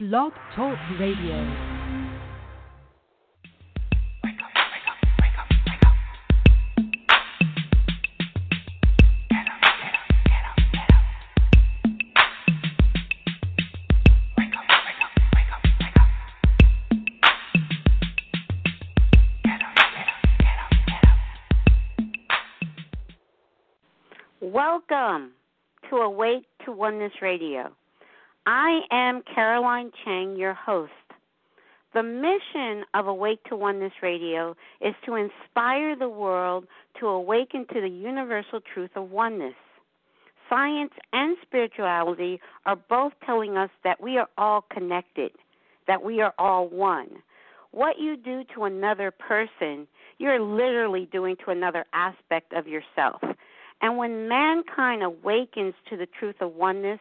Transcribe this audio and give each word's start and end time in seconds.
Blog 0.00 0.32
Talk 0.54 0.78
Radio. 1.00 1.44
Welcome 24.40 25.32
to 25.90 25.96
Awake 25.96 26.44
to 26.64 26.70
Oneness 26.70 27.10
Radio. 27.20 27.77
I 28.50 28.80
am 28.90 29.20
Caroline 29.34 29.92
Chang, 30.02 30.34
your 30.34 30.54
host. 30.54 30.90
The 31.92 32.02
mission 32.02 32.82
of 32.94 33.06
Awake 33.06 33.44
to 33.50 33.56
Oneness 33.56 33.92
Radio 34.02 34.56
is 34.80 34.94
to 35.04 35.16
inspire 35.16 35.94
the 35.94 36.08
world 36.08 36.64
to 36.98 37.08
awaken 37.08 37.66
to 37.74 37.82
the 37.82 37.90
universal 37.90 38.60
truth 38.72 38.92
of 38.96 39.10
oneness. 39.10 39.52
Science 40.48 40.92
and 41.12 41.36
spirituality 41.42 42.40
are 42.64 42.76
both 42.76 43.12
telling 43.26 43.58
us 43.58 43.68
that 43.84 44.00
we 44.00 44.16
are 44.16 44.28
all 44.38 44.64
connected, 44.72 45.32
that 45.86 46.02
we 46.02 46.22
are 46.22 46.32
all 46.38 46.68
one. 46.68 47.22
What 47.72 47.98
you 47.98 48.16
do 48.16 48.44
to 48.54 48.64
another 48.64 49.10
person, 49.10 49.86
you're 50.16 50.40
literally 50.40 51.06
doing 51.12 51.36
to 51.44 51.50
another 51.50 51.84
aspect 51.92 52.54
of 52.54 52.66
yourself. 52.66 53.20
And 53.82 53.98
when 53.98 54.26
mankind 54.26 55.02
awakens 55.02 55.74
to 55.90 55.98
the 55.98 56.08
truth 56.18 56.36
of 56.40 56.54
oneness, 56.54 56.98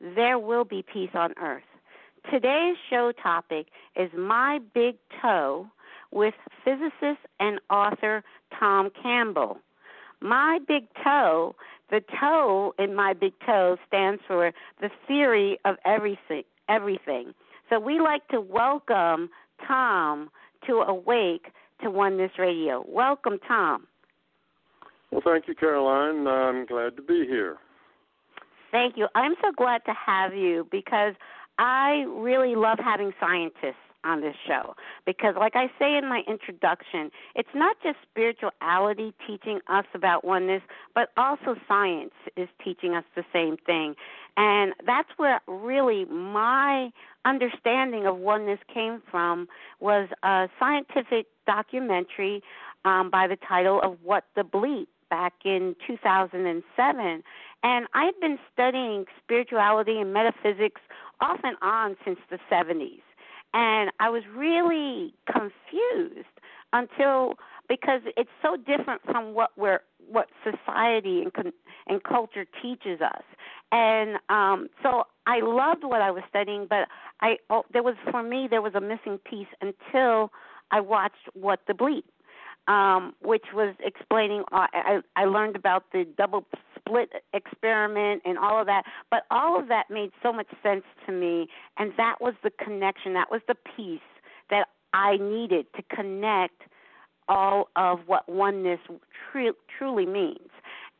there 0.00 0.38
will 0.38 0.64
be 0.64 0.82
peace 0.82 1.10
on 1.14 1.34
earth. 1.42 1.62
Today's 2.30 2.76
show 2.88 3.12
topic 3.22 3.66
is 3.96 4.10
My 4.16 4.60
Big 4.74 4.96
Toe 5.20 5.66
with 6.10 6.34
physicist 6.64 7.20
and 7.40 7.60
author 7.70 8.22
Tom 8.58 8.90
Campbell. 9.02 9.58
My 10.20 10.58
Big 10.66 10.84
Toe, 11.02 11.54
the 11.90 12.02
toe 12.20 12.74
in 12.78 12.94
My 12.94 13.12
Big 13.12 13.34
Toe 13.44 13.76
stands 13.86 14.22
for 14.26 14.52
the 14.80 14.90
theory 15.06 15.58
of 15.64 15.76
everything. 15.84 16.44
everything. 16.68 17.34
So 17.68 17.78
we 17.78 18.00
like 18.00 18.26
to 18.28 18.40
welcome 18.40 19.28
Tom 19.66 20.30
to 20.66 20.76
Awake 20.76 21.46
to 21.82 21.90
Oneness 21.90 22.32
Radio. 22.38 22.84
Welcome, 22.88 23.38
Tom. 23.46 23.86
Well, 25.10 25.22
thank 25.24 25.46
you, 25.46 25.54
Caroline. 25.54 26.26
I'm 26.26 26.64
glad 26.66 26.96
to 26.96 27.02
be 27.02 27.26
here. 27.26 27.58
Thank 28.74 28.96
you. 28.96 29.06
I'm 29.14 29.36
so 29.40 29.52
glad 29.56 29.84
to 29.84 29.94
have 29.94 30.34
you 30.34 30.66
because 30.68 31.14
I 31.60 32.06
really 32.08 32.56
love 32.56 32.80
having 32.82 33.12
scientists 33.20 33.78
on 34.02 34.20
this 34.20 34.34
show 34.48 34.74
because 35.06 35.36
like 35.38 35.54
I 35.54 35.68
say 35.78 35.96
in 35.96 36.08
my 36.08 36.22
introduction, 36.26 37.12
it's 37.36 37.54
not 37.54 37.76
just 37.84 37.98
spirituality 38.10 39.14
teaching 39.28 39.60
us 39.68 39.84
about 39.94 40.24
oneness, 40.24 40.60
but 40.92 41.10
also 41.16 41.54
science 41.68 42.14
is 42.36 42.48
teaching 42.64 42.96
us 42.96 43.04
the 43.14 43.22
same 43.32 43.58
thing. 43.64 43.94
And 44.36 44.72
that's 44.84 45.08
where 45.18 45.40
really 45.46 46.06
my 46.06 46.90
understanding 47.24 48.06
of 48.06 48.16
oneness 48.16 48.58
came 48.66 49.00
from 49.08 49.46
was 49.78 50.08
a 50.24 50.48
scientific 50.58 51.26
documentary 51.46 52.42
um, 52.84 53.08
by 53.08 53.28
the 53.28 53.36
title 53.36 53.80
of 53.84 53.98
What 54.02 54.24
the 54.34 54.42
Bleep 54.42 54.88
back 55.10 55.34
in 55.44 55.76
2007. 55.86 57.22
And 57.64 57.86
I've 57.94 58.18
been 58.20 58.38
studying 58.52 59.06
spirituality 59.22 59.98
and 59.98 60.12
metaphysics 60.12 60.82
off 61.20 61.40
and 61.42 61.56
on 61.62 61.96
since 62.04 62.18
the 62.30 62.38
70s. 62.52 63.00
And 63.54 63.90
I 64.00 64.10
was 64.10 64.22
really 64.36 65.14
confused 65.26 66.28
until 66.74 67.34
because 67.66 68.02
it's 68.18 68.30
so 68.42 68.56
different 68.56 69.00
from 69.04 69.32
what 69.32 69.50
we're 69.56 69.80
what 70.06 70.28
society 70.42 71.22
and 71.22 71.52
and 71.86 72.02
culture 72.04 72.44
teaches 72.60 73.00
us. 73.00 73.22
And 73.72 74.18
um 74.28 74.68
so 74.82 75.04
I 75.26 75.40
loved 75.40 75.84
what 75.84 76.02
I 76.02 76.10
was 76.10 76.22
studying, 76.28 76.66
but 76.68 76.88
I 77.22 77.38
oh, 77.48 77.62
there 77.72 77.82
was 77.82 77.94
for 78.10 78.22
me 78.22 78.46
there 78.50 78.60
was 78.60 78.74
a 78.74 78.80
missing 78.80 79.18
piece 79.24 79.48
until 79.62 80.30
I 80.70 80.80
watched 80.80 81.30
What 81.32 81.60
the 81.66 81.72
Bleep 81.72 82.02
um, 82.68 83.14
which 83.20 83.44
was 83.52 83.74
explaining. 83.80 84.42
Uh, 84.52 84.66
I, 84.72 85.00
I 85.16 85.24
learned 85.24 85.56
about 85.56 85.84
the 85.92 86.06
double 86.16 86.46
slit 86.88 87.10
experiment 87.32 88.22
and 88.24 88.38
all 88.38 88.60
of 88.60 88.66
that, 88.66 88.84
but 89.10 89.22
all 89.30 89.58
of 89.58 89.68
that 89.68 89.84
made 89.90 90.10
so 90.22 90.32
much 90.32 90.48
sense 90.62 90.84
to 91.06 91.12
me, 91.12 91.48
and 91.78 91.92
that 91.96 92.16
was 92.20 92.34
the 92.42 92.50
connection. 92.62 93.14
That 93.14 93.30
was 93.30 93.40
the 93.48 93.56
piece 93.76 94.00
that 94.50 94.68
I 94.92 95.16
needed 95.16 95.66
to 95.76 95.82
connect 95.94 96.62
all 97.28 97.68
of 97.76 98.00
what 98.06 98.28
oneness 98.28 98.80
tr- 99.32 99.48
truly 99.78 100.06
means. 100.06 100.50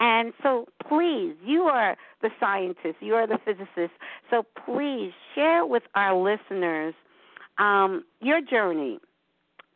And 0.00 0.32
so, 0.42 0.66
please, 0.88 1.34
you 1.44 1.62
are 1.62 1.96
the 2.20 2.30
scientist, 2.40 2.96
you 3.00 3.14
are 3.14 3.26
the 3.26 3.38
physicist. 3.44 3.92
So, 4.30 4.44
please 4.64 5.12
share 5.34 5.64
with 5.64 5.84
our 5.94 6.16
listeners 6.16 6.94
um, 7.58 8.04
your 8.20 8.40
journey, 8.40 8.98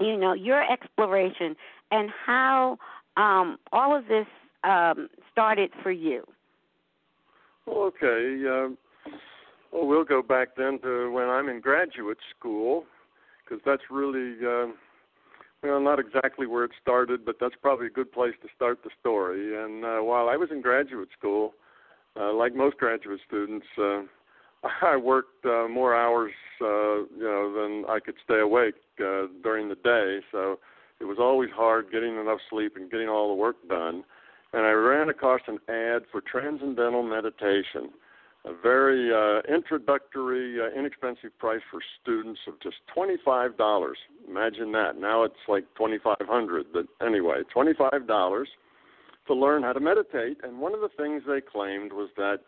you 0.01 0.17
know, 0.17 0.33
your 0.33 0.65
exploration 0.71 1.55
and 1.91 2.11
how 2.11 2.79
um, 3.17 3.59
all 3.73 3.97
of 3.97 4.07
this 4.09 4.27
um, 4.65 5.09
started 5.39 5.71
for 5.85 5.93
you. 5.93 6.25
Okay. 7.69 8.43
Uh, 8.45 8.75
well, 9.73 9.87
we'll 9.87 10.05
go 10.05 10.21
back 10.21 10.57
then 10.57 10.81
to 10.83 11.13
when 11.13 11.29
I'm 11.29 11.49
in 11.49 11.61
graduate 11.61 12.19
school, 12.37 12.85
because 13.45 13.63
that's 13.65 13.83
really, 13.89 14.35
uh, 14.45 14.73
well, 15.63 15.81
not 15.81 16.01
exactly 16.01 16.49
where 16.49 16.65
it 16.65 16.73
started, 16.83 17.25
but 17.25 17.37
that's 17.41 17.55
probably 17.63 17.87
a 17.87 17.91
good 17.91 18.11
place 18.11 18.35
to 18.43 18.49
start 18.57 18.81
the 18.83 18.91
story. 18.99 19.63
And 19.63 19.85
uh, 19.85 19.99
while 19.99 20.29
I 20.29 20.37
was 20.37 20.49
in 20.51 20.61
graduate 20.61 21.11
school, 21.17 21.55
uh, 22.19 22.33
like 22.33 22.57
most 22.57 22.77
graduate 22.79 23.21
students, 23.25 23.67
uh, 23.81 24.01
I 24.83 24.97
worked 24.97 25.45
uh, 25.45 25.69
more 25.69 25.95
hours, 25.95 26.33
uh, 26.61 27.07
you 27.17 27.23
know, 27.23 27.53
than 27.55 27.85
I 27.89 28.01
could 28.01 28.17
stay 28.25 28.41
awake 28.41 28.75
uh, 28.99 29.27
during 29.45 29.69
the 29.69 29.77
day. 29.77 30.19
So 30.33 30.59
it 30.99 31.05
was 31.05 31.19
always 31.21 31.51
hard 31.55 31.93
getting 31.93 32.17
enough 32.17 32.41
sleep 32.51 32.73
and 32.75 32.91
getting 32.91 33.09
all 33.09 33.29
the 33.29 33.41
work 33.41 33.57
done. 33.69 34.03
And 34.53 34.65
I 34.65 34.71
ran 34.71 35.09
across 35.11 35.43
an 35.47 35.59
ad 35.69 36.03
for 36.11 36.21
transcendental 36.23 37.03
meditation, 37.03 37.91
a 38.47 38.53
very 38.63 39.13
uh, 39.13 39.43
introductory, 39.53 40.59
uh, 40.59 40.79
inexpensive 40.79 41.37
price 41.39 41.61
for 41.71 41.81
students 42.01 42.41
of 42.49 42.55
just 42.63 42.77
twenty-five 42.95 43.59
dollars. 43.59 43.99
Imagine 44.27 44.73
that. 44.73 44.99
Now 44.99 45.25
it's 45.25 45.35
like 45.49 45.65
twenty-five 45.75 46.27
hundred, 46.27 46.67
but 46.73 46.87
anyway, 47.07 47.43
twenty-five 47.53 48.07
dollars 48.07 48.49
to 49.27 49.35
learn 49.35 49.63
how 49.63 49.75
to 49.75 49.81
meditate. 49.81 50.39
And 50.43 50.59
one 50.59 50.73
of 50.73 50.81
the 50.81 50.89
things 50.97 51.25
they 51.27 51.43
claimed 51.43 51.93
was 51.93 52.09
that 52.17 52.39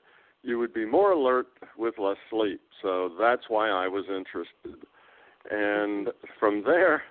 you 0.42 0.58
would 0.58 0.72
be 0.72 0.86
more 0.86 1.12
alert 1.12 1.48
with 1.76 1.98
less 1.98 2.16
sleep. 2.30 2.62
So 2.80 3.10
that's 3.20 3.42
why 3.48 3.68
I 3.68 3.86
was 3.88 4.06
interested. 4.08 4.86
And 5.50 6.08
from 6.38 6.62
there, 6.64 7.02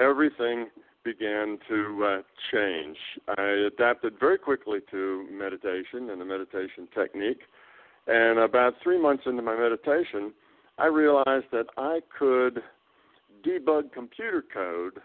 everything 0.00 0.68
began 1.04 1.58
to 1.68 2.04
uh, 2.04 2.22
change. 2.52 2.96
I 3.36 3.66
adapted 3.66 4.14
very 4.18 4.38
quickly 4.38 4.80
to 4.90 5.26
meditation 5.30 6.10
and 6.10 6.20
the 6.20 6.24
meditation 6.24 6.88
technique. 6.94 7.40
And 8.06 8.38
about 8.38 8.74
three 8.82 9.00
months 9.00 9.24
into 9.26 9.42
my 9.42 9.56
meditation, 9.56 10.32
I 10.78 10.86
realized 10.86 11.46
that 11.52 11.66
I 11.76 12.00
could 12.16 12.62
debug 13.44 13.92
computer 13.92 14.44
code 14.52 15.02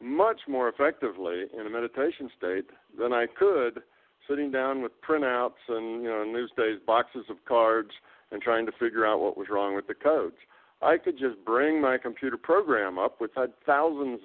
much 0.00 0.40
more 0.48 0.68
effectively 0.68 1.44
in 1.58 1.66
a 1.66 1.70
meditation 1.70 2.30
state 2.36 2.66
than 2.98 3.12
I 3.12 3.26
could 3.26 3.82
sitting 4.28 4.50
down 4.50 4.82
with 4.82 4.92
printouts 5.02 5.60
and, 5.68 6.02
you 6.02 6.08
know, 6.08 6.22
in 6.22 6.34
these 6.34 6.50
days, 6.56 6.78
boxes 6.86 7.24
of 7.28 7.36
cards 7.46 7.90
and 8.30 8.40
trying 8.40 8.66
to 8.66 8.72
figure 8.72 9.06
out 9.06 9.20
what 9.20 9.36
was 9.36 9.48
wrong 9.50 9.74
with 9.74 9.86
the 9.86 9.94
codes. 9.94 10.36
I 10.82 10.98
could 10.98 11.18
just 11.18 11.36
bring 11.44 11.80
my 11.80 11.98
computer 11.98 12.36
program 12.36 12.98
up, 12.98 13.20
which 13.20 13.32
had 13.36 13.52
thousands 13.64 14.20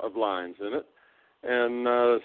of 0.00 0.16
lines 0.16 0.56
in 0.60 0.74
it, 0.74 0.86
and 1.42 1.88
uh, 1.88 2.18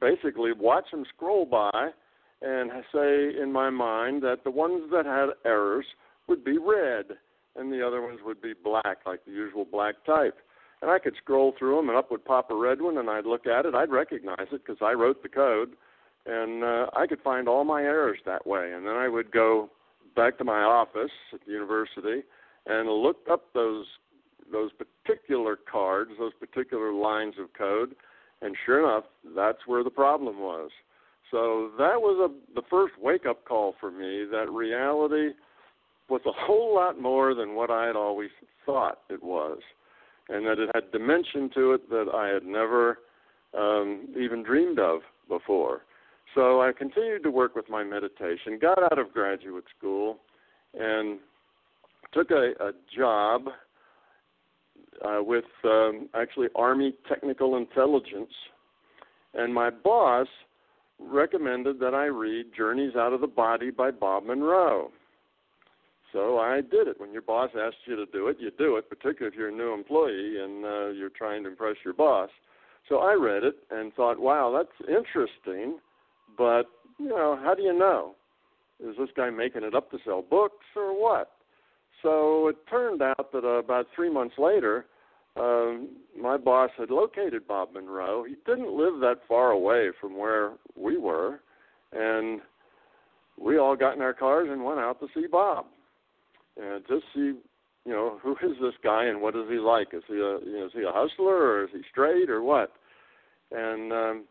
basically 0.00 0.52
watch 0.52 0.84
them 0.90 1.04
scroll 1.14 1.46
by 1.46 1.90
and 2.42 2.70
say 2.92 3.40
in 3.40 3.52
my 3.52 3.70
mind 3.70 4.22
that 4.22 4.44
the 4.44 4.50
ones 4.50 4.82
that 4.92 5.06
had 5.06 5.28
errors 5.44 5.86
would 6.28 6.44
be 6.44 6.58
red 6.58 7.06
and 7.56 7.72
the 7.72 7.86
other 7.86 8.02
ones 8.02 8.18
would 8.24 8.42
be 8.42 8.52
black, 8.52 8.98
like 9.06 9.24
the 9.24 9.30
usual 9.30 9.64
black 9.64 9.94
type. 10.04 10.36
And 10.82 10.90
I 10.90 10.98
could 10.98 11.14
scroll 11.22 11.54
through 11.58 11.76
them, 11.76 11.88
and 11.88 11.96
up 11.96 12.10
would 12.10 12.24
pop 12.24 12.50
a 12.50 12.54
red 12.54 12.82
one, 12.82 12.98
and 12.98 13.08
I'd 13.08 13.24
look 13.24 13.46
at 13.46 13.64
it. 13.64 13.74
I'd 13.74 13.90
recognize 13.90 14.48
it 14.52 14.62
because 14.66 14.76
I 14.82 14.92
wrote 14.92 15.22
the 15.22 15.28
code, 15.28 15.70
and 16.26 16.62
uh, 16.64 16.86
I 16.94 17.06
could 17.06 17.20
find 17.22 17.48
all 17.48 17.64
my 17.64 17.82
errors 17.82 18.18
that 18.26 18.46
way. 18.46 18.72
And 18.74 18.84
then 18.84 18.94
I 18.94 19.08
would 19.08 19.30
go 19.30 19.70
back 20.16 20.36
to 20.38 20.44
my 20.44 20.60
office 20.60 21.12
at 21.32 21.40
the 21.46 21.52
university 21.52 22.22
and 22.66 22.88
looked 22.88 23.28
up 23.28 23.52
those 23.54 23.86
those 24.52 24.70
particular 24.72 25.56
cards, 25.56 26.10
those 26.18 26.34
particular 26.38 26.92
lines 26.92 27.34
of 27.40 27.52
code, 27.56 27.94
and 28.42 28.54
sure 28.66 28.80
enough, 28.80 29.04
that's 29.34 29.66
where 29.66 29.82
the 29.82 29.90
problem 29.90 30.38
was. 30.38 30.70
So 31.30 31.70
that 31.78 32.00
was 32.00 32.30
a 32.30 32.54
the 32.54 32.66
first 32.70 32.94
wake 33.00 33.26
up 33.26 33.44
call 33.44 33.74
for 33.80 33.90
me 33.90 34.24
that 34.30 34.50
reality 34.50 35.34
was 36.08 36.20
a 36.26 36.32
whole 36.32 36.74
lot 36.74 37.00
more 37.00 37.34
than 37.34 37.54
what 37.54 37.70
I 37.70 37.86
had 37.86 37.96
always 37.96 38.30
thought 38.66 39.00
it 39.08 39.22
was, 39.22 39.58
and 40.28 40.46
that 40.46 40.58
it 40.58 40.70
had 40.74 40.92
dimension 40.92 41.50
to 41.54 41.72
it 41.72 41.88
that 41.90 42.06
I 42.14 42.28
had 42.28 42.44
never 42.44 42.98
um, 43.56 44.08
even 44.18 44.42
dreamed 44.42 44.78
of 44.78 45.00
before. 45.28 45.82
So 46.34 46.60
I 46.60 46.72
continued 46.76 47.22
to 47.22 47.30
work 47.30 47.54
with 47.54 47.68
my 47.68 47.84
meditation, 47.84 48.58
got 48.60 48.82
out 48.82 48.98
of 48.98 49.12
graduate 49.12 49.64
school, 49.78 50.18
and 50.74 51.18
took 52.14 52.30
a, 52.30 52.52
a 52.60 52.72
job 52.96 53.48
uh, 55.04 55.22
with 55.22 55.44
um, 55.64 56.08
actually 56.14 56.48
Army 56.54 56.94
Technical 57.08 57.56
Intelligence. 57.56 58.30
And 59.34 59.52
my 59.52 59.70
boss 59.70 60.28
recommended 61.00 61.80
that 61.80 61.94
I 61.94 62.04
read 62.04 62.46
Journeys 62.56 62.94
Out 62.96 63.12
of 63.12 63.20
the 63.20 63.26
Body 63.26 63.70
by 63.70 63.90
Bob 63.90 64.24
Monroe. 64.24 64.90
So 66.12 66.38
I 66.38 66.60
did 66.60 66.86
it. 66.86 67.00
When 67.00 67.12
your 67.12 67.22
boss 67.22 67.50
asks 67.60 67.78
you 67.86 67.96
to 67.96 68.06
do 68.06 68.28
it, 68.28 68.36
you 68.38 68.52
do 68.56 68.76
it, 68.76 68.88
particularly 68.88 69.34
if 69.34 69.38
you're 69.38 69.48
a 69.48 69.52
new 69.52 69.74
employee 69.74 70.36
and 70.40 70.64
uh, 70.64 70.88
you're 70.90 71.10
trying 71.10 71.42
to 71.42 71.50
impress 71.50 71.74
your 71.84 71.94
boss. 71.94 72.30
So 72.88 72.98
I 72.98 73.14
read 73.14 73.42
it 73.42 73.56
and 73.70 73.92
thought, 73.94 74.20
wow, 74.20 74.54
that's 74.56 74.88
interesting, 74.88 75.78
but 76.38 76.64
you 76.98 77.08
know, 77.08 77.36
how 77.42 77.54
do 77.54 77.62
you 77.62 77.76
know? 77.76 78.14
Is 78.78 78.94
this 78.96 79.08
guy 79.16 79.30
making 79.30 79.64
it 79.64 79.74
up 79.74 79.90
to 79.90 79.98
sell 80.04 80.22
books 80.22 80.66
or 80.76 80.92
what? 81.00 81.32
So 82.04 82.48
it 82.48 82.56
turned 82.68 83.00
out 83.00 83.32
that 83.32 83.44
uh, 83.44 83.58
about 83.58 83.86
three 83.96 84.12
months 84.12 84.34
later, 84.38 84.84
um, 85.36 85.88
my 86.20 86.36
boss 86.36 86.70
had 86.78 86.90
located 86.90 87.48
Bob 87.48 87.72
Monroe. 87.72 88.24
He 88.24 88.36
didn't 88.46 88.76
live 88.76 89.00
that 89.00 89.20
far 89.26 89.50
away 89.50 89.88
from 90.00 90.16
where 90.16 90.52
we 90.76 90.98
were, 90.98 91.40
and 91.92 92.40
we 93.42 93.58
all 93.58 93.74
got 93.74 93.96
in 93.96 94.02
our 94.02 94.12
cars 94.12 94.48
and 94.50 94.62
went 94.62 94.78
out 94.78 95.00
to 95.00 95.08
see 95.14 95.26
Bob 95.26 95.64
and 96.56 96.84
just 96.86 97.04
see, 97.14 97.32
you 97.84 97.92
know, 97.92 98.20
who 98.22 98.32
is 98.32 98.56
this 98.60 98.74
guy 98.84 99.06
and 99.06 99.20
what 99.20 99.34
is 99.34 99.46
he 99.48 99.56
like? 99.56 99.88
Is 99.92 100.02
he 100.06 100.14
a, 100.14 100.38
you 100.44 100.58
know, 100.58 100.66
is 100.66 100.72
he 100.74 100.82
a 100.82 100.92
hustler 100.92 101.34
or 101.34 101.64
is 101.64 101.70
he 101.72 101.80
straight 101.90 102.30
or 102.30 102.42
what? 102.42 102.72
And 103.50 103.92
um, 103.92 104.24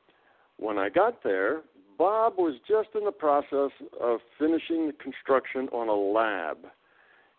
when 0.57 0.77
I 0.77 0.89
got 0.89 1.23
there, 1.23 1.61
Bob 1.97 2.35
was 2.37 2.55
just 2.67 2.89
in 2.95 3.03
the 3.03 3.11
process 3.11 3.71
of 3.99 4.19
finishing 4.39 4.87
the 4.87 4.93
construction 4.93 5.67
on 5.69 5.89
a 5.89 5.93
lab. 5.93 6.71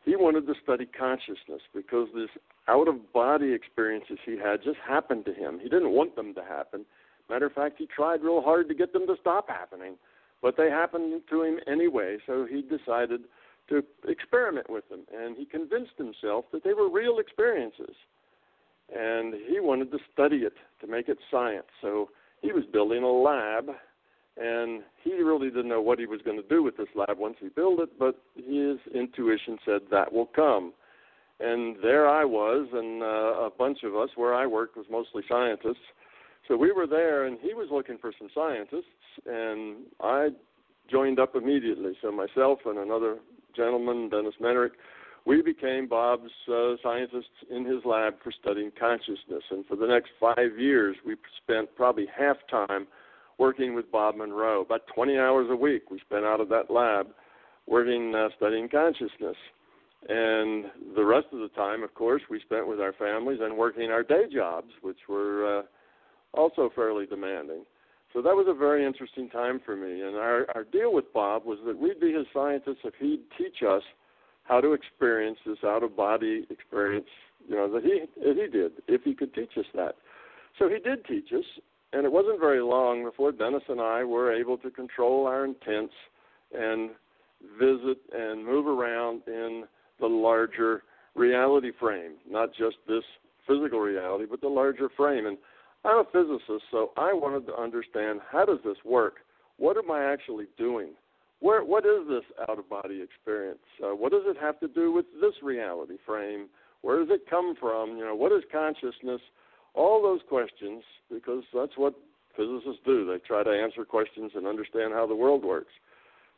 He 0.05 0.17
wanted 0.17 0.47
to 0.47 0.55
study 0.62 0.87
consciousness 0.87 1.62
because 1.75 2.09
this 2.15 2.29
out 2.69 2.89
of 2.89 3.12
body 3.12 3.53
experiences 3.53 4.19
he 4.25 4.37
had 4.37 4.62
just 4.62 4.79
happened 4.87 5.25
to 5.25 5.33
him. 5.33 5.59
He 5.62 5.69
didn't 5.69 5.93
want 5.93 6.15
them 6.15 6.35
to 6.35 6.43
happen. 6.43 6.85
Matter 7.31 7.47
of 7.47 7.53
fact, 7.53 7.77
he 7.79 7.87
tried 7.87 8.23
real 8.23 8.43
hard 8.43 8.69
to 8.69 8.75
get 8.75 8.93
them 8.93 9.06
to 9.06 9.17
stop 9.21 9.49
happening, 9.49 9.95
but 10.43 10.56
they 10.59 10.69
happened 10.69 11.23
to 11.31 11.43
him 11.43 11.59
anyway, 11.67 12.19
so 12.27 12.47
he 12.49 12.61
decided 12.61 13.23
to 13.71 13.83
experiment 14.06 14.69
with 14.69 14.87
them. 14.91 15.05
And 15.17 15.37
he 15.37 15.47
convinced 15.47 15.97
himself 15.97 16.45
that 16.53 16.65
they 16.65 16.75
were 16.75 16.91
real 16.91 17.19
experiences. 17.19 17.97
And 18.95 19.33
he 19.49 19.59
wanted 19.61 19.91
to 19.93 19.99
study 20.12 20.39
it 20.39 20.53
to 20.83 20.87
make 20.87 21.09
it 21.09 21.17
science. 21.31 21.67
So 21.81 22.11
he 22.43 22.53
was 22.53 22.65
building 22.71 23.03
a 23.03 23.11
lab 23.11 23.71
and 24.37 24.83
he 25.03 25.15
really 25.15 25.49
didn't 25.49 25.69
know 25.69 25.81
what 25.81 25.99
he 25.99 26.07
was 26.07 26.21
going 26.23 26.41
to 26.41 26.49
do 26.49 26.63
with 26.63 26.77
this 26.77 26.89
lab 26.95 27.19
once 27.19 27.37
he 27.41 27.49
built 27.49 27.81
it, 27.81 27.99
but 27.99 28.21
his 28.35 28.79
intuition 28.95 29.59
said 29.65 29.83
that 29.91 30.13
will 30.13 30.27
come. 30.27 30.73
And 31.41 31.77
there 31.83 32.09
I 32.09 32.25
was, 32.25 32.69
and 32.73 33.03
uh, 33.03 33.47
a 33.47 33.51
bunch 33.51 33.79
of 33.85 33.97
us 33.97 34.11
where 34.17 34.35
I 34.35 34.47
worked 34.47 34.77
was 34.77 34.87
mostly 34.91 35.23
scientists. 35.29 35.85
So 36.49 36.57
we 36.57 36.73
were 36.73 36.87
there, 36.87 37.25
and 37.25 37.39
he 37.41 37.55
was 37.55 37.69
looking 37.71 37.99
for 37.99 38.13
some 38.19 38.29
scientists, 38.35 38.85
and 39.27 39.77
I 40.01 40.29
joined 40.91 41.19
up 41.19 41.35
immediately. 41.35 41.93
So 42.03 42.13
myself 42.13 42.61
and 42.67 42.79
another 42.79 43.19
gentleman, 43.57 44.11
Dennis 44.11 44.35
Mennerich, 44.41 44.73
we 45.27 45.43
became 45.43 45.89
Bob's 45.89 46.31
uh, 46.53 46.75
scientists 46.83 47.29
in 47.51 47.65
his 47.65 47.85
lab 47.85 48.15
for 48.23 48.31
studying 48.31 48.71
consciousness. 48.79 49.43
And 49.51 49.65
for 49.67 49.77
the 49.77 49.87
next 49.87 50.11
five 50.21 50.59
years, 50.59 50.97
we 51.05 51.17
spent 51.43 51.75
probably 51.75 52.07
half 52.17 52.37
time 52.51 52.87
working 53.39 53.75
with 53.75 53.91
Bob 53.91 54.17
Monroe. 54.17 54.63
About 54.63 54.83
20 54.95 55.19
hours 55.19 55.47
a 55.51 55.57
week 55.57 55.91
we 55.91 55.99
spent 56.01 56.25
out 56.25 56.41
of 56.41 56.49
that 56.51 56.71
lab 56.71 57.09
working, 57.67 58.15
uh, 58.15 58.29
studying 58.37 58.69
consciousness. 58.69 59.37
And 60.09 60.67
the 60.95 61.05
rest 61.05 61.27
of 61.33 61.41
the 61.41 61.49
time, 61.57 61.83
of 61.83 61.95
course, 61.95 62.23
we 62.29 62.41
spent 62.41 62.69
with 62.69 62.81
our 62.81 62.93
families 62.93 63.39
and 63.41 63.57
working 63.57 63.91
our 63.91 64.03
day 64.03 64.25
jobs, 64.33 64.69
which 64.83 64.99
were 65.09 65.61
uh, 65.61 65.63
also 66.39 66.71
fairly 66.75 67.07
demanding. 67.07 67.65
So 68.13 68.23
that 68.23 68.35
was 68.35 68.47
a 68.49 68.55
very 68.55 68.87
interesting 68.87 69.29
time 69.29 69.61
for 69.65 69.77
me. 69.77 70.03
And 70.03 70.17
our, 70.17 70.47
our 70.55 70.65
deal 70.65 70.93
with 70.93 71.13
Bob 71.13 71.45
was 71.45 71.59
that 71.67 71.77
we'd 71.77 72.01
be 72.01 72.13
his 72.13 72.27
scientists 72.33 72.85
if 72.85 72.95
he'd 73.01 73.23
teach 73.37 73.63
us 73.67 73.83
how 74.45 74.61
to 74.61 74.73
experience 74.73 75.39
this 75.45 75.59
out 75.65 75.83
of 75.83 75.97
body 75.97 76.47
experience, 76.51 77.09
you 77.49 77.57
know, 77.57 77.73
that 77.73 77.83
he 77.83 78.03
that 78.23 78.37
he 78.37 78.47
did, 78.47 78.73
if 78.87 79.03
he 79.03 79.15
could 79.15 79.35
teach 79.35 79.51
us 79.59 79.65
that. 79.75 79.97
So 80.59 80.69
he 80.69 80.79
did 80.79 81.05
teach 81.07 81.33
us, 81.33 81.45
and 81.94 82.05
it 82.05 82.12
wasn't 82.12 82.41
very 82.41 82.61
long 82.61 83.05
before 83.05 83.31
Dennis 83.31 83.62
and 83.69 83.81
I 83.81 84.02
were 84.02 84.32
able 84.32 84.58
to 84.58 84.70
control 84.70 85.26
our 85.26 85.44
intents 85.44 85.94
and 86.52 86.91
visit 87.58 87.99
and 88.12 88.44
move 88.44 88.67
around 88.67 89.23
in 89.26 89.64
the 90.00 90.06
larger 90.06 90.82
reality 91.14 91.70
frame, 91.79 92.14
not 92.29 92.50
just 92.50 92.76
this 92.88 93.05
physical 93.46 93.79
reality, 93.79 94.25
but 94.29 94.41
the 94.41 94.49
larger 94.49 94.88
frame. 94.96 95.26
And 95.26 95.38
I'm 95.85 95.99
a 95.99 96.05
physicist, 96.12 96.64
so 96.70 96.91
I 96.96 97.12
wanted 97.12 97.46
to 97.46 97.56
understand 97.56 98.20
how 98.29 98.44
does 98.44 98.58
this 98.64 98.79
work? 98.85 99.17
What 99.58 99.76
am 99.76 99.91
I 99.91 100.12
actually 100.12 100.46
doing? 100.58 100.91
Where, 101.41 101.64
what 101.64 101.85
is 101.85 102.08
this 102.08 102.25
out 102.49 102.58
of 102.58 102.69
body 102.69 103.02
experience? 103.02 103.58
Uh, 103.82 103.94
what 103.94 104.11
does 104.11 104.23
it 104.25 104.37
have 104.41 104.58
to 104.61 104.69
do 104.69 104.93
with 104.93 105.05
this 105.20 105.35
reality 105.43 105.96
frame? 106.05 106.46
Where 106.82 106.99
does 106.99 107.08
it 107.11 107.29
come 107.31 107.55
from? 107.61 107.96
You 107.96 108.05
know, 108.05 108.14
what 108.14 108.32
is 108.32 108.43
consciousness? 108.50 109.20
All 109.75 110.03
those 110.03 110.21
questions, 110.29 110.82
because 111.12 111.43
that's 111.53 111.76
what 111.76 111.94
physicists 112.37 112.81
do. 112.85 113.06
They 113.06 113.19
try 113.19 113.43
to 113.43 113.50
answer 113.50 113.85
questions 113.85 114.32
and 114.35 114.47
understand 114.47 114.93
how 114.93 115.06
the 115.06 115.15
world 115.15 115.44
works. 115.44 115.73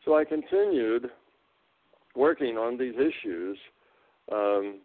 So 0.04 0.16
I 0.16 0.24
continued 0.24 1.10
working 2.14 2.56
on 2.56 2.78
these 2.78 2.94
issues 2.94 3.58
um, 4.32 4.80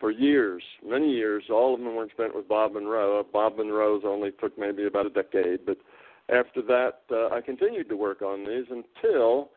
for 0.00 0.10
years, 0.10 0.62
many 0.84 1.10
years. 1.10 1.44
All 1.50 1.74
of 1.74 1.80
them 1.80 1.94
weren't 1.94 2.12
spent 2.12 2.34
with 2.34 2.48
Bob 2.48 2.72
Monroe. 2.72 3.24
Bob 3.32 3.56
Monroe's 3.56 4.02
only 4.04 4.30
took 4.32 4.58
maybe 4.58 4.86
about 4.86 5.06
a 5.06 5.10
decade, 5.10 5.66
but 5.66 5.78
after 6.28 6.62
that, 6.62 7.00
uh, 7.10 7.34
I 7.34 7.40
continued 7.40 7.88
to 7.88 7.96
work 7.96 8.22
on 8.22 8.44
these 8.44 8.66
until 8.70 9.50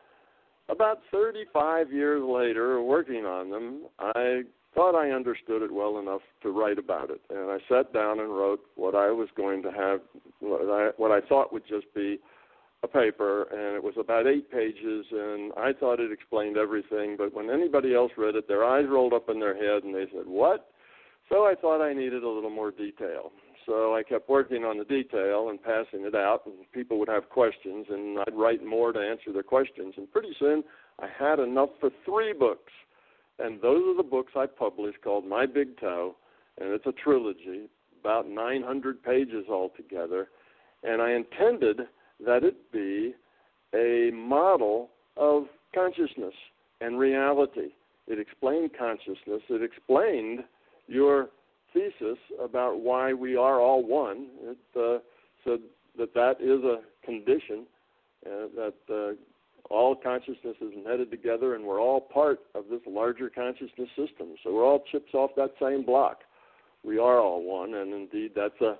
about 0.68 1.00
35 1.10 1.92
years 1.92 2.22
later, 2.22 2.80
working 2.82 3.26
on 3.26 3.50
them, 3.50 3.82
I 3.98 4.42
thought 4.74 4.94
I 4.94 5.10
understood 5.10 5.62
it 5.62 5.72
well 5.72 5.98
enough 5.98 6.22
to 6.42 6.50
write 6.50 6.78
about 6.78 7.10
it. 7.10 7.20
And 7.30 7.50
I 7.50 7.58
sat 7.68 7.92
down 7.92 8.20
and 8.20 8.30
wrote 8.30 8.60
what 8.76 8.94
I 8.94 9.10
was 9.10 9.28
going 9.36 9.62
to 9.62 9.70
have, 9.70 10.00
what 10.40 10.62
I, 10.62 10.90
what 10.96 11.10
I 11.10 11.26
thought 11.26 11.52
would 11.52 11.66
just 11.68 11.92
be 11.94 12.18
a 12.82 12.88
paper, 12.88 13.42
and 13.52 13.76
it 13.76 13.82
was 13.82 13.94
about 13.98 14.26
eight 14.26 14.50
pages, 14.50 15.04
and 15.10 15.52
I 15.56 15.72
thought 15.72 16.00
it 16.00 16.12
explained 16.12 16.56
everything. 16.56 17.16
But 17.18 17.34
when 17.34 17.50
anybody 17.50 17.94
else 17.94 18.12
read 18.16 18.36
it, 18.36 18.48
their 18.48 18.64
eyes 18.64 18.86
rolled 18.88 19.12
up 19.12 19.28
in 19.28 19.38
their 19.38 19.54
head, 19.54 19.84
and 19.84 19.94
they 19.94 20.06
said, 20.12 20.26
"What?" 20.26 20.70
So 21.28 21.44
I 21.44 21.54
thought 21.54 21.82
I 21.82 21.92
needed 21.92 22.24
a 22.24 22.28
little 22.28 22.50
more 22.50 22.70
detail. 22.70 23.32
So 23.66 23.94
I 23.94 24.02
kept 24.02 24.28
working 24.28 24.64
on 24.64 24.78
the 24.78 24.84
detail 24.84 25.50
and 25.50 25.62
passing 25.62 26.06
it 26.06 26.14
out, 26.14 26.46
and 26.46 26.54
people 26.72 26.98
would 26.98 27.08
have 27.08 27.28
questions, 27.28 27.86
and 27.90 28.18
I'd 28.18 28.34
write 28.34 28.64
more 28.64 28.92
to 28.92 28.98
answer 28.98 29.32
their 29.32 29.42
questions. 29.42 29.94
And 29.98 30.10
pretty 30.10 30.34
soon, 30.38 30.64
I 30.98 31.06
had 31.06 31.38
enough 31.38 31.70
for 31.78 31.90
three 32.04 32.32
books, 32.32 32.72
and 33.42 33.60
those 33.60 33.82
are 33.86 33.96
the 33.96 34.08
books 34.08 34.32
I 34.36 34.46
published 34.46 35.02
called 35.02 35.26
My 35.26 35.46
Big 35.46 35.78
Toe, 35.80 36.14
and 36.58 36.70
it's 36.70 36.86
a 36.86 36.92
trilogy, 36.92 37.68
about 38.00 38.28
900 38.28 39.02
pages 39.02 39.46
altogether. 39.48 40.28
And 40.82 41.00
I 41.02 41.12
intended 41.12 41.80
that 42.24 42.44
it 42.44 42.72
be 42.72 43.14
a 43.74 44.10
model 44.12 44.90
of 45.16 45.44
consciousness 45.74 46.34
and 46.80 46.98
reality. 46.98 47.70
It 48.06 48.18
explained 48.18 48.70
consciousness. 48.78 49.42
It 49.48 49.62
explained 49.62 50.40
your 50.86 51.28
thesis 51.72 52.18
about 52.42 52.80
why 52.80 53.12
we 53.12 53.36
are 53.36 53.60
all 53.60 53.84
one. 53.86 54.28
It 54.42 54.58
uh, 54.76 54.98
said 55.44 55.60
that 55.98 56.14
that 56.14 56.40
is 56.40 56.64
a 56.64 56.80
condition, 57.04 57.66
uh, 58.26 58.48
that 58.56 58.74
uh, 58.90 59.14
all 59.70 59.94
consciousness 59.94 60.56
is 60.60 60.72
netted 60.84 61.10
together, 61.10 61.54
and 61.54 61.64
we're 61.64 61.80
all 61.80 62.00
part 62.00 62.40
of 62.54 62.64
this 62.68 62.80
larger 62.86 63.30
consciousness 63.30 63.88
system. 63.96 64.34
So 64.42 64.52
we're 64.52 64.64
all 64.64 64.82
chips 64.90 65.14
off 65.14 65.30
that 65.36 65.52
same 65.62 65.84
block. 65.84 66.18
We 66.84 66.98
are 66.98 67.20
all 67.20 67.42
one, 67.42 67.74
and 67.74 67.92
indeed, 67.94 68.32
that's 68.34 68.60
a 68.60 68.76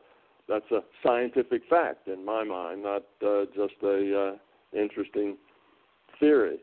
that's 0.49 0.71
a 0.73 0.81
scientific 1.07 1.63
fact 1.71 2.09
in 2.09 2.25
my 2.25 2.43
mind, 2.43 2.83
not 2.83 3.05
uh, 3.25 3.45
just 3.55 3.75
a 3.85 4.33
uh, 4.33 4.79
interesting 4.79 5.37
theory. 6.19 6.59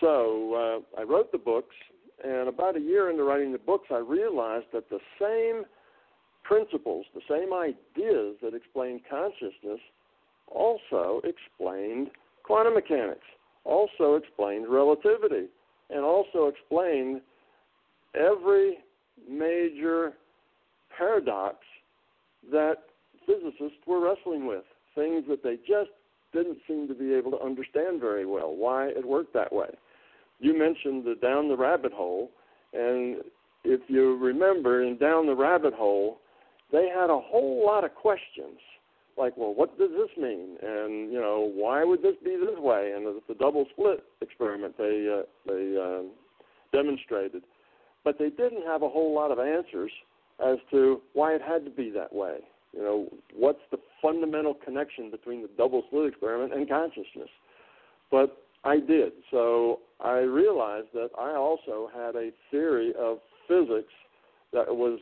So 0.00 0.82
uh, 0.96 1.00
I 1.00 1.02
wrote 1.02 1.32
the 1.32 1.38
books, 1.38 1.74
and 2.22 2.48
about 2.48 2.76
a 2.76 2.80
year 2.80 3.10
into 3.10 3.24
writing 3.24 3.50
the 3.50 3.58
books, 3.58 3.88
I 3.90 3.98
realized 3.98 4.66
that 4.72 4.88
the 4.90 5.00
same 5.20 5.64
principles, 6.44 7.06
the 7.14 7.20
same 7.28 7.52
ideas 7.52 8.36
that 8.42 8.54
explain 8.54 9.00
consciousness, 9.10 9.80
also 10.46 11.20
explained 11.24 12.10
quantum 12.44 12.74
mechanics, 12.74 13.26
also 13.64 14.14
explained 14.14 14.66
relativity, 14.68 15.46
and 15.90 16.04
also 16.04 16.46
explained 16.46 17.20
every 18.14 18.78
major 19.28 20.12
paradox 20.96 21.56
that 22.50 22.76
physicists 23.26 23.78
were 23.86 24.04
wrestling 24.04 24.46
with, 24.46 24.64
things 24.94 25.24
that 25.28 25.42
they 25.42 25.56
just 25.56 25.90
didn't 26.32 26.58
seem 26.66 26.88
to 26.88 26.94
be 26.94 27.14
able 27.14 27.30
to 27.30 27.40
understand 27.40 28.00
very 28.00 28.26
well, 28.26 28.54
why 28.54 28.86
it 28.88 29.06
worked 29.06 29.34
that 29.34 29.52
way. 29.52 29.68
You 30.40 30.58
mentioned 30.58 31.04
the 31.04 31.14
down 31.22 31.48
the 31.48 31.56
rabbit 31.56 31.92
hole, 31.92 32.30
and 32.72 33.18
if 33.64 33.80
you 33.88 34.16
remember 34.16 34.82
in 34.82 34.96
down 34.98 35.26
the 35.26 35.36
rabbit 35.36 35.74
hole, 35.74 36.18
they 36.72 36.88
had 36.88 37.10
a 37.10 37.20
whole 37.20 37.64
lot 37.64 37.84
of 37.84 37.94
questions 37.94 38.58
like, 39.18 39.36
well, 39.36 39.54
what 39.54 39.78
does 39.78 39.90
this 39.90 40.10
mean? 40.16 40.56
And 40.62 41.12
you 41.12 41.20
know, 41.20 41.50
why 41.54 41.84
would 41.84 42.02
this 42.02 42.16
be 42.24 42.36
this 42.36 42.58
way? 42.58 42.92
And 42.94 43.06
the, 43.06 43.20
the 43.28 43.34
double 43.34 43.66
slit 43.76 44.04
experiment 44.20 44.76
they 44.78 45.20
uh, 45.20 45.22
they 45.46 45.76
uh, 45.76 46.02
demonstrated, 46.76 47.42
but 48.04 48.18
they 48.18 48.30
didn't 48.30 48.66
have 48.66 48.82
a 48.82 48.88
whole 48.88 49.14
lot 49.14 49.30
of 49.30 49.38
answers 49.38 49.92
as 50.44 50.58
to 50.70 51.00
why 51.12 51.34
it 51.34 51.42
had 51.42 51.64
to 51.64 51.70
be 51.70 51.90
that 51.90 52.12
way. 52.12 52.38
You 52.72 52.82
know, 52.82 53.08
what's 53.34 53.60
the 53.70 53.78
fundamental 54.00 54.54
connection 54.54 55.10
between 55.10 55.42
the 55.42 55.50
double 55.58 55.82
slit 55.90 56.08
experiment 56.08 56.54
and 56.54 56.68
consciousness? 56.68 57.28
But 58.10 58.36
I 58.64 58.78
did. 58.78 59.12
So 59.30 59.80
I 60.00 60.18
realized 60.18 60.88
that 60.94 61.10
I 61.18 61.34
also 61.34 61.90
had 61.94 62.16
a 62.16 62.30
theory 62.50 62.92
of 62.98 63.18
physics 63.46 63.92
that 64.52 64.66
was 64.68 65.00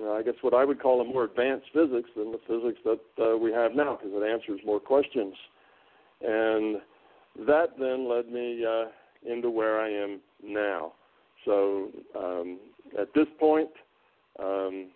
uh, 0.00 0.12
I 0.12 0.22
guess 0.22 0.34
what 0.42 0.54
I 0.54 0.64
would 0.64 0.80
call 0.80 1.00
a 1.00 1.04
more 1.04 1.24
advanced 1.24 1.66
physics 1.72 2.10
than 2.16 2.32
the 2.32 2.40
physics 2.46 2.78
that 2.84 3.24
uh, 3.24 3.36
we 3.36 3.52
have 3.52 3.74
now 3.74 3.98
because 4.00 4.12
it 4.14 4.26
answers 4.26 4.60
more 4.64 4.80
questions. 4.80 5.34
And 6.22 6.76
that 7.46 7.78
then 7.78 8.08
led 8.08 8.30
me 8.30 8.64
uh, 8.64 8.84
into 9.30 9.50
where 9.50 9.80
I 9.80 9.90
am 9.90 10.20
now. 10.42 10.92
So 11.44 11.88
um, 12.16 12.58
at 12.98 13.08
this 13.14 13.26
point, 13.38 13.70
um, 14.38 14.88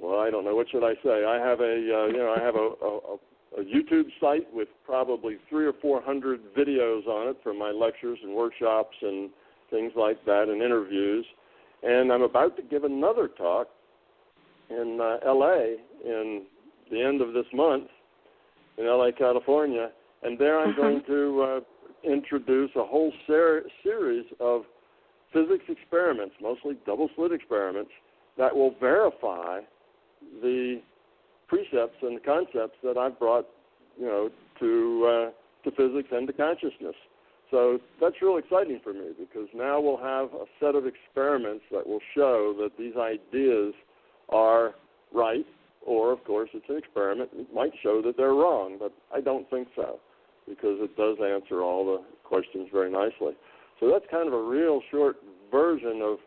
well, 0.00 0.20
I 0.20 0.30
don't 0.30 0.44
know 0.44 0.54
what 0.54 0.68
should 0.70 0.84
I 0.84 0.94
say. 1.02 1.24
I 1.24 1.38
have 1.38 1.60
a 1.60 1.64
uh, 1.64 2.06
you 2.06 2.18
know 2.18 2.34
I 2.36 2.42
have 2.42 2.54
a, 2.54 2.70
a, 2.84 3.60
a 3.60 3.64
YouTube 3.64 4.06
site 4.20 4.52
with 4.52 4.68
probably 4.84 5.36
three 5.48 5.66
or 5.66 5.72
four 5.80 6.02
hundred 6.02 6.40
videos 6.56 7.06
on 7.06 7.28
it 7.28 7.36
from 7.42 7.58
my 7.58 7.70
lectures 7.70 8.18
and 8.22 8.34
workshops 8.34 8.96
and 9.00 9.30
things 9.70 9.92
like 9.96 10.24
that 10.26 10.48
and 10.48 10.62
interviews. 10.62 11.24
And 11.82 12.12
I'm 12.12 12.22
about 12.22 12.56
to 12.56 12.62
give 12.62 12.84
another 12.84 13.28
talk 13.28 13.68
in 14.70 14.98
uh, 15.00 15.18
LA 15.26 15.76
in 16.04 16.44
the 16.90 17.02
end 17.02 17.20
of 17.20 17.32
this 17.32 17.46
month 17.52 17.88
in 18.78 18.86
LA, 18.86 19.10
California, 19.16 19.90
and 20.22 20.38
there 20.38 20.60
I'm 20.60 20.76
going 20.76 21.02
to 21.06 21.42
uh, 21.42 21.60
introduce 22.10 22.70
a 22.76 22.84
whole 22.84 23.12
ser- 23.26 23.64
series 23.82 24.26
of 24.40 24.62
physics 25.32 25.64
experiments, 25.68 26.34
mostly 26.40 26.76
double 26.86 27.08
slit 27.16 27.32
experiments, 27.32 27.90
that 28.38 28.54
will 28.54 28.74
verify 28.80 29.60
the 30.42 30.80
precepts 31.48 31.96
and 32.02 32.16
the 32.16 32.20
concepts 32.20 32.76
that 32.82 32.96
I've 32.96 33.18
brought, 33.18 33.46
you 33.98 34.06
know, 34.06 34.30
to 34.60 35.06
uh, 35.06 35.68
to 35.68 35.76
physics 35.76 36.08
and 36.12 36.26
to 36.26 36.32
consciousness. 36.32 36.94
So 37.50 37.78
that's 38.00 38.16
real 38.20 38.38
exciting 38.38 38.80
for 38.82 38.92
me 38.92 39.10
because 39.18 39.48
now 39.54 39.80
we'll 39.80 39.98
have 39.98 40.32
a 40.34 40.46
set 40.58 40.74
of 40.74 40.84
experiments 40.86 41.64
that 41.70 41.86
will 41.86 42.00
show 42.14 42.54
that 42.58 42.70
these 42.78 42.94
ideas 42.96 43.72
are 44.28 44.74
right, 45.14 45.46
or 45.84 46.12
of 46.12 46.24
course 46.24 46.50
it's 46.54 46.68
an 46.68 46.76
experiment. 46.76 47.30
It 47.34 47.54
might 47.54 47.72
show 47.82 48.02
that 48.02 48.16
they're 48.16 48.34
wrong, 48.34 48.76
but 48.78 48.92
I 49.14 49.20
don't 49.20 49.48
think 49.48 49.68
so 49.76 50.00
because 50.48 50.78
it 50.80 50.96
does 50.96 51.18
answer 51.24 51.62
all 51.62 51.86
the 51.86 52.04
questions 52.24 52.68
very 52.72 52.90
nicely. 52.90 53.36
So 53.78 53.90
that's 53.90 54.04
kind 54.10 54.26
of 54.26 54.34
a 54.34 54.42
real 54.42 54.80
short 54.90 55.16
version 55.50 56.00
of 56.02 56.18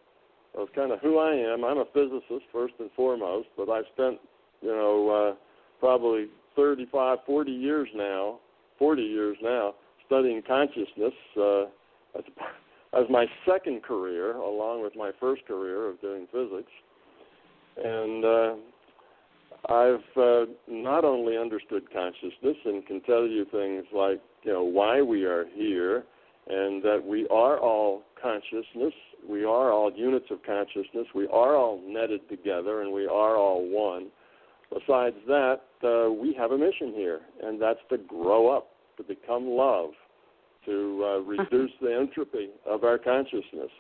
of 0.58 0.68
kind 0.74 0.92
of 0.92 1.00
who 1.00 1.20
I 1.20 1.34
am. 1.36 1.64
I'm 1.64 1.78
a 1.78 1.86
physicist 1.94 2.46
first 2.52 2.74
and 2.80 2.90
foremost, 2.96 3.50
but 3.58 3.70
I've 3.70 3.86
spent 3.94 4.20
you 4.62 4.70
know 4.70 5.10
uh, 5.10 5.36
probably 5.80 6.28
35, 6.56 7.20
40 7.26 7.52
years 7.52 7.88
now, 7.94 8.40
40 8.80 9.02
years 9.02 9.38
now 9.44 9.76
studying 10.10 10.42
consciousness 10.42 11.14
uh, 11.38 11.62
as, 12.18 12.24
as 12.94 13.04
my 13.10 13.26
second 13.48 13.84
career, 13.84 14.36
along 14.36 14.82
with 14.82 14.94
my 14.96 15.12
first 15.20 15.46
career 15.46 15.88
of 15.88 16.02
doing 16.02 16.28
physics. 16.32 16.72
And 17.78 18.26
uh, 18.26 18.56
I've 19.72 20.18
uh, 20.18 20.46
not 20.68 21.06
only 21.06 21.38
understood 21.38 21.84
consciousness 21.94 22.58
and 22.66 22.86
can 22.86 23.02
tell 23.02 23.28
you 23.28 23.46
things 23.52 23.86
like, 23.94 24.22
you 24.44 24.52
know, 24.52 24.64
why 24.64 25.02
we 25.02 25.24
are 25.24 25.46
here 25.54 26.04
and 26.48 26.82
that 26.82 27.02
we 27.06 27.28
are 27.28 27.60
all 27.60 28.02
consciousness, 28.22 28.94
we 29.30 29.44
are 29.44 29.72
all 29.72 29.92
units 29.96 30.26
of 30.32 30.40
consciousness, 30.44 31.06
we 31.14 31.28
are 31.28 31.56
all 31.56 31.80
netted 31.86 32.28
together, 32.28 32.82
and 32.82 32.92
we 32.92 33.06
are 33.06 33.38
all 33.38 33.70
one. 33.70 34.08
Besides 34.72 35.16
that, 35.28 35.62
uh, 35.84 36.12
we 36.12 36.34
have 36.34 36.52
a 36.52 36.58
mission 36.58 36.92
here, 36.96 37.22
and 37.44 37.62
that's 37.62 37.80
to 37.90 37.98
grow 37.98 38.50
up 38.56 38.70
to 39.00 39.04
become 39.04 39.48
love, 39.48 39.92
to 40.66 41.04
uh, 41.06 41.20
reduce 41.22 41.72
the 41.82 41.96
entropy 41.96 42.50
of 42.68 42.84
our 42.84 42.98
consciousness. 42.98 43.72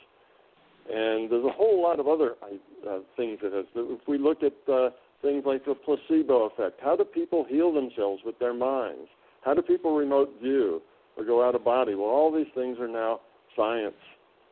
And 0.89 1.29
there's 1.29 1.45
a 1.45 1.51
whole 1.51 1.83
lot 1.83 1.99
of 1.99 2.07
other 2.07 2.35
uh, 2.41 2.99
things 3.15 3.37
that 3.43 3.53
has. 3.53 3.65
If 3.75 4.07
we 4.07 4.17
look 4.17 4.39
at 4.41 4.53
uh, 4.71 4.89
things 5.21 5.43
like 5.45 5.65
the 5.65 5.75
placebo 5.75 6.45
effect, 6.45 6.79
how 6.81 6.95
do 6.95 7.03
people 7.03 7.45
heal 7.47 7.71
themselves 7.71 8.23
with 8.25 8.39
their 8.39 8.53
minds? 8.53 9.07
How 9.41 9.53
do 9.53 9.61
people 9.61 9.95
remote 9.95 10.33
view 10.41 10.81
or 11.17 11.25
go 11.25 11.47
out 11.47 11.53
of 11.53 11.63
body? 11.63 11.93
Well, 11.95 12.09
all 12.09 12.33
these 12.35 12.51
things 12.55 12.77
are 12.79 12.87
now 12.87 13.19
science. 13.55 13.93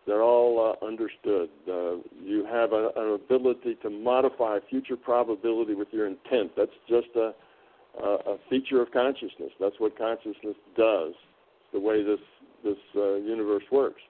They're 0.05 0.23
all 0.23 0.75
uh, 0.81 0.85
understood. 0.85 1.49
Uh, 1.67 1.97
you 2.21 2.45
have 2.49 2.71
a, 2.71 2.91
an 2.95 3.13
ability 3.15 3.77
to 3.81 3.89
modify 3.89 4.59
future 4.69 4.95
probability 4.95 5.73
with 5.73 5.87
your 5.91 6.07
intent. 6.07 6.51
That's 6.55 6.71
just 6.87 7.07
a, 7.15 7.33
a 8.03 8.37
feature 8.49 8.81
of 8.81 8.91
consciousness. 8.91 9.51
That's 9.59 9.75
what 9.79 9.97
consciousness 9.97 10.55
does. 10.75 11.13
It's 11.13 11.73
the 11.73 11.79
way 11.79 12.03
this 12.03 12.19
this 12.63 12.77
uh, 12.95 13.15
universe 13.15 13.63
works. 13.71 14.01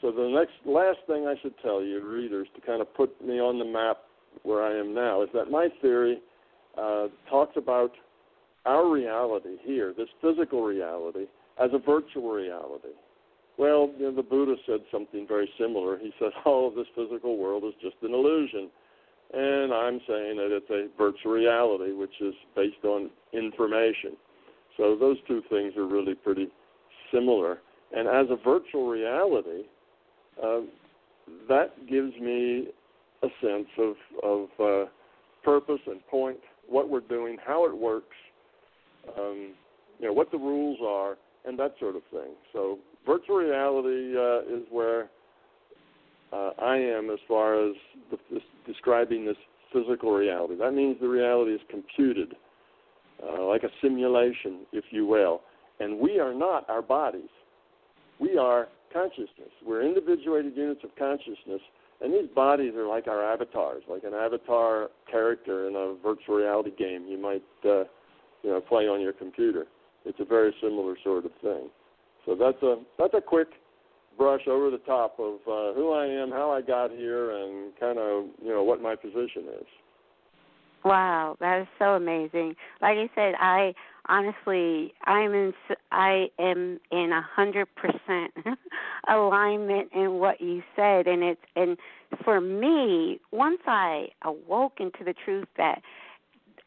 So 0.00 0.10
the 0.12 0.28
next 0.28 0.54
last 0.66 0.98
thing 1.06 1.26
I 1.26 1.34
should 1.40 1.54
tell 1.62 1.82
you, 1.82 2.06
readers, 2.06 2.46
to 2.54 2.60
kind 2.60 2.80
of 2.80 2.92
put 2.94 3.24
me 3.24 3.40
on 3.40 3.58
the 3.58 3.64
map 3.64 3.98
where 4.42 4.62
I 4.62 4.78
am 4.78 4.94
now, 4.94 5.22
is 5.22 5.28
that 5.32 5.50
my 5.50 5.68
theory 5.80 6.18
uh, 6.76 7.06
talks 7.28 7.56
about 7.56 7.92
our 8.66 8.88
reality 8.88 9.56
here, 9.62 9.94
this 9.96 10.08
physical 10.20 10.62
reality, 10.62 11.26
as 11.62 11.70
a 11.72 11.78
virtual 11.78 12.32
reality. 12.32 12.94
Well, 13.56 13.92
you 13.98 14.06
know, 14.06 14.14
the 14.14 14.22
Buddha 14.22 14.56
said 14.66 14.80
something 14.90 15.26
very 15.28 15.48
similar. 15.58 15.98
He 15.98 16.12
said, 16.18 16.30
"All 16.44 16.68
of 16.68 16.74
this 16.74 16.86
physical 16.94 17.38
world 17.38 17.64
is 17.64 17.74
just 17.80 17.96
an 18.02 18.12
illusion." 18.12 18.70
And 19.34 19.72
I'm 19.72 20.00
saying 20.06 20.36
that 20.36 20.50
it's 20.50 20.70
a 20.70 20.86
virtual 20.96 21.32
reality, 21.32 21.92
which 21.92 22.20
is 22.20 22.34
based 22.54 22.84
on 22.84 23.10
information. 23.32 24.16
So 24.76 24.96
those 24.98 25.16
two 25.26 25.42
things 25.50 25.74
are 25.76 25.86
really 25.86 26.14
pretty 26.14 26.48
similar. 27.12 27.58
And 27.96 28.08
as 28.08 28.26
a 28.30 28.36
virtual 28.36 28.88
reality, 28.88 29.62
uh, 30.42 30.60
that 31.48 31.86
gives 31.88 32.12
me 32.20 32.68
a 33.22 33.28
sense 33.40 33.68
of, 33.78 33.94
of 34.22 34.48
uh, 34.60 34.88
purpose 35.44 35.80
and 35.86 36.04
point, 36.08 36.38
what 36.68 36.88
we're 36.88 37.00
doing, 37.00 37.36
how 37.44 37.66
it 37.66 37.76
works, 37.76 38.16
um, 39.18 39.54
you 39.98 40.06
know, 40.06 40.12
what 40.12 40.30
the 40.30 40.38
rules 40.38 40.78
are, 40.84 41.16
and 41.44 41.58
that 41.58 41.74
sort 41.78 41.96
of 41.96 42.02
thing. 42.10 42.34
So 42.52 42.78
virtual 43.06 43.36
reality 43.36 44.16
uh, 44.16 44.40
is 44.56 44.64
where 44.70 45.10
uh, 46.34 46.50
I 46.60 46.76
am 46.76 47.10
as 47.10 47.18
far 47.28 47.68
as 47.68 47.74
the, 48.10 48.18
this, 48.32 48.42
describing 48.66 49.24
this 49.24 49.36
physical 49.72 50.12
reality. 50.12 50.56
That 50.56 50.72
means 50.72 50.96
the 51.00 51.08
reality 51.08 51.52
is 51.52 51.60
computed, 51.70 52.34
uh, 53.22 53.44
like 53.44 53.62
a 53.62 53.68
simulation, 53.80 54.66
if 54.72 54.84
you 54.90 55.06
will. 55.06 55.42
And 55.80 55.98
we 55.98 56.18
are 56.18 56.34
not 56.34 56.68
our 56.68 56.82
bodies. 56.82 57.30
We 58.18 58.36
are 58.38 58.68
consciousness. 58.92 59.50
We're 59.64 59.82
individuated 59.82 60.56
units 60.56 60.80
of 60.84 60.90
consciousness, 60.96 61.60
and 62.00 62.12
these 62.12 62.28
bodies 62.34 62.74
are 62.74 62.86
like 62.86 63.06
our 63.06 63.22
avatars, 63.22 63.82
like 63.88 64.04
an 64.04 64.14
avatar 64.14 64.90
character 65.10 65.68
in 65.68 65.74
a 65.74 65.94
virtual 66.02 66.36
reality 66.36 66.70
game 66.76 67.06
you 67.08 67.18
might, 67.18 67.42
uh, 67.64 67.84
you 68.42 68.50
know, 68.50 68.60
play 68.60 68.84
on 68.84 69.00
your 69.00 69.12
computer. 69.12 69.66
It's 70.04 70.18
a 70.20 70.24
very 70.24 70.54
similar 70.60 70.96
sort 71.02 71.24
of 71.24 71.32
thing. 71.42 71.70
So 72.26 72.34
that's 72.34 72.62
a 72.62 72.76
that's 72.98 73.14
a 73.14 73.20
quick 73.20 73.48
brush 74.16 74.46
over 74.48 74.70
the 74.70 74.78
top 74.78 75.18
of 75.18 75.34
uh, 75.46 75.74
who 75.74 75.92
I 75.92 76.06
am, 76.06 76.30
how 76.30 76.50
I 76.50 76.60
got 76.60 76.90
here, 76.90 77.32
and 77.32 77.72
kind 77.78 77.98
of 77.98 78.26
you 78.42 78.50
know 78.50 78.62
what 78.62 78.80
my 78.80 78.94
position 78.96 79.44
is. 79.60 79.66
Wow, 80.84 81.36
that 81.40 81.62
is 81.62 81.66
so 81.78 81.94
amazing. 81.94 82.54
Like 82.82 82.98
I 82.98 83.08
said, 83.14 83.34
I 83.40 83.74
honestly, 84.06 84.92
I'm 85.04 85.32
in, 85.32 85.54
I 85.90 86.26
am 86.38 86.78
in 86.92 87.10
a 87.10 87.22
hundred 87.22 87.68
percent 87.74 88.32
alignment 89.08 89.90
in 89.94 90.14
what 90.14 90.40
you 90.40 90.62
said, 90.76 91.06
and 91.06 91.22
it's 91.22 91.40
and 91.56 91.78
for 92.22 92.40
me, 92.40 93.20
once 93.32 93.60
I 93.66 94.08
awoke 94.22 94.74
into 94.78 95.04
the 95.04 95.14
truth 95.24 95.48
that 95.56 95.80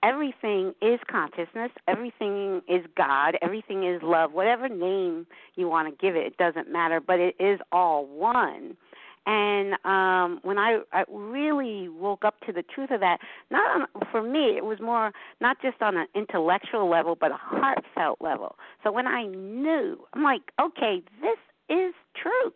everything 0.04 0.74
is 0.82 1.00
consciousness, 1.10 1.72
everything 1.88 2.62
is 2.68 2.86
God, 2.96 3.38
everything 3.42 3.84
is 3.84 4.02
love, 4.04 4.34
whatever 4.34 4.70
name 4.70 5.28
you 5.56 5.68
want 5.68 5.88
to 5.88 6.06
give 6.06 6.16
it, 6.16 6.26
it 6.26 6.38
doesn't 6.38 6.72
matter, 6.72 7.00
but 7.00 7.20
it 7.20 7.36
is 7.40 7.60
all 7.72 8.06
one. 8.06 8.78
And 9.26 9.74
um 9.84 10.40
when 10.44 10.58
I, 10.58 10.80
I 10.94 11.04
really 11.12 11.90
woke 11.90 12.24
up 12.24 12.36
to 12.46 12.54
the 12.54 12.64
truth 12.64 12.92
of 12.92 13.02
that, 13.02 13.20
not 13.52 13.82
on, 13.82 13.88
for 14.10 14.24
me, 14.24 14.56
it 14.56 14.64
was 14.64 14.80
more 14.80 15.12
not 15.42 15.58
just 15.62 15.82
on 15.82 15.98
an 15.98 16.08
intellectual 16.16 16.90
level, 16.90 17.18
but 17.20 17.32
a 17.32 17.38
heartfelt 17.38 18.20
level. 18.22 18.56
So 18.84 18.92
when 18.92 19.06
I 19.06 19.26
knew, 19.26 19.98
I'm 20.14 20.24
like, 20.24 20.44
okay, 20.62 21.02
this 21.22 21.38
is 21.70 21.94
truth 22.16 22.54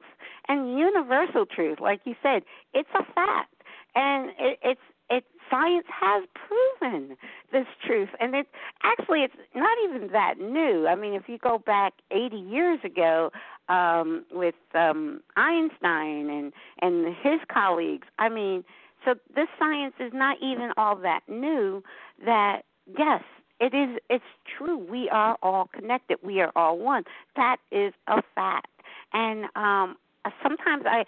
and 0.47 0.79
universal 0.79 1.45
truth. 1.45 1.79
Like 1.81 2.01
you 2.05 2.15
said, 2.23 2.43
it's 2.73 2.89
a 2.95 3.03
fact, 3.13 3.53
and 3.95 4.29
it, 4.39 4.59
it's 4.63 4.81
it 5.11 5.25
science 5.49 5.85
has 5.89 6.23
proven 6.33 7.17
this 7.51 7.67
truth. 7.85 8.09
And 8.19 8.33
it's 8.33 8.49
actually 8.83 9.23
it's 9.23 9.35
not 9.53 9.77
even 9.83 10.09
that 10.13 10.35
new. 10.39 10.87
I 10.87 10.95
mean 10.95 11.13
if 11.13 11.23
you 11.27 11.37
go 11.37 11.59
back 11.59 11.93
80 12.11 12.37
years 12.37 12.79
ago 12.83 13.31
um 13.69 14.25
with 14.31 14.55
um 14.73 15.21
einstein 15.35 16.29
and 16.29 16.53
and 16.81 17.15
his 17.21 17.39
colleagues 17.53 18.07
i 18.17 18.27
mean 18.27 18.63
so 19.05 19.13
this 19.35 19.47
science 19.59 19.93
is 19.99 20.11
not 20.13 20.37
even 20.41 20.71
all 20.77 20.95
that 20.95 21.21
new 21.27 21.83
that 22.25 22.61
yes 22.97 23.21
it 23.61 23.75
is 23.75 23.99
it's 24.09 24.23
true. 24.57 24.75
We 24.75 25.07
are 25.09 25.37
all 25.43 25.69
connected. 25.71 26.17
We 26.23 26.41
are 26.41 26.51
all 26.55 26.79
one. 26.79 27.03
That 27.35 27.57
is 27.71 27.93
a 28.07 28.21
fact. 28.33 28.67
And 29.13 29.45
um 29.55 29.97
sometimes 30.43 30.83
i 30.85 31.05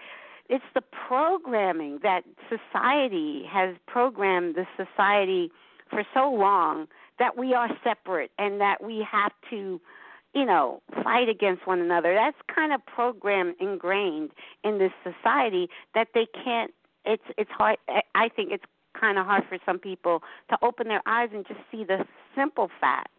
it's 0.50 0.64
the 0.74 0.84
programming 1.08 2.00
that 2.04 2.24
society 2.50 3.44
has 3.50 3.76
programmed 3.88 4.56
the 4.56 4.66
society 4.78 5.52
for 5.90 6.04
so 6.14 6.32
long 6.32 6.88
that 7.20 7.38
we 7.38 7.54
are 7.54 7.70
separate 7.84 8.32
and 8.38 8.60
that 8.60 8.84
we 8.84 9.06
have 9.10 9.32
to 9.50 9.80
you 10.34 10.46
know 10.46 10.82
fight 11.04 11.30
against 11.30 11.68
one 11.68 11.80
another. 11.80 12.14
That's 12.14 12.38
kind 12.54 12.74
of 12.74 12.86
program 12.86 13.56
ingrained 13.60 14.32
in 14.64 14.80
this 14.80 14.92
society 15.04 15.70
that 15.94 16.10
they 16.14 16.28
can't 16.44 16.74
it's 17.06 17.24
it's 17.38 17.52
hard 17.52 17.78
i 18.16 18.30
think 18.30 18.52
it's 18.52 18.64
kind 19.00 19.18
of 19.18 19.26
hard 19.26 19.44
for 19.50 19.58
some 19.66 19.80
people 19.80 20.22
to 20.50 20.58
open 20.62 20.88
their 20.88 21.02
eyes 21.06 21.30
and 21.34 21.46
just 21.48 21.60
see 21.72 21.84
the 21.84 22.06
simple 22.36 22.70
fact 22.80 23.10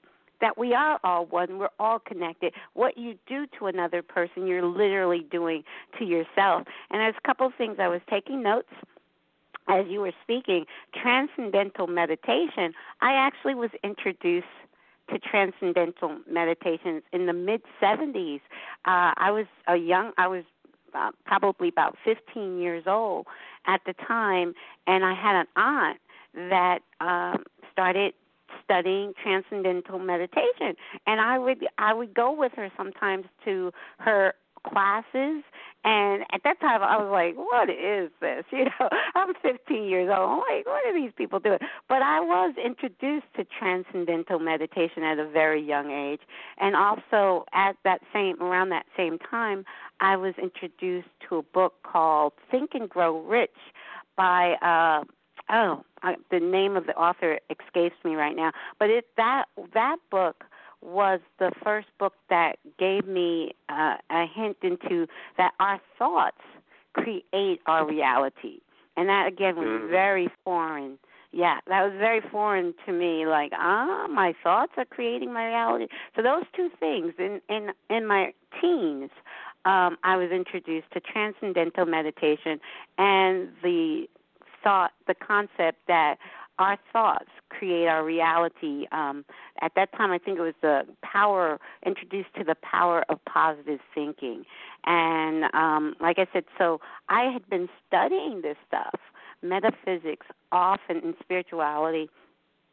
that 0.45 0.59
we 0.59 0.75
are 0.75 1.01
all 1.03 1.25
one. 1.25 1.59
We're 1.59 1.71
all 1.79 1.99
connected. 1.99 2.53
What 2.75 2.99
you 2.99 3.19
do 3.27 3.47
to 3.59 3.67
another 3.67 4.03
person, 4.03 4.47
you're 4.47 4.63
literally 4.63 5.25
doing 5.31 5.65
to 5.99 6.05
yourself. 6.05 6.65
And 6.91 7.01
there's 7.01 7.15
a 7.17 7.27
couple 7.27 7.47
of 7.47 7.55
things 7.55 7.77
I 7.79 7.89
was 7.89 8.03
taking 8.11 8.43
notes 8.43 8.69
as 9.69 9.87
you 9.89 10.01
were 10.01 10.13
speaking. 10.23 10.67
Transcendental 10.93 11.87
meditation. 11.87 12.75
I 13.01 13.15
actually 13.15 13.55
was 13.55 13.71
introduced 13.83 14.47
to 15.11 15.19
transcendental 15.19 16.19
meditations 16.31 17.05
in 17.15 17.25
the 17.25 17.33
mid 17.33 17.63
70s. 17.83 18.43
Uh, 18.85 19.17
I 19.17 19.31
was 19.31 19.47
a 19.67 19.77
young. 19.77 20.13
I 20.19 20.27
was 20.27 20.45
uh, 20.93 21.13
probably 21.25 21.69
about 21.69 21.97
15 22.05 22.59
years 22.59 22.85
old 22.87 23.27
at 23.67 23.81
the 23.87 23.95
time, 23.95 24.53
and 24.87 25.07
I 25.07 25.15
had 25.15 25.37
an 25.37 25.47
aunt 25.57 26.01
that 26.35 26.81
um, 27.01 27.45
started 27.73 28.13
studying 28.65 29.13
transcendental 29.23 29.99
meditation 29.99 30.75
and 31.07 31.21
i 31.21 31.39
would 31.39 31.67
i 31.79 31.93
would 31.95 32.15
go 32.15 32.33
with 32.33 32.53
her 32.57 32.71
sometimes 32.77 33.25
to 33.45 33.71
her 33.99 34.35
classes 34.67 35.45
and 35.85 36.23
at 36.33 36.41
that 36.45 36.59
time 36.61 36.83
I 36.83 36.97
was 36.97 37.11
like, 37.13 37.37
What 37.37 37.69
is 37.69 38.11
this? 38.21 38.45
You 38.53 38.65
know, 38.65 38.89
I'm 39.15 39.35
fifteen 39.43 39.85
years 39.85 40.09
old. 40.09 40.31
I'm 40.31 40.39
like, 40.39 40.65
what 40.65 40.87
are 40.87 40.95
these 40.95 41.13
people 41.17 41.39
doing? 41.39 41.59
But 41.89 42.03
I 42.03 42.21
was 42.21 42.55
introduced 42.65 43.27
to 43.37 43.45
transcendental 43.59 44.39
meditation 44.39 45.03
at 45.03 45.19
a 45.19 45.29
very 45.29 45.63
young 45.63 45.91
age. 45.91 46.21
And 46.59 46.75
also 46.75 47.45
at 47.53 47.77
that 47.85 48.01
same 48.13 48.41
around 48.41 48.71
that 48.71 48.87
same 48.97 49.19
time 49.19 49.65
I 50.01 50.17
was 50.17 50.35
introduced 50.43 51.09
to 51.29 51.37
a 51.37 51.43
book 51.43 51.75
called 51.83 52.33
Think 52.51 52.71
and 52.75 52.89
Grow 52.89 53.21
Rich 53.21 53.51
by 54.17 54.55
uh 54.63 55.05
oh, 55.51 55.85
I, 56.03 56.17
the 56.31 56.41
name 56.41 56.77
of 56.77 56.87
the 56.87 56.97
author 56.97 57.39
escapes 57.51 57.97
me 58.05 58.15
right 58.15 58.37
now, 58.37 58.53
but 58.79 58.91
it 58.91 59.07
that 59.17 59.45
that 59.75 59.97
book 60.11 60.45
was 60.83 61.21
the 61.39 61.51
first 61.63 61.89
book 61.99 62.15
that 62.29 62.57
gave 62.79 63.07
me 63.07 63.55
uh, 63.69 63.97
a 64.11 64.27
hint 64.33 64.59
into 64.63 65.07
that 65.39 65.53
our 65.59 65.81
thoughts 65.99 66.43
create 66.93 67.61
our 67.67 67.87
reality, 67.87 68.59
and 68.97 69.09
that 69.09 69.27
again 69.27 69.57
was 69.57 69.67
mm. 69.67 69.91
very 69.91 70.29
foreign. 70.45 70.99
Yeah, 71.33 71.59
that 71.67 71.83
was 71.83 71.93
very 71.99 72.21
foreign 72.21 72.75
to 72.87 72.93
me. 72.93 73.27
Like, 73.27 73.51
ah, 73.55 74.07
my 74.09 74.35
thoughts 74.41 74.73
are 74.77 74.85
creating 74.85 75.33
my 75.33 75.47
reality. 75.47 75.89
So 76.15 76.23
those 76.23 76.45
two 76.55 76.71
things 76.79 77.15
in 77.19 77.41
in 77.49 77.71
in 77.91 78.07
my 78.07 78.33
teens, 78.61 79.11
um, 79.65 79.97
I 80.05 80.17
was 80.17 80.31
introduced 80.31 80.91
to 80.93 81.01
transcendental 81.01 81.87
meditation 81.87 82.61
and 82.99 83.49
the 83.63 84.07
thought, 84.65 84.93
the 85.07 85.15
concept 85.15 85.79
that 85.87 86.17
our 86.59 86.79
thoughts 86.93 87.31
create 87.49 87.87
our 87.87 88.05
reality. 88.05 88.87
Um, 88.93 89.25
at 89.61 89.73
that 89.77 89.93
time, 89.93 90.11
I 90.13 90.19
think 90.19 90.39
it 90.39 90.43
was 90.43 90.55
the 90.63 90.83
power 91.03 91.59
introduced 91.85 92.35
to 92.39 92.45
the 92.45 92.55
power 92.57 93.05
of 93.09 93.19
positive 93.25 93.81
thinking, 93.95 94.45
and 94.85 95.45
um, 95.53 95.95
like 96.01 96.19
I 96.19 96.27
said, 96.33 96.45
so 96.59 96.81
I 97.09 97.25
had 97.33 97.49
been 97.49 97.69
studying 97.87 98.43
this 98.43 98.57
stuff, 98.67 99.01
metaphysics, 99.43 100.27
off 100.53 100.81
and 100.89 101.03
in 101.03 101.15
spirituality, 101.21 102.09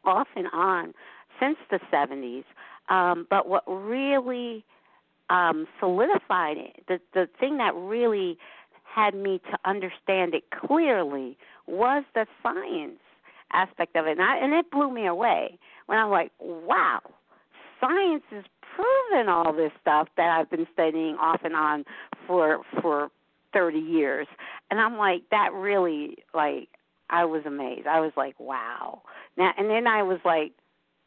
off 0.04 0.28
and 0.36 0.46
on, 0.52 0.94
since 1.40 1.56
the 1.70 1.80
70s. 1.92 2.44
Um, 2.88 3.26
but 3.28 3.48
what 3.48 3.64
really 3.66 4.64
um, 5.30 5.66
solidified 5.80 6.56
it, 6.58 6.84
the 6.88 7.00
the 7.14 7.28
thing 7.40 7.58
that 7.58 7.74
really 7.74 8.38
had 8.84 9.14
me 9.14 9.40
to 9.50 9.58
understand 9.64 10.34
it 10.34 10.44
clearly 10.50 11.36
was 11.66 12.04
the 12.14 12.26
science 12.42 13.00
aspect 13.52 13.96
of 13.96 14.06
it, 14.06 14.12
and, 14.18 14.22
I, 14.22 14.38
and 14.38 14.52
it 14.52 14.70
blew 14.70 14.92
me 14.92 15.06
away 15.06 15.58
when 15.86 15.98
I'm 15.98 16.10
like, 16.10 16.32
wow, 16.40 17.00
science 17.80 18.22
is 18.32 18.44
proven 18.74 19.28
all 19.28 19.52
this 19.52 19.72
stuff 19.80 20.08
that 20.16 20.30
I've 20.30 20.50
been 20.50 20.66
studying 20.72 21.16
off 21.16 21.40
and 21.44 21.54
on 21.54 21.84
for 22.26 22.60
for 22.80 23.10
30 23.52 23.78
years, 23.78 24.26
and 24.70 24.80
I'm 24.80 24.96
like, 24.96 25.22
that 25.30 25.52
really 25.52 26.16
like 26.34 26.68
I 27.10 27.24
was 27.24 27.42
amazed. 27.44 27.86
I 27.86 28.00
was 28.00 28.12
like, 28.16 28.38
wow. 28.40 29.02
Now, 29.36 29.52
and 29.58 29.68
then 29.68 29.86
I 29.86 30.02
was 30.02 30.18
like, 30.24 30.52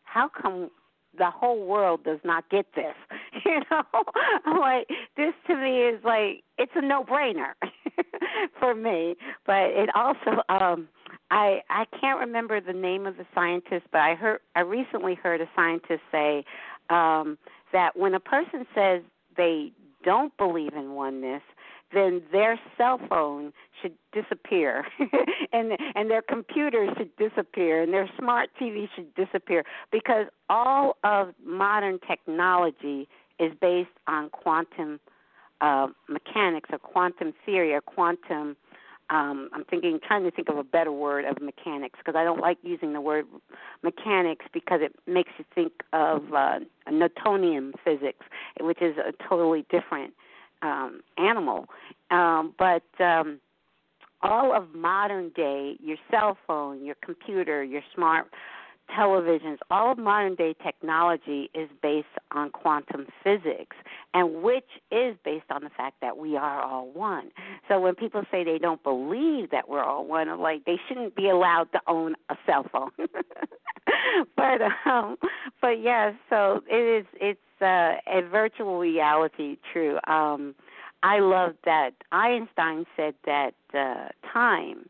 how 0.04 0.30
come 0.30 0.70
the 1.18 1.32
whole 1.32 1.66
world 1.66 2.04
does 2.04 2.20
not 2.24 2.50
get 2.50 2.68
this? 2.76 2.96
You 3.46 3.62
know, 3.70 3.84
I'm 4.46 4.58
like, 4.60 4.88
this 5.18 5.34
to 5.48 5.56
me 5.56 5.82
is 5.84 6.04
like 6.04 6.44
it's 6.58 6.72
a 6.74 6.82
no-brainer 6.82 7.52
for 8.60 8.76
me. 8.76 9.16
But 9.46 9.72
it 9.72 9.90
also, 9.96 10.42
um, 10.50 10.88
I 11.32 11.62
I 11.70 11.86
can't 12.00 12.20
remember 12.20 12.62
the 12.62 12.74
name 12.74 13.06
of 13.06 13.18
the 13.18 13.26
scientist, 13.34 13.86
but 13.92 14.02
I 14.02 14.16
heard 14.16 14.40
I 14.56 14.62
recently 14.62 15.16
heard 15.16 15.42
a 15.42 15.50
scientist 15.56 16.02
say 16.12 16.44
um, 16.90 17.38
that 17.74 17.96
when 17.96 18.14
a 18.14 18.20
person 18.20 18.66
says 18.74 19.02
they 19.38 19.72
don't 20.04 20.36
believe 20.38 20.74
in 20.74 20.92
oneness, 20.92 21.42
then 21.94 22.22
their 22.32 22.60
cell 22.78 23.00
phone 23.10 23.54
should 23.82 23.94
disappear 24.12 24.86
and 25.54 25.72
and 25.96 26.10
their 26.10 26.22
computer 26.22 26.88
should 26.98 27.16
disappear 27.18 27.82
and 27.82 27.94
their 27.94 28.10
smart 28.18 28.50
TV 28.62 28.88
should 28.96 29.14
disappear 29.16 29.64
because 29.92 30.28
all 30.50 30.98
of 31.04 31.30
modern 31.44 32.00
technology 32.08 33.08
is 33.40 33.52
based 33.60 33.90
on 34.08 34.30
quantum 34.30 35.00
uh, 35.62 35.88
mechanics 36.10 36.70
or 36.72 36.80
quantum 36.80 37.34
theory 37.46 37.74
or 37.74 37.82
quantum 37.82 38.56
um, 39.10 39.50
I'm 39.54 39.64
thinking, 39.66 40.00
trying 40.06 40.24
to 40.24 40.32
think 40.32 40.50
of 40.50 40.58
a 40.58 40.64
better 40.64 40.92
word 40.92 41.26
of 41.26 41.40
mechanics 41.42 42.00
because 42.00 42.18
I 42.18 42.24
don't 42.24 42.40
like 42.40 42.58
using 42.64 42.94
the 42.94 43.02
word 43.02 43.26
mechanics 43.84 44.46
because 44.52 44.80
it 44.82 44.96
makes 45.06 45.32
you 45.38 45.46
think 45.54 45.74
of 45.94 46.34
uh, 46.34 46.60
Newtonian 46.92 47.74
physics, 47.84 48.26
which 48.60 48.82
is 48.82 48.98
a 48.98 49.12
totally 49.30 49.66
different 49.70 50.14
um, 50.64 51.02
animal. 51.20 51.68
Um, 52.10 52.56
but 52.58 52.84
um, 53.00 53.40
all 54.24 54.56
of 54.56 54.74
modern 54.74 55.30
day, 55.36 55.78
your 55.84 55.98
cell 56.10 56.36
phone, 56.48 56.84
your 56.84 56.96
computer, 57.04 57.64
your 57.64 57.84
smart 57.94 58.28
televisions, 58.90 59.58
all 59.70 59.92
of 59.92 59.98
modern 59.98 60.36
day 60.36 60.56
technology 60.64 61.50
is 61.54 61.70
based 61.82 62.08
on 62.32 62.50
quantum 62.50 63.08
physics, 63.24 63.76
and 64.14 64.42
which 64.42 64.70
is 64.92 65.16
based 65.24 65.46
on 65.50 65.64
the 65.64 65.70
fact 65.70 65.96
that 66.02 66.18
we 66.18 66.36
are 66.36 66.62
all 66.62 66.90
one. 66.92 67.32
So 67.68 67.80
when 67.80 67.96
people 67.96 68.24
say 68.32 68.44
they 68.44 68.58
don't 68.58 68.82
believe 68.84 69.52
that 69.52 69.70
we're 69.70 69.84
all 69.84 70.06
one, 70.06 70.30
I'm 70.30 70.40
like 70.40 70.66
they 70.66 70.80
shouldn't 70.88 71.16
be 71.16 71.30
allowed 71.30 71.72
to 71.74 71.82
own 71.88 72.16
a 72.30 72.36
cell 72.46 72.66
phone. 72.72 72.92
but 74.36 74.62
um, 74.86 75.18
but 75.62 75.82
yeah, 75.82 76.14
so 76.30 76.62
it 76.70 77.02
is. 77.02 77.06
It's 77.20 77.62
uh, 77.62 77.96
a 78.08 78.22
virtual 78.30 78.80
reality. 78.80 79.58
True. 79.72 80.00
Um, 80.08 80.56
I 81.04 81.20
love 81.20 81.54
that 81.66 81.92
Einstein 82.12 82.86
said 82.96 83.14
that 83.26 83.54
uh, 83.74 84.08
time 84.34 84.90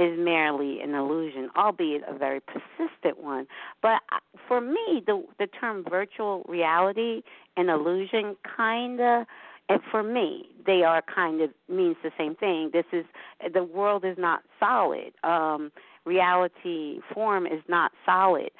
is 0.00 0.18
merely 0.18 0.80
an 0.80 0.94
illusion, 0.94 1.50
albeit 1.56 2.02
a 2.08 2.16
very 2.16 2.40
persistent 2.40 3.22
one. 3.22 3.46
But 3.82 4.00
uh, 4.10 4.18
for 4.48 4.60
me, 4.60 5.02
the 5.06 5.22
the 5.38 5.46
term 5.46 5.84
virtual 5.88 6.42
reality 6.48 7.22
and 7.56 7.68
illusion 7.68 8.36
kind 8.56 9.00
of 9.00 9.26
and 9.68 9.80
for 9.90 10.02
me 10.02 10.46
they 10.66 10.82
are 10.82 11.02
kind 11.02 11.42
of 11.42 11.50
means 11.68 11.96
the 12.02 12.10
same 12.18 12.34
thing. 12.34 12.70
This 12.72 12.86
is 12.92 13.04
the 13.52 13.62
world 13.62 14.04
is 14.04 14.16
not 14.18 14.42
solid. 14.58 15.12
Um 15.22 15.70
reality 16.06 17.00
form 17.12 17.46
is 17.46 17.62
not 17.68 17.92
solid. 18.06 18.50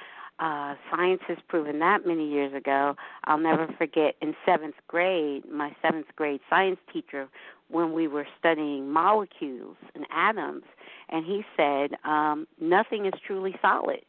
Uh 0.40 0.74
science 0.90 1.22
has 1.26 1.38
proven 1.48 1.78
that 1.78 2.06
many 2.06 2.30
years 2.30 2.52
ago. 2.54 2.96
I'll 3.24 3.38
never 3.38 3.66
forget 3.78 4.14
in 4.20 4.34
seventh 4.44 4.76
grade 4.88 5.44
my 5.50 5.74
seventh 5.80 6.08
grade 6.16 6.40
science 6.50 6.78
teacher 6.92 7.28
when 7.70 7.92
we 7.92 8.08
were 8.08 8.26
studying 8.38 8.90
molecules 8.90 9.76
and 9.94 10.04
atoms 10.12 10.64
and 11.08 11.24
he 11.24 11.42
said 11.56 11.90
um 12.04 12.46
nothing 12.60 13.06
is 13.06 13.12
truly 13.26 13.54
solid 13.62 14.00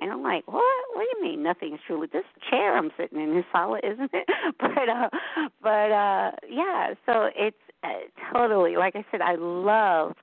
and 0.00 0.10
I'm 0.10 0.22
like, 0.22 0.46
what? 0.46 0.64
What 0.94 1.04
do 1.04 1.18
you 1.18 1.30
mean 1.30 1.42
nothing 1.42 1.74
is 1.74 1.80
truly? 1.86 2.08
This 2.10 2.24
chair 2.48 2.76
I'm 2.76 2.90
sitting 2.96 3.20
in 3.20 3.36
is 3.36 3.44
solid, 3.52 3.84
isn't 3.84 4.10
it? 4.12 4.28
but 4.58 4.88
uh, 4.88 5.08
but 5.62 5.92
uh, 5.92 6.30
yeah. 6.48 6.94
So 7.06 7.28
it's 7.36 7.56
uh, 7.84 7.88
totally 8.32 8.76
like 8.76 8.96
I 8.96 9.04
said. 9.10 9.20
I 9.20 9.34
love 9.36 10.14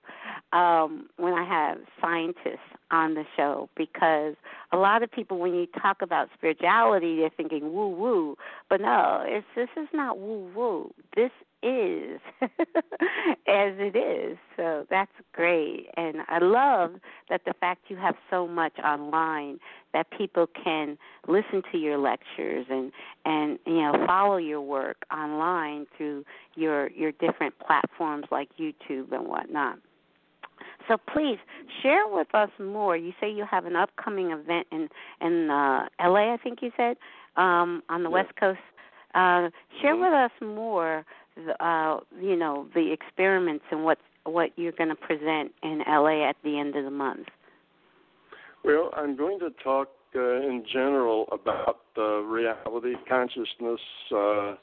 um, 0.51 1.09
when 1.17 1.33
I 1.33 1.45
have 1.45 1.77
scientists 2.01 2.59
on 2.89 3.13
the 3.13 3.23
show 3.35 3.69
because 3.77 4.35
a 4.71 4.77
lot 4.77 5.03
of 5.03 5.11
people, 5.11 5.37
when 5.37 5.53
you 5.53 5.67
talk 5.81 6.01
about 6.01 6.29
spirituality, 6.35 7.17
they're 7.17 7.29
thinking 7.29 7.73
woo 7.73 7.89
woo. 7.89 8.35
But 8.69 8.81
no, 8.81 9.23
it's 9.25 9.45
this 9.55 9.69
is 9.81 9.89
not 9.93 10.17
woo 10.17 10.51
woo. 10.55 10.91
This 11.15 11.31
is 11.63 12.19
as 12.41 13.73
it 13.79 13.95
is. 13.95 14.37
So 14.55 14.85
that's 14.89 15.11
great. 15.33 15.87
And 15.95 16.17
I 16.27 16.39
love 16.39 16.91
that 17.29 17.41
the 17.45 17.53
fact 17.59 17.85
you 17.89 17.97
have 17.97 18.15
so 18.29 18.47
much 18.47 18.77
online 18.79 19.59
that 19.93 20.07
people 20.15 20.47
can 20.47 20.97
listen 21.27 21.63
to 21.71 21.77
your 21.77 21.97
lectures 21.97 22.65
and 22.69 22.91
and 23.25 23.59
you 23.65 23.81
know 23.81 24.05
follow 24.05 24.37
your 24.37 24.61
work 24.61 24.97
online 25.11 25.87
through 25.97 26.25
your 26.55 26.89
your 26.91 27.11
different 27.13 27.55
platforms 27.59 28.25
like 28.31 28.49
YouTube 28.59 29.11
and 29.11 29.27
whatnot. 29.27 29.79
So 30.87 30.97
please 30.97 31.37
share 31.81 32.07
with 32.07 32.33
us 32.33 32.49
more. 32.59 32.95
You 32.95 33.13
say 33.19 33.29
you 33.29 33.45
have 33.49 33.65
an 33.65 33.75
upcoming 33.75 34.31
event 34.31 34.67
in 34.71 34.89
in 35.21 35.49
uh, 35.49 35.87
LA, 35.99 36.33
I 36.33 36.37
think 36.37 36.59
you 36.61 36.71
said, 36.77 36.97
um, 37.35 37.83
on 37.89 38.03
the 38.03 38.09
West 38.09 38.35
Coast. 38.39 38.59
Uh, 39.15 39.49
share 39.81 39.95
mm-hmm. 39.95 40.01
with 40.01 40.13
us 40.13 40.31
more 40.41 41.05
uh, 41.59 41.97
you 42.19 42.35
know 42.35 42.67
the 42.73 42.91
experiments 42.91 43.65
and 43.71 43.83
what 43.83 43.97
what 44.25 44.51
you're 44.57 44.73
going 44.73 44.89
to 44.89 44.95
present 44.95 45.51
in 45.63 45.81
LA 45.87 46.27
at 46.27 46.35
the 46.43 46.59
end 46.59 46.75
of 46.75 46.83
the 46.83 46.91
month. 46.91 47.27
Well, 48.63 48.91
I'm 48.95 49.15
going 49.15 49.39
to 49.39 49.49
talk 49.63 49.89
uh, 50.15 50.41
in 50.41 50.65
general 50.71 51.27
about 51.31 51.79
uh, 51.97 52.19
reality, 52.21 52.93
consciousness, 53.07 53.79
uh, 54.11 54.55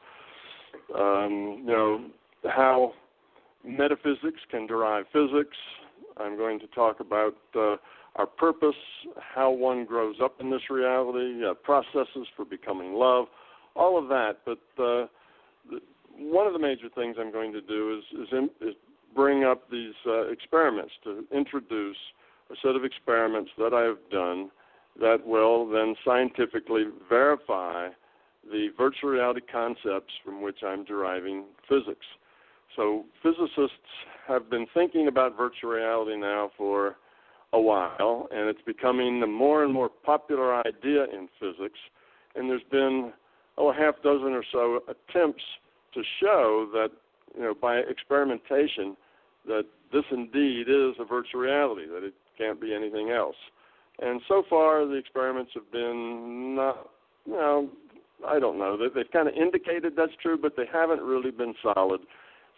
um, 0.98 1.60
you 1.60 1.66
know 1.66 2.04
how 2.44 2.92
metaphysics 3.64 4.40
can 4.50 4.66
derive 4.66 5.06
physics. 5.12 5.56
I'm 6.16 6.37
going 6.37 6.60
to 6.60 6.66
talk 6.68 7.00
about 7.00 7.37
uh, 7.54 7.76
our 8.16 8.26
purpose, 8.26 8.76
how 9.16 9.50
one 9.50 9.84
grows 9.84 10.16
up 10.22 10.40
in 10.40 10.50
this 10.50 10.70
reality, 10.70 11.44
uh, 11.44 11.54
processes 11.54 12.26
for 12.37 12.44
becoming 12.44 12.94
love, 12.94 13.26
all 13.74 13.98
of 13.98 14.08
that. 14.08 14.38
But 14.44 14.82
uh, 14.82 15.06
one 16.18 16.46
of 16.46 16.53
the 16.53 16.59
major 16.59 16.88
things 16.94 17.16
I'm 17.18 17.33
going 17.33 17.53
to 17.53 17.61
do 17.61 17.98
is 17.98 18.20
is, 18.20 18.29
in, 18.33 18.50
is 18.61 18.74
bring 19.14 19.44
up 19.44 19.70
these 19.70 19.94
uh, 20.07 20.29
experiments 20.29 20.92
to 21.05 21.24
introduce 21.33 21.96
a 22.50 22.55
set 22.62 22.77
of 22.77 22.85
experiments 22.85 23.50
that 23.59 23.72
I 23.72 23.83
have 23.83 23.98
done 24.11 24.50
that 25.00 25.27
will 25.27 25.68
then 25.68 25.94
scientifically 26.05 26.85
verify 27.09 27.88
the 28.50 28.68
virtual 28.77 29.11
reality 29.11 29.40
concepts 29.50 30.12
from 30.24 30.42
which 30.42 30.59
I'm 30.62 30.85
deriving 30.85 31.44
physics. 31.68 32.07
So 32.77 33.05
physicists 33.22 33.70
have 34.27 34.50
been 34.50 34.66
thinking 34.74 35.09
about 35.09 35.37
virtual 35.37 35.70
reality 35.70 36.16
now 36.16 36.50
for 36.57 36.96
a 37.53 37.61
while, 37.61 38.29
and 38.33 38.48
it's 38.48 38.61
becoming 38.66 39.22
a 39.22 39.27
more 39.27 39.64
and 39.64 39.72
more 39.72 39.88
popular 39.88 40.55
idea 40.55 41.05
in 41.05 41.29
physics. 41.40 41.79
And 42.35 42.50
there's 42.50 42.62
been 42.70 43.12
oh 43.57 43.70
a 43.70 43.74
half 43.74 43.94
dozen 44.03 44.33
or 44.33 44.44
so 44.50 44.81
attempts 44.88 45.42
to 45.94 46.02
show 46.20 46.68
that 46.72 46.90
you 47.37 47.42
know 47.42 47.54
by 47.54 47.78
experimentation 47.78 48.96
that 49.46 49.64
this 49.92 50.04
indeed 50.11 50.68
is 50.68 50.94
a 50.98 51.04
virtual 51.04 51.40
reality, 51.40 51.87
that 51.87 52.04
it 52.04 52.14
can't 52.37 52.61
be 52.61 52.74
anything 52.74 53.11
else. 53.11 53.37
And 54.00 54.20
so 54.26 54.42
far, 54.50 54.87
the 54.87 54.94
experiments 54.94 55.52
have 55.54 55.70
been 55.70 56.57
not, 56.57 56.90
you 57.26 57.33
know, 57.33 57.68
I 58.26 58.40
don't 58.40 58.59
know. 58.59 58.76
They, 58.76 58.88
they've 58.94 59.11
kind 59.12 59.28
of 59.28 59.35
indicated 59.35 59.94
that's 59.96 60.12
true, 60.20 60.37
but 60.40 60.57
they 60.57 60.66
haven't 60.72 61.00
really 61.00 61.30
been 61.30 61.54
solid. 61.62 62.00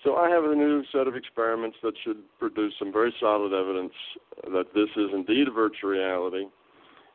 So 0.05 0.16
I 0.16 0.31
have 0.31 0.44
a 0.44 0.55
new 0.55 0.83
set 0.92 1.07
of 1.07 1.16
experiments 1.16 1.77
that 1.83 1.94
should 2.05 2.18
produce 2.38 2.75
some 2.79 2.92
very 2.92 3.14
solid 3.20 3.53
evidence 3.53 3.92
that 4.44 4.72
this 4.75 4.88
is 4.96 5.11
indeed 5.12 5.49
a 5.49 5.51
virtual 5.51 5.90
reality. 5.90 6.44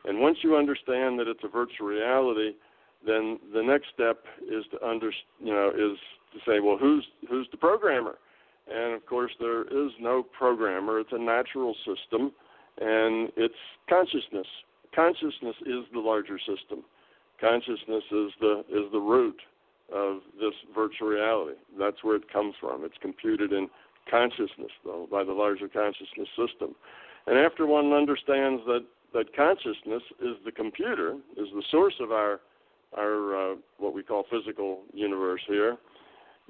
And 0.06 0.20
once 0.20 0.38
you 0.42 0.56
understand 0.56 1.20
that 1.20 1.28
it's 1.28 1.44
a 1.44 1.48
virtual 1.48 1.88
reality, 1.88 2.54
then 3.06 3.40
the 3.54 3.64
next 3.64 3.88
step 3.94 4.24
is 4.44 4.66
to 4.72 4.88
under 4.88 5.12
you 5.40 5.54
know 5.54 5.70
is 5.70 5.98
to 6.34 6.40
say 6.46 6.60
well 6.60 6.78
who's 6.78 7.06
who's 7.30 7.48
the 7.52 7.58
programmer? 7.58 8.18
And 8.72 8.94
of 8.94 9.06
course 9.06 9.32
there 9.40 9.64
is 9.64 9.92
no 10.00 10.24
programmer. 10.24 11.00
It's 11.00 11.12
a 11.12 11.18
natural 11.18 11.76
system 11.86 12.32
and 12.80 13.32
it's 13.36 13.54
consciousness. 13.90 14.48
Consciousness 14.96 15.56
is 15.66 15.86
the 15.94 16.00
larger 16.00 16.38
system. 16.40 16.84
Consciousness 17.40 18.04
is 18.12 18.32
the 18.40 18.64
is 18.70 18.92
the 18.92 19.00
root 19.00 19.40
of 19.94 20.20
this 20.40 20.54
virtual 20.74 21.10
reality. 21.10 21.58
That's 21.78 22.04
where 22.04 22.16
it 22.16 22.32
comes 22.32 22.54
from. 22.60 22.86
It's 22.86 22.98
computed 23.02 23.52
in 23.52 23.68
consciousness 24.10 24.72
though 24.86 25.08
by 25.12 25.24
the 25.24 25.34
larger 25.34 25.68
consciousness 25.68 26.30
system. 26.38 26.76
And 27.28 27.38
after 27.38 27.66
one 27.66 27.94
understands 27.94 28.62
that 28.66 28.86
that 29.14 29.36
consciousness 29.36 30.04
is 30.22 30.38
the 30.46 30.52
computer 30.52 31.16
is 31.36 31.48
the 31.54 31.64
source 31.70 31.96
of 32.00 32.12
our 32.12 32.40
our 32.98 33.54
uh, 33.54 33.56
what 33.78 33.94
we 33.94 34.04
call 34.04 34.26
physical 34.30 34.82
universe 34.94 35.42
here. 35.48 35.78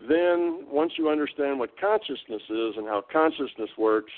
Then, 0.09 0.65
once 0.69 0.93
you 0.97 1.09
understand 1.09 1.59
what 1.59 1.79
consciousness 1.79 2.41
is 2.49 2.73
and 2.77 2.87
how 2.87 3.03
consciousness 3.11 3.69
works, 3.77 4.11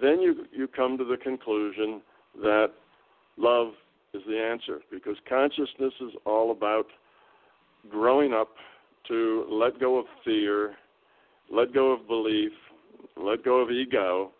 then 0.00 0.20
you 0.20 0.46
you 0.52 0.68
come 0.68 0.98
to 0.98 1.04
the 1.04 1.16
conclusion 1.16 2.02
that 2.42 2.68
love 3.36 3.68
is 4.12 4.22
the 4.28 4.38
answer 4.38 4.80
because 4.90 5.16
consciousness 5.28 5.92
is 6.00 6.12
all 6.24 6.50
about 6.50 6.86
growing 7.90 8.32
up 8.32 8.50
to 9.08 9.46
let 9.50 9.78
go 9.80 9.98
of 9.98 10.06
fear, 10.24 10.74
let 11.50 11.74
go 11.74 11.92
of 11.92 12.06
belief, 12.06 12.52
let 13.16 13.44
go 13.44 13.60
of 13.60 13.70
ego, 13.70 14.30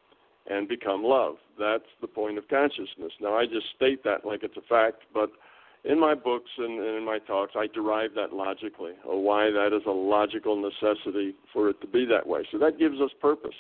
and 0.46 0.68
become 0.68 1.02
love. 1.02 1.36
That's 1.58 1.84
the 2.00 2.06
point 2.06 2.38
of 2.38 2.48
consciousness. 2.48 3.12
Now, 3.20 3.36
I 3.36 3.46
just 3.46 3.66
state 3.76 4.02
that 4.04 4.24
like 4.24 4.42
it's 4.42 4.56
a 4.56 4.62
fact, 4.62 5.02
but 5.12 5.30
in 5.84 6.00
my 6.00 6.14
books 6.14 6.50
and, 6.56 6.80
and 6.80 6.96
in 6.96 7.04
my 7.04 7.18
talks, 7.18 7.52
I 7.56 7.66
derive 7.66 8.14
that 8.14 8.32
logically, 8.32 8.92
or 9.04 9.22
why 9.22 9.50
that 9.50 9.76
is 9.76 9.82
a 9.86 9.90
logical 9.90 10.56
necessity 10.56 11.34
for 11.52 11.68
it 11.68 11.80
to 11.82 11.86
be 11.86 12.06
that 12.06 12.26
way. 12.26 12.46
So 12.50 12.58
that 12.58 12.78
gives 12.78 13.00
us 13.00 13.10
purpose. 13.20 13.54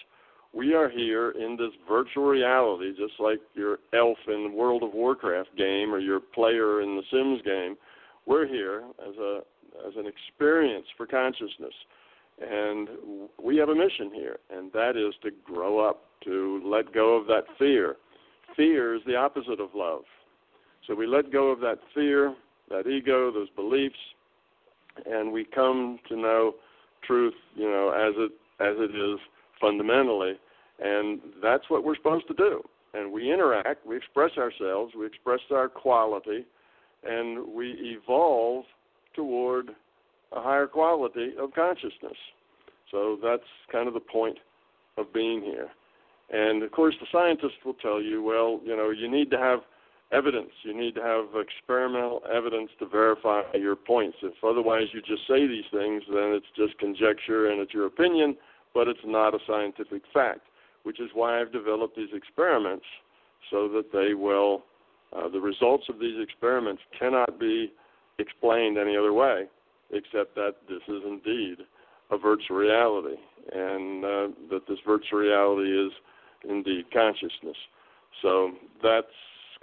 We 0.54 0.74
are 0.74 0.88
here 0.88 1.32
in 1.32 1.56
this 1.56 1.72
virtual 1.88 2.26
reality, 2.26 2.92
just 2.96 3.14
like 3.18 3.40
your 3.54 3.78
elf 3.92 4.18
in 4.28 4.48
the 4.50 4.56
World 4.56 4.82
of 4.82 4.94
Warcraft 4.94 5.50
game 5.58 5.92
or 5.92 5.98
your 5.98 6.20
player 6.20 6.80
in 6.80 6.96
the 6.96 7.02
Sims 7.10 7.42
game. 7.42 7.76
We're 8.26 8.46
here 8.46 8.84
as 9.06 9.16
a 9.16 9.40
as 9.86 9.92
an 9.96 10.06
experience 10.06 10.86
for 10.96 11.04
consciousness, 11.04 11.74
and 12.40 12.88
we 13.42 13.56
have 13.56 13.68
a 13.68 13.74
mission 13.74 14.12
here, 14.14 14.38
and 14.48 14.72
that 14.72 14.96
is 14.96 15.12
to 15.22 15.32
grow 15.44 15.80
up, 15.80 16.04
to 16.22 16.62
let 16.64 16.94
go 16.94 17.16
of 17.16 17.26
that 17.26 17.42
fear. 17.58 17.96
Fear 18.56 18.94
is 18.94 19.02
the 19.04 19.16
opposite 19.16 19.58
of 19.58 19.70
love 19.74 20.04
so 20.86 20.94
we 20.94 21.06
let 21.06 21.32
go 21.32 21.48
of 21.48 21.60
that 21.60 21.78
fear, 21.94 22.34
that 22.70 22.86
ego, 22.86 23.32
those 23.32 23.50
beliefs, 23.50 23.94
and 25.06 25.32
we 25.32 25.44
come 25.44 25.98
to 26.08 26.16
know 26.16 26.54
truth, 27.06 27.34
you 27.54 27.68
know, 27.68 27.90
as 27.90 28.14
it 28.16 28.32
as 28.60 28.76
it 28.78 28.94
is 28.94 29.18
fundamentally, 29.60 30.34
and 30.78 31.20
that's 31.42 31.68
what 31.68 31.84
we're 31.84 31.96
supposed 31.96 32.28
to 32.28 32.34
do. 32.34 32.62
And 32.94 33.12
we 33.12 33.32
interact, 33.32 33.84
we 33.84 33.96
express 33.96 34.30
ourselves, 34.38 34.94
we 34.96 35.06
express 35.06 35.40
our 35.50 35.68
quality, 35.68 36.44
and 37.02 37.46
we 37.48 37.98
evolve 37.98 38.64
toward 39.14 39.70
a 40.32 40.40
higher 40.40 40.66
quality 40.66 41.32
of 41.38 41.52
consciousness. 41.54 42.16
So 42.90 43.18
that's 43.22 43.42
kind 43.72 43.88
of 43.88 43.94
the 43.94 44.00
point 44.00 44.38
of 44.96 45.12
being 45.12 45.42
here. 45.42 45.68
And 46.30 46.62
of 46.62 46.70
course, 46.70 46.94
the 47.00 47.06
scientists 47.10 47.64
will 47.64 47.74
tell 47.74 48.00
you, 48.00 48.22
well, 48.22 48.60
you 48.64 48.76
know, 48.76 48.90
you 48.90 49.10
need 49.10 49.30
to 49.32 49.38
have 49.38 49.60
evidence. 50.14 50.50
You 50.62 50.74
need 50.78 50.94
to 50.94 51.02
have 51.02 51.24
experimental 51.40 52.22
evidence 52.32 52.70
to 52.78 52.86
verify 52.86 53.42
your 53.54 53.76
points. 53.76 54.16
If 54.22 54.34
otherwise 54.44 54.84
you 54.92 55.00
just 55.00 55.26
say 55.26 55.46
these 55.46 55.64
things, 55.72 56.02
then 56.08 56.32
it's 56.32 56.46
just 56.56 56.78
conjecture 56.78 57.50
and 57.50 57.60
it's 57.60 57.74
your 57.74 57.86
opinion, 57.86 58.36
but 58.72 58.88
it's 58.88 59.04
not 59.04 59.34
a 59.34 59.38
scientific 59.46 60.02
fact. 60.12 60.40
which 60.84 61.00
is 61.00 61.08
why 61.14 61.40
I've 61.40 61.50
developed 61.50 61.96
these 61.96 62.12
experiments 62.12 62.84
so 63.50 63.68
that 63.68 63.90
they 63.90 64.12
will, 64.12 64.62
uh, 65.16 65.28
the 65.28 65.40
results 65.40 65.84
of 65.88 65.98
these 65.98 66.20
experiments 66.22 66.82
cannot 66.98 67.40
be 67.40 67.72
explained 68.18 68.76
any 68.78 68.96
other 68.96 69.12
way 69.12 69.44
except 69.90 70.34
that 70.34 70.56
this 70.68 70.82
is 70.88 71.02
indeed 71.06 71.58
a 72.10 72.18
virtual 72.18 72.56
reality 72.56 73.16
and 73.52 74.04
uh, 74.04 74.28
that 74.50 74.62
this 74.68 74.78
virtual 74.86 75.20
reality 75.20 75.86
is 75.86 75.92
indeed 76.48 76.84
consciousness. 76.92 77.56
So 78.22 78.52
that's 78.82 79.06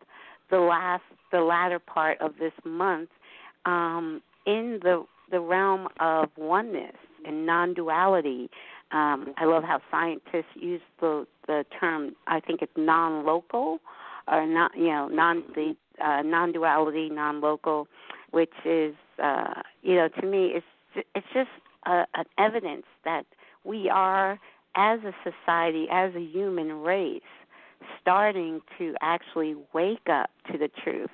the 0.51 0.59
last 0.59 1.05
the 1.31 1.43
latter 1.43 1.79
part 1.79 2.21
of 2.21 2.33
this 2.41 2.53
month 2.65 3.09
um, 3.67 4.21
in 4.47 4.81
the 4.83 5.07
the 5.31 5.39
realm 5.39 5.87
of 6.01 6.29
oneness 6.37 6.97
and 7.25 7.47
non-duality. 7.47 8.51
Um, 8.93 9.35
I 9.39 9.47
love 9.47 9.65
how 9.65 9.81
scientists 9.91 10.55
use 10.55 10.83
the 11.01 11.27
the 11.47 11.65
term. 11.79 12.15
I 12.27 12.41
think 12.41 12.63
it's 12.63 12.73
non-local, 12.77 13.79
or 14.29 14.47
not. 14.47 14.77
You 14.77 14.89
know, 14.89 15.09
non 15.09 15.43
the 15.55 15.75
uh, 16.05 16.23
non-duality, 16.23 17.09
non-local, 17.11 17.89
which 18.31 18.53
is 18.65 18.95
uh, 19.23 19.63
you 19.83 19.95
know 19.95 20.09
to 20.21 20.27
me 20.27 20.53
it's 20.55 21.07
it's 21.15 21.27
just 21.33 21.51
a, 21.87 22.05
an 22.15 22.25
evidence 22.39 22.87
that 23.05 23.25
we 23.65 23.89
are 23.89 24.39
as 24.75 25.01
a 25.05 25.13
society, 25.23 25.87
as 25.91 26.15
a 26.15 26.21
human 26.21 26.73
race, 26.83 27.23
starting 28.01 28.61
to 28.79 28.95
actually 29.01 29.55
wake 29.73 30.09
up 30.11 30.31
to 30.51 30.59
the 30.59 30.69
truth 30.83 31.11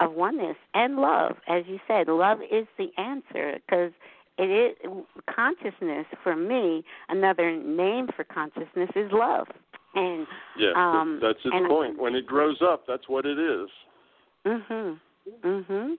of 0.00 0.12
oneness 0.12 0.56
and 0.74 0.96
love. 0.96 1.36
As 1.48 1.64
you 1.66 1.78
said, 1.86 2.08
love 2.08 2.38
is 2.50 2.66
the 2.78 2.88
answer 2.98 3.58
because 3.66 3.92
it 4.38 4.76
is 4.84 5.04
consciousness 5.28 6.06
for 6.22 6.36
me. 6.36 6.84
Another 7.08 7.52
name 7.56 8.08
for 8.14 8.24
consciousness 8.24 8.90
is 8.94 9.10
love, 9.12 9.46
and 9.94 10.26
Yes, 10.56 10.74
Um, 10.76 11.18
that's 11.20 11.38
its 11.44 11.54
and- 11.54 11.68
point. 11.68 11.98
When 11.98 12.14
it 12.14 12.26
grows 12.26 12.60
up, 12.62 12.86
that's 12.86 13.08
what 13.08 13.26
it 13.26 13.38
is. 13.38 13.70
mhm, 14.44 15.00
mhm. 15.42 15.98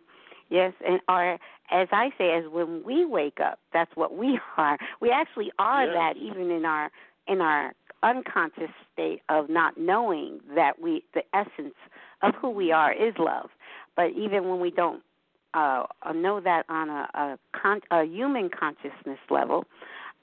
Yes, 0.49 0.73
and 0.85 1.01
our 1.07 1.37
as 1.69 1.89
I 1.91 2.11
say, 2.17 2.31
as 2.33 2.47
when 2.47 2.81
we 2.83 3.03
wake 3.03 3.41
up, 3.41 3.59
that's 3.73 3.93
what 3.97 4.15
we 4.15 4.39
are. 4.57 4.77
We 5.01 5.11
actually 5.11 5.51
are 5.59 5.85
Yes. 5.85 5.93
that, 5.93 6.17
even 6.17 6.49
in 6.51 6.65
our 6.65 6.89
in 7.27 7.41
our 7.41 7.73
unconscious 8.03 8.69
state 8.93 9.21
of 9.27 9.49
not 9.49 9.75
knowing 9.77 10.39
that 10.55 10.79
we 10.79 11.03
the 11.13 11.23
essence 11.35 11.75
of 12.21 12.35
who 12.35 12.49
we 12.49 12.71
are 12.71 12.93
is 12.93 13.17
love. 13.17 13.49
But 13.95 14.11
even 14.11 14.47
when 14.47 14.59
we 14.59 14.71
don't 14.71 15.03
uh, 15.57 16.13
know 16.13 16.39
that 16.41 16.63
on 16.69 16.89
a, 16.89 17.07
a, 17.13 17.39
con- 17.59 17.81
a 17.91 18.03
human 18.03 18.49
consciousness 18.49 19.19
level, 19.29 19.65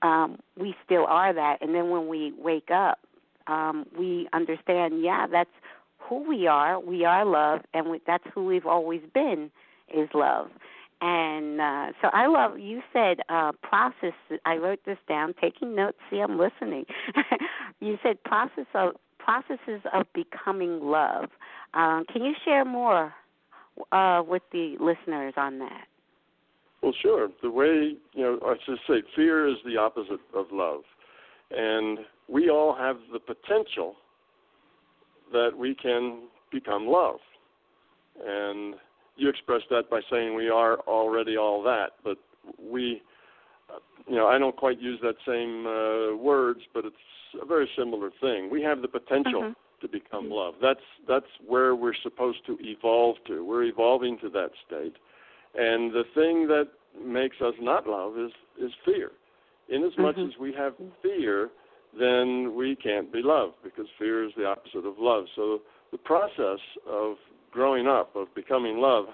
um, 0.03 0.39
we 0.59 0.75
still 0.85 1.07
are 1.07 1.33
that. 1.33 1.59
And 1.61 1.75
then 1.75 1.91
when 1.91 2.09
we 2.09 2.33
wake 2.39 2.71
up, 2.71 2.99
um, 3.47 3.87
we 3.99 4.29
understand, 4.33 5.03
yeah, 5.03 5.27
that's 5.31 5.51
who 5.99 6.27
we 6.29 6.47
are. 6.47 6.79
We 6.79 7.05
are 7.05 7.25
love, 7.25 7.61
and 7.73 7.91
we, 7.91 8.01
that's 8.07 8.25
who 8.35 8.45
we've 8.45 8.67
always 8.67 9.01
been 9.13 9.51
is 9.95 10.09
love. 10.15 10.49
And 11.01 11.61
uh, 11.61 11.93
so 12.01 12.09
I 12.13 12.27
love. 12.27 12.59
You 12.59 12.81
said 12.93 13.19
uh, 13.29 13.53
process. 13.63 14.15
I 14.47 14.57
wrote 14.57 14.81
this 14.87 14.99
down, 15.09 15.35
taking 15.41 15.75
notes. 15.75 15.99
See, 16.11 16.21
I'm 16.21 16.39
listening. 16.39 16.87
you 17.81 17.99
said 18.03 18.23
process 18.25 18.67
of 18.75 18.95
processes 19.19 19.83
of 19.93 20.07
becoming 20.15 20.81
love. 20.81 21.31
Um, 21.75 22.05
can 22.11 22.23
you 22.25 22.33
share 22.45 22.65
more 22.65 23.13
uh, 23.93 24.23
with 24.27 24.43
the 24.53 24.77
listeners 24.81 25.35
on 25.37 25.59
that? 25.59 25.87
Well, 26.83 26.95
sure. 27.01 27.29
The 27.43 27.51
way 27.51 27.97
you 28.13 28.23
know, 28.23 28.39
I 28.45 28.55
should 28.65 28.79
say, 28.87 29.03
fear 29.17 29.49
is 29.49 29.57
the 29.65 29.77
opposite 29.77 30.21
of 30.35 30.47
love, 30.53 30.83
and 31.51 32.01
we 32.29 32.51
all 32.51 32.75
have 32.75 32.97
the 33.13 33.19
potential 33.19 33.95
that 35.33 35.51
we 35.57 35.75
can 35.75 36.29
become 36.53 36.87
love. 36.87 37.17
And 38.25 38.75
you 39.17 39.29
expressed 39.29 39.67
that 39.71 39.91
by 39.91 40.01
saying 40.11 40.35
we 40.35 40.49
are 40.49 40.79
already 40.81 41.37
all 41.37 41.63
that, 41.65 41.93
but 42.05 42.19
we, 42.61 43.03
uh, 43.71 43.79
you 44.07 44.17
know, 44.17 44.27
I 44.27 44.39
don't 44.39 44.57
quite 44.57 44.81
use 44.81 45.01
that 45.03 45.17
same 45.27 45.67
uh, 45.67 46.17
words, 46.17 46.61
but 46.73 46.85
it's 46.85 46.97
a 47.41 47.47
very 47.47 47.69
similar 47.77 48.11
thing. 48.21 48.51
We 48.51 48.63
have 48.63 48.83
the 48.83 48.89
potential 48.89 49.43
Mhm. 49.43 49.55
To 49.85 49.89
become 49.89 50.31
love. 50.31 50.55
That's 50.63 50.87
that's 51.07 51.33
where 51.47 51.75
we're 51.77 52.01
supposed 52.03 52.39
to 52.47 52.57
evolve 52.61 53.17
to. 53.27 53.45
We're 53.45 53.65
evolving 53.65 54.19
to 54.21 54.31
that 54.31 54.51
state. 54.67 54.97
And 55.55 55.93
the 55.93 56.05
thing 56.15 56.49
that 56.49 56.69
makes 57.01 57.37
us 57.41 57.55
not 57.61 57.87
love 57.87 58.19
is 58.19 58.33
is 58.59 58.73
fear. 58.85 59.13
Inasmuch 59.69 60.17
Mhm. 60.17 60.29
as 60.29 60.39
we 60.39 60.53
have 60.53 60.75
fear, 61.03 61.51
then 61.93 62.55
we 62.55 62.77
can't 62.77 63.13
be 63.13 63.23
loved 63.23 63.57
because 63.63 63.89
fear 63.99 64.25
is 64.25 64.33
the 64.35 64.47
opposite 64.47 64.87
of 64.87 64.99
love. 64.99 65.29
So 65.37 65.61
the 65.91 65.99
process 65.99 66.61
of 66.87 67.19
growing 67.51 67.87
up, 67.87 68.17
of 68.17 68.35
becoming 68.35 68.79
love, 68.79 69.07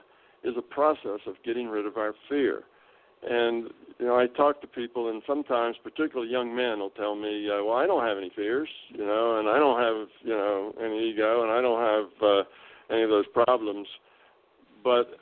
is 0.42 0.56
a 0.56 0.62
process 0.62 1.20
of 1.26 1.42
getting 1.42 1.68
rid 1.68 1.84
of 1.84 1.96
our 1.98 2.14
fear. 2.28 2.64
And 3.22 3.70
you 3.98 4.06
know, 4.06 4.18
I 4.18 4.28
talk 4.28 4.62
to 4.62 4.66
people, 4.66 5.10
and 5.10 5.22
sometimes, 5.26 5.76
particularly 5.82 6.32
young 6.32 6.56
men, 6.56 6.78
will 6.78 6.90
tell 6.90 7.14
me, 7.14 7.50
uh, 7.50 7.62
"Well, 7.62 7.76
I 7.76 7.86
don't 7.86 8.06
have 8.06 8.16
any 8.16 8.30
fears, 8.30 8.68
you 8.88 9.04
know, 9.04 9.38
and 9.38 9.46
I 9.46 9.58
don't 9.58 9.78
have, 9.78 10.08
you 10.22 10.32
know, 10.32 10.74
any 10.82 11.10
ego, 11.10 11.42
and 11.42 11.52
I 11.52 11.60
don't 11.60 11.80
have 11.80 12.22
uh, 12.22 12.42
any 12.88 13.02
of 13.02 13.10
those 13.10 13.26
problems." 13.34 13.86
But 14.82 15.20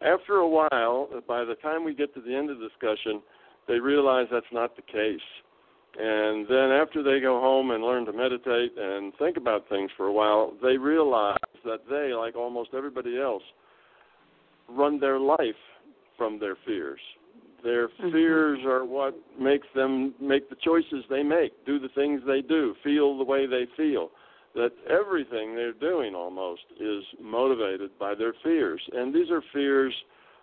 after 0.00 0.36
a 0.36 0.48
while, 0.48 1.08
by 1.28 1.44
the 1.44 1.56
time 1.56 1.84
we 1.84 1.94
get 1.94 2.14
to 2.14 2.22
the 2.22 2.34
end 2.34 2.48
of 2.48 2.58
the 2.58 2.68
discussion, 2.68 3.20
they 3.68 3.78
realize 3.78 4.28
that's 4.30 4.46
not 4.50 4.76
the 4.76 4.82
case. 4.82 5.20
And 5.96 6.46
then 6.48 6.72
after 6.72 7.02
they 7.02 7.20
go 7.20 7.38
home 7.38 7.70
and 7.70 7.84
learn 7.84 8.04
to 8.06 8.12
meditate 8.12 8.72
and 8.76 9.12
think 9.18 9.36
about 9.36 9.68
things 9.68 9.90
for 9.96 10.06
a 10.06 10.12
while, 10.12 10.54
they 10.62 10.76
realize 10.76 11.36
that 11.64 11.80
they, 11.88 12.14
like 12.14 12.34
almost 12.34 12.70
everybody 12.74 13.20
else, 13.20 13.42
run 14.68 14.98
their 14.98 15.20
life 15.20 15.38
from 16.16 16.38
their 16.38 16.56
fears. 16.56 17.00
Their 17.62 17.88
Mhm. 17.88 18.12
fears 18.12 18.64
are 18.64 18.84
what 18.84 19.14
makes 19.38 19.66
them 19.74 20.14
make 20.20 20.48
the 20.48 20.56
choices 20.56 21.06
they 21.08 21.22
make, 21.22 21.52
do 21.64 21.78
the 21.78 21.88
things 21.88 22.22
they 22.24 22.42
do, 22.42 22.74
feel 22.82 23.16
the 23.16 23.24
way 23.24 23.46
they 23.46 23.66
feel. 23.76 24.10
that 24.54 24.72
everything 24.86 25.56
they're 25.56 25.72
doing 25.72 26.14
almost 26.14 26.62
is 26.78 27.04
motivated 27.20 27.90
by 27.98 28.14
their 28.14 28.32
fears. 28.34 28.80
And 28.92 29.12
these 29.12 29.28
are 29.28 29.42
fears 29.52 29.92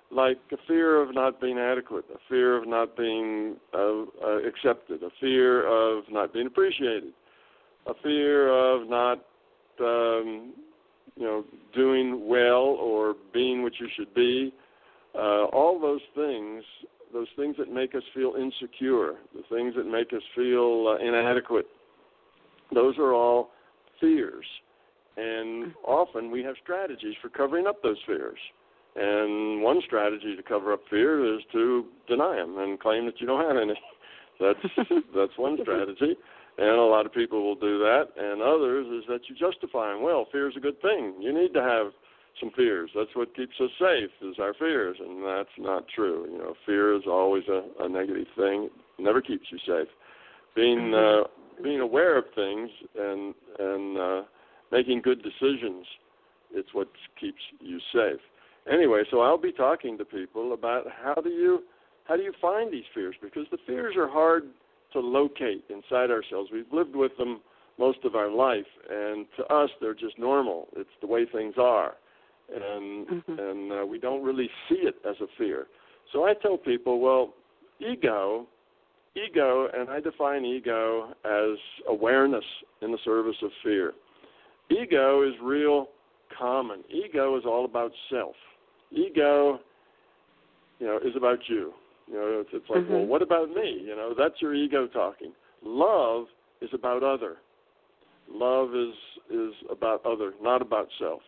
like 0.10 0.38
a 0.52 0.58
fear 0.68 1.02
of 1.02 1.16
not 1.16 1.40
being 1.40 1.58
adequate, 1.58 2.04
a 2.14 2.18
fear 2.28 2.58
of 2.58 2.68
not 2.68 2.98
being 2.98 3.56
uh, 3.74 4.02
uh, 4.22 4.40
accepted, 4.46 5.02
a 5.04 5.10
fear 5.22 5.66
of 5.66 6.04
not 6.12 6.34
being 6.34 6.48
appreciated, 6.48 7.14
a 7.88 7.94
fear 8.04 8.50
of 8.50 8.90
not, 8.90 9.20
um, 9.80 10.52
you 11.16 11.24
know, 11.24 11.46
doing 11.74 12.28
well 12.28 12.76
or 12.82 13.16
being 13.34 13.64
what 13.64 13.80
you 13.80 13.88
should 13.96 14.14
be. 14.14 14.54
Uh, 15.16 15.46
all 15.46 15.80
those 15.80 16.02
things, 16.16 16.64
those 17.14 17.28
things 17.36 17.56
that 17.58 17.72
make 17.72 17.96
us 17.96 18.04
feel 18.14 18.36
insecure, 18.36 19.16
the 19.36 19.44
things 19.54 19.76
that 19.76 19.86
make 19.86 20.14
us 20.14 20.24
feel 20.36 20.88
uh, 20.88 21.06
inadequate, 21.06 21.66
those 22.74 22.98
are 22.98 23.14
all 23.14 23.52
fears. 24.00 24.46
And 25.18 25.74
often 25.86 26.32
we 26.32 26.42
have 26.44 26.56
strategies 26.62 27.16
for 27.22 27.30
covering 27.30 27.68
up 27.68 27.84
those 27.84 27.98
fears. 28.06 28.40
And 28.96 29.62
one 29.62 29.82
strategy 29.86 30.36
to 30.36 30.44
cover 30.44 30.74
up 30.74 30.82
fear 30.90 31.36
is 31.36 31.42
to 31.54 31.86
deny 32.08 32.36
them 32.38 32.58
and 32.58 32.80
claim 32.80 33.06
that 33.06 33.20
you 33.20 33.28
don't 33.28 33.46
have 33.46 33.58
any. 33.58 33.80
That's 34.40 34.60
that's 35.16 35.38
one 35.38 35.60
strategy, 35.62 36.16
and 36.58 36.68
a 36.68 36.82
lot 36.82 37.06
of 37.06 37.14
people 37.14 37.44
will 37.44 37.54
do 37.54 37.78
that. 37.78 38.06
And 38.18 38.42
others 38.42 38.88
is 38.88 39.08
that 39.08 39.30
you 39.30 39.36
justify 39.36 39.94
them. 39.94 40.02
Well, 40.02 40.26
fear 40.32 40.50
is 40.50 40.58
a 40.58 40.60
good 40.60 40.82
thing. 40.82 41.14
You 41.20 41.32
need 41.32 41.54
to 41.54 41.62
have 41.62 41.92
some 42.40 42.52
fears. 42.56 42.90
That's 42.96 43.16
what 43.16 43.36
keeps 43.36 43.54
us 43.60 43.70
safe 43.80 44.12
is 44.22 44.36
our 44.40 44.54
fears, 44.54 44.98
and 45.00 45.24
that's 45.24 45.50
not 45.58 45.86
true. 45.94 46.28
You 46.32 46.38
know, 46.38 46.54
fear 46.66 46.96
is 46.96 47.04
always 47.08 47.44
a, 47.48 47.84
a 47.84 47.90
negative 47.90 48.28
thing. 48.36 48.70
It 48.98 49.02
never 49.02 49.22
keeps 49.22 49.46
you 49.52 49.60
safe. 49.60 49.90
Being 50.56 50.80
mm-hmm. 50.80 51.24
uh, 51.24 51.64
being 51.64 51.82
aware 51.82 52.18
of 52.18 52.26
things 52.36 52.70
and 52.98 53.34
and 53.60 53.98
uh, 53.98 54.22
making 54.72 55.02
good 55.02 55.22
decisions, 55.24 55.86
it's 56.52 56.74
what 56.74 56.88
keeps 57.20 57.42
you 57.60 57.80
safe 57.94 58.20
anyway, 58.70 59.04
so 59.10 59.22
I'll 59.22 59.38
be 59.38 59.52
talking 59.52 59.98
to 59.98 60.06
people 60.06 60.54
about 60.54 60.86
how 61.04 61.16
do 61.16 61.30
you 61.30 61.64
how 62.06 62.18
do 62.18 62.24
you 62.24 62.34
find 62.42 62.74
these 62.74 62.84
fears 62.94 63.16
because 63.22 63.46
the 63.52 63.58
fears 63.66 63.96
are 63.96 64.10
hard 64.10 64.44
to 64.94 65.00
locate 65.00 65.64
inside 65.70 66.12
ourselves. 66.12 66.50
We've 66.52 66.72
lived 66.72 66.96
with 66.96 67.16
them 67.18 67.42
most 67.80 68.00
of 68.04 68.16
our 68.16 68.30
life, 68.30 68.66
and 68.90 69.26
to 69.38 69.46
us 69.46 69.70
they're 69.80 69.94
just 69.94 70.20
normal. 70.20 70.68
It's 70.76 70.90
the 71.00 71.08
way 71.08 71.26
things 71.26 71.56
are, 71.58 71.94
and 72.54 73.08
mm-hmm. 73.08 73.40
and 73.40 73.72
uh, 73.72 73.86
we 73.86 74.00
don't 74.00 74.24
really 74.24 74.50
see 74.70 74.76
it 74.76 74.96
as 75.08 75.16
a 75.22 75.28
fear. 75.38 75.68
So 76.14 76.26
I 76.26 76.34
tell 76.34 76.58
people, 76.58 77.00
well, 77.00 77.34
ego, 77.80 78.46
ego, 79.16 79.68
and 79.74 79.90
I 79.90 80.00
define 80.00 80.44
ego 80.46 81.14
as 81.24 81.58
awareness 81.88 82.46
in 82.82 82.92
the 82.92 82.98
service 83.06 83.38
of 83.42 83.52
fear. 83.64 83.94
Ego 84.70 85.28
is 85.28 85.34
real 85.42 85.88
common. 86.38 86.84
Ego 86.90 87.38
is 87.38 87.44
all 87.46 87.66
about 87.66 87.92
self 88.10 88.36
ego, 88.92 89.60
you 90.80 90.88
know, 90.88 90.98
is 90.98 91.16
about 91.16 91.40
you. 91.48 91.74
You 92.08 92.14
know, 92.16 92.42
it's, 92.42 92.50
it's 92.54 92.70
like, 92.70 92.82
mm-hmm. 92.82 92.94
well, 92.94 93.06
what 93.06 93.22
about 93.22 93.50
me? 93.50 93.82
You 93.86 93.96
know, 93.96 94.14
that's 94.18 94.36
your 94.42 94.54
ego 94.54 94.88
talking. 94.88 95.32
Love 95.64 96.26
is 96.62 96.70
about 96.74 97.04
other. 97.04 97.38
Love 98.30 98.76
is 98.76 98.94
is 99.30 99.54
about 99.70 100.06
other, 100.06 100.34
not 100.42 100.62
about 100.62 100.88
self. 101.00 101.22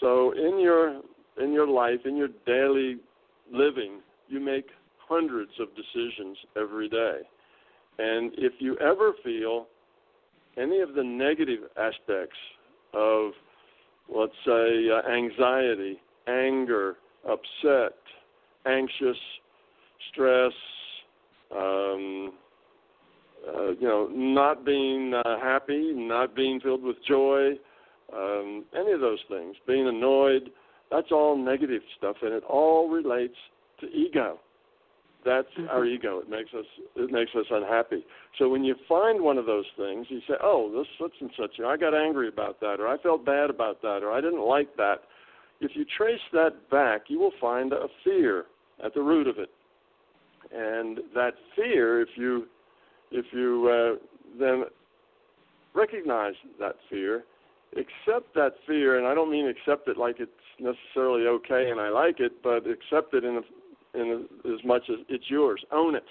So 0.00 0.32
in 0.32 0.60
your 0.60 1.00
in 1.40 1.52
your 1.52 1.66
life, 1.66 2.00
in 2.04 2.16
your 2.16 2.28
daily 2.46 2.98
living, 3.52 4.00
you 4.28 4.40
make 4.40 4.66
hundreds 4.98 5.52
of 5.60 5.68
decisions 5.74 6.36
every 6.56 6.88
day. 6.88 7.20
And 7.98 8.32
if 8.36 8.54
you 8.58 8.76
ever 8.78 9.12
feel 9.22 9.66
any 10.56 10.80
of 10.80 10.94
the 10.94 11.02
negative 11.02 11.60
aspects 11.76 12.36
of, 12.92 13.32
let's 14.14 14.32
say, 14.46 14.88
uh, 14.90 15.08
anxiety, 15.10 16.00
anger, 16.26 16.96
upset, 17.28 17.96
anxious, 18.66 19.16
stress, 20.12 20.52
um, 21.54 22.32
uh, 23.46 23.70
you 23.72 23.86
know, 23.86 24.08
not 24.12 24.64
being 24.64 25.12
uh, 25.14 25.38
happy, 25.40 25.92
not 25.94 26.34
being 26.34 26.60
filled 26.60 26.82
with 26.82 26.96
joy, 27.06 27.50
um, 28.12 28.64
any 28.76 28.92
of 28.92 29.00
those 29.00 29.20
things, 29.28 29.56
being 29.66 29.88
annoyed, 29.88 30.50
that's 30.90 31.10
all 31.10 31.36
negative 31.36 31.82
stuff, 31.98 32.16
and 32.22 32.32
it 32.32 32.44
all 32.48 32.88
relates 32.88 33.36
to 33.80 33.86
ego. 33.88 34.38
That's 35.24 35.48
mm-hmm. 35.58 35.70
our 35.70 35.86
ego. 35.86 36.18
It 36.18 36.28
makes 36.28 36.50
us 36.52 36.66
it 36.96 37.10
makes 37.10 37.30
us 37.34 37.46
unhappy. 37.50 38.04
So 38.38 38.48
when 38.50 38.62
you 38.62 38.74
find 38.86 39.22
one 39.22 39.38
of 39.38 39.46
those 39.46 39.64
things, 39.76 40.06
you 40.10 40.20
say, 40.28 40.34
"Oh, 40.42 40.70
this 40.70 40.86
such 41.00 41.14
and 41.20 41.30
such. 41.38 41.64
I 41.64 41.76
got 41.78 41.94
angry 41.94 42.28
about 42.28 42.60
that, 42.60 42.78
or 42.78 42.88
I 42.88 42.98
felt 42.98 43.24
bad 43.24 43.48
about 43.48 43.80
that, 43.82 44.00
or 44.02 44.12
I 44.12 44.20
didn't 44.20 44.46
like 44.46 44.76
that." 44.76 45.02
if 45.60 45.72
you 45.74 45.84
trace 45.96 46.20
that 46.32 46.68
back, 46.70 47.04
you 47.08 47.18
will 47.18 47.32
find 47.40 47.72
a 47.72 47.86
fear 48.02 48.44
at 48.84 48.94
the 48.94 49.00
root 49.00 49.26
of 49.26 49.38
it. 49.38 49.50
And 50.52 50.98
that 51.14 51.32
fear, 51.56 52.02
if 52.02 52.10
you 52.16 52.46
if 53.10 53.26
you 53.32 53.96
uh, 53.98 54.38
then 54.38 54.64
recognize 55.74 56.34
that 56.58 56.76
fear, 56.90 57.24
accept 57.76 58.34
that 58.34 58.54
fear, 58.66 58.98
and 58.98 59.06
I 59.06 59.14
don't 59.14 59.30
mean 59.30 59.48
accept 59.48 59.88
it 59.88 59.96
like 59.96 60.16
it's 60.18 60.30
necessarily 60.58 61.26
okay 61.26 61.70
and 61.70 61.80
I 61.80 61.88
like 61.88 62.20
it, 62.20 62.42
but 62.42 62.66
accept 62.66 63.14
it 63.14 63.24
in 63.24 63.36
a, 63.36 63.98
in 64.00 64.26
a, 64.44 64.48
as 64.54 64.64
much 64.64 64.82
as 64.88 64.96
it's 65.08 65.24
yours. 65.28 65.64
Own 65.72 65.94
it. 65.94 66.04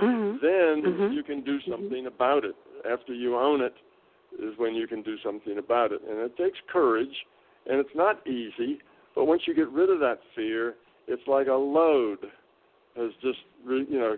Mm-hmm. 0.00 0.36
Then 0.40 0.92
mm-hmm. 0.92 1.12
you 1.12 1.22
can 1.22 1.42
do 1.42 1.58
something 1.68 2.04
mm-hmm. 2.04 2.06
about 2.06 2.44
it. 2.44 2.54
After 2.90 3.12
you 3.12 3.36
own 3.36 3.60
it, 3.60 3.74
is 4.38 4.54
when 4.56 4.74
you 4.74 4.86
can 4.86 5.02
do 5.02 5.16
something 5.24 5.58
about 5.58 5.90
it, 5.92 6.00
and 6.08 6.18
it 6.18 6.36
takes 6.36 6.58
courage 6.70 7.24
and 7.66 7.80
it's 7.80 7.94
not 7.94 8.26
easy, 8.26 8.78
but 9.14 9.24
once 9.24 9.42
you 9.46 9.54
get 9.54 9.68
rid 9.70 9.90
of 9.90 10.00
that 10.00 10.18
fear, 10.34 10.74
it's 11.06 11.26
like 11.26 11.48
a 11.48 11.52
load 11.52 12.18
has 12.96 13.10
just 13.22 13.38
you 13.66 13.98
know 13.98 14.16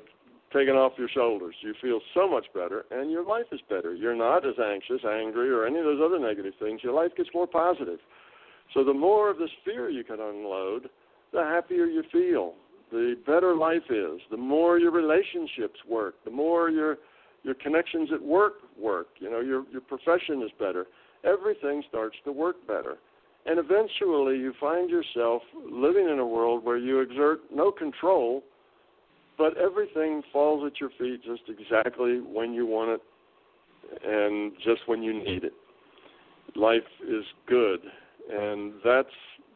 taken 0.53 0.75
off 0.75 0.93
your 0.99 1.09
shoulders. 1.09 1.55
You 1.61 1.75
feel 1.81 2.01
so 2.15 2.29
much 2.29 2.47
better, 2.55 2.85
and 2.91 3.11
your 3.11 3.25
life 3.25 3.47
is 3.53 3.61
better. 3.69 3.95
You're 3.95 4.17
not 4.17 4.47
as 4.47 4.55
anxious, 4.59 5.01
angry, 5.05 5.51
or 5.51 5.67
any 5.67 5.79
of 5.79 5.85
those 5.85 6.01
other 6.05 6.19
negative 6.19 6.55
things. 6.59 6.81
Your 6.83 6.93
life 6.93 7.13
gets 7.17 7.31
more 7.33 7.47
positive. 7.47 7.99
So 8.75 8.85
the 8.85 8.95
more 8.95 9.31
of 9.31 9.39
this 9.39 9.51
fear 9.65 9.91
you 9.91 10.05
can 10.05 10.21
unload, 10.21 10.89
the 11.33 11.43
happier 11.43 11.87
you 11.87 12.03
feel. 12.13 12.55
The 12.91 13.17
better 13.27 13.55
life 13.55 13.89
is. 13.89 14.21
The 14.31 14.37
more 14.37 14.79
your 14.79 14.91
relationships 14.91 15.79
work. 15.89 16.15
The 16.25 16.31
more 16.31 16.71
your 16.71 16.99
your 17.43 17.55
connections 17.55 18.11
at 18.13 18.21
work 18.21 18.55
work. 18.79 19.09
You 19.19 19.31
know 19.31 19.41
your 19.41 19.65
your 19.71 19.81
profession 19.81 20.43
is 20.43 20.51
better. 20.59 20.87
Everything 21.25 21.83
starts 21.89 22.17
to 22.25 22.33
work 22.33 22.57
better. 22.67 22.99
And 23.47 23.59
eventually 23.59 24.37
you 24.37 24.53
find 24.61 24.91
yourself 24.91 25.43
living 25.71 26.09
in 26.09 26.19
a 26.19 26.27
world 26.27 26.65
where 26.65 26.77
you 26.77 27.01
exert 27.01 27.41
no 27.55 27.71
control, 27.71 28.43
but 29.41 29.57
everything 29.57 30.23
falls 30.31 30.63
at 30.67 30.79
your 30.79 30.91
feet 30.99 31.25
just 31.25 31.49
exactly 31.49 32.21
when 32.21 32.53
you 32.53 32.67
want 32.67 32.91
it 32.91 33.01
and 34.07 34.53
just 34.63 34.83
when 34.87 35.03
you 35.03 35.15
need 35.15 35.45
it. 35.45 35.55
Life 36.55 36.83
is 37.09 37.25
good, 37.49 37.81
and 38.31 38.75
that's 38.85 39.09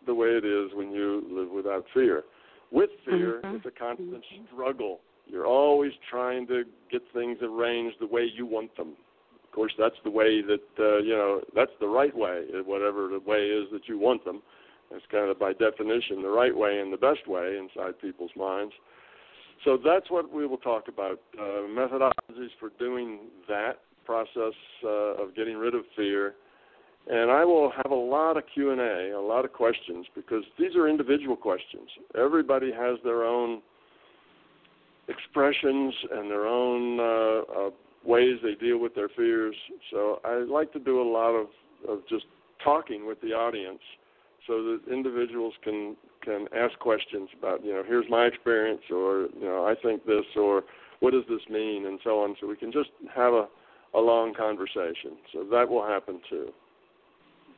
the 0.06 0.14
way 0.14 0.28
it 0.28 0.44
is 0.46 0.70
when 0.74 0.90
you 0.90 1.22
live 1.30 1.50
without 1.50 1.84
fear. 1.92 2.22
With 2.70 2.88
fear, 3.04 3.42
mm-hmm. 3.44 3.56
it's 3.56 3.66
a 3.66 3.70
constant 3.70 4.24
struggle. 4.50 5.00
You're 5.26 5.46
always 5.46 5.92
trying 6.10 6.46
to 6.46 6.64
get 6.90 7.02
things 7.12 7.38
arranged 7.42 7.96
the 8.00 8.06
way 8.06 8.26
you 8.34 8.46
want 8.46 8.74
them 8.76 8.94
Of 9.44 9.52
course, 9.52 9.72
that's 9.78 9.96
the 10.02 10.10
way 10.10 10.40
that 10.40 10.62
uh, 10.78 10.98
you 10.98 11.12
know 11.12 11.42
that's 11.54 11.72
the 11.78 11.88
right 11.88 12.16
way, 12.16 12.44
whatever 12.64 13.08
the 13.08 13.20
way 13.20 13.48
is 13.48 13.66
that 13.72 13.86
you 13.86 13.98
want 13.98 14.24
them. 14.24 14.40
It's 14.90 15.04
kind 15.10 15.30
of 15.30 15.38
by 15.38 15.52
definition 15.52 16.22
the 16.22 16.28
right 16.28 16.56
way 16.56 16.80
and 16.80 16.90
the 16.90 16.96
best 16.96 17.28
way 17.28 17.58
inside 17.58 18.00
people's 18.00 18.30
minds. 18.34 18.72
So 19.64 19.78
that's 19.82 20.10
what 20.10 20.32
we 20.32 20.46
will 20.46 20.58
talk 20.58 20.88
about: 20.88 21.20
uh, 21.38 21.66
methodologies 21.68 22.50
for 22.60 22.70
doing 22.78 23.20
that 23.48 23.78
process 24.04 24.52
uh, 24.84 25.22
of 25.22 25.34
getting 25.34 25.56
rid 25.56 25.74
of 25.74 25.82
fear. 25.96 26.34
And 27.06 27.30
I 27.30 27.44
will 27.44 27.70
have 27.70 27.90
a 27.90 27.94
lot 27.94 28.36
of 28.38 28.44
Q 28.52 28.70
and 28.70 28.80
A, 28.80 29.12
a 29.16 29.20
lot 29.20 29.44
of 29.44 29.52
questions, 29.52 30.06
because 30.14 30.42
these 30.58 30.74
are 30.74 30.88
individual 30.88 31.36
questions. 31.36 31.88
Everybody 32.16 32.72
has 32.72 32.98
their 33.04 33.24
own 33.24 33.60
expressions 35.08 35.94
and 36.12 36.30
their 36.30 36.46
own 36.46 37.00
uh, 37.00 37.66
uh, 37.66 37.70
ways 38.04 38.38
they 38.42 38.54
deal 38.54 38.78
with 38.78 38.94
their 38.94 39.10
fears. 39.10 39.54
So 39.90 40.20
I 40.24 40.36
like 40.38 40.72
to 40.72 40.78
do 40.78 41.02
a 41.02 41.08
lot 41.08 41.30
of, 41.30 41.46
of 41.88 41.98
just 42.08 42.24
talking 42.62 43.06
with 43.06 43.20
the 43.20 43.28
audience 43.28 43.80
so 44.46 44.62
that 44.62 44.80
individuals 44.92 45.54
can 45.62 45.96
can 46.22 46.46
ask 46.56 46.78
questions 46.78 47.28
about, 47.38 47.64
you 47.64 47.72
know, 47.72 47.82
here's 47.86 48.06
my 48.08 48.24
experience 48.24 48.80
or, 48.90 49.28
you 49.38 49.44
know, 49.44 49.66
I 49.66 49.74
think 49.82 50.06
this 50.06 50.24
or 50.36 50.64
what 51.00 51.12
does 51.12 51.24
this 51.28 51.42
mean 51.50 51.86
and 51.86 52.00
so 52.02 52.20
on. 52.22 52.34
So 52.40 52.46
we 52.46 52.56
can 52.56 52.72
just 52.72 52.88
have 53.14 53.34
a, 53.34 53.46
a 53.92 54.00
long 54.00 54.32
conversation. 54.34 55.18
So 55.32 55.44
that 55.50 55.68
will 55.68 55.86
happen 55.86 56.20
too. 56.30 56.48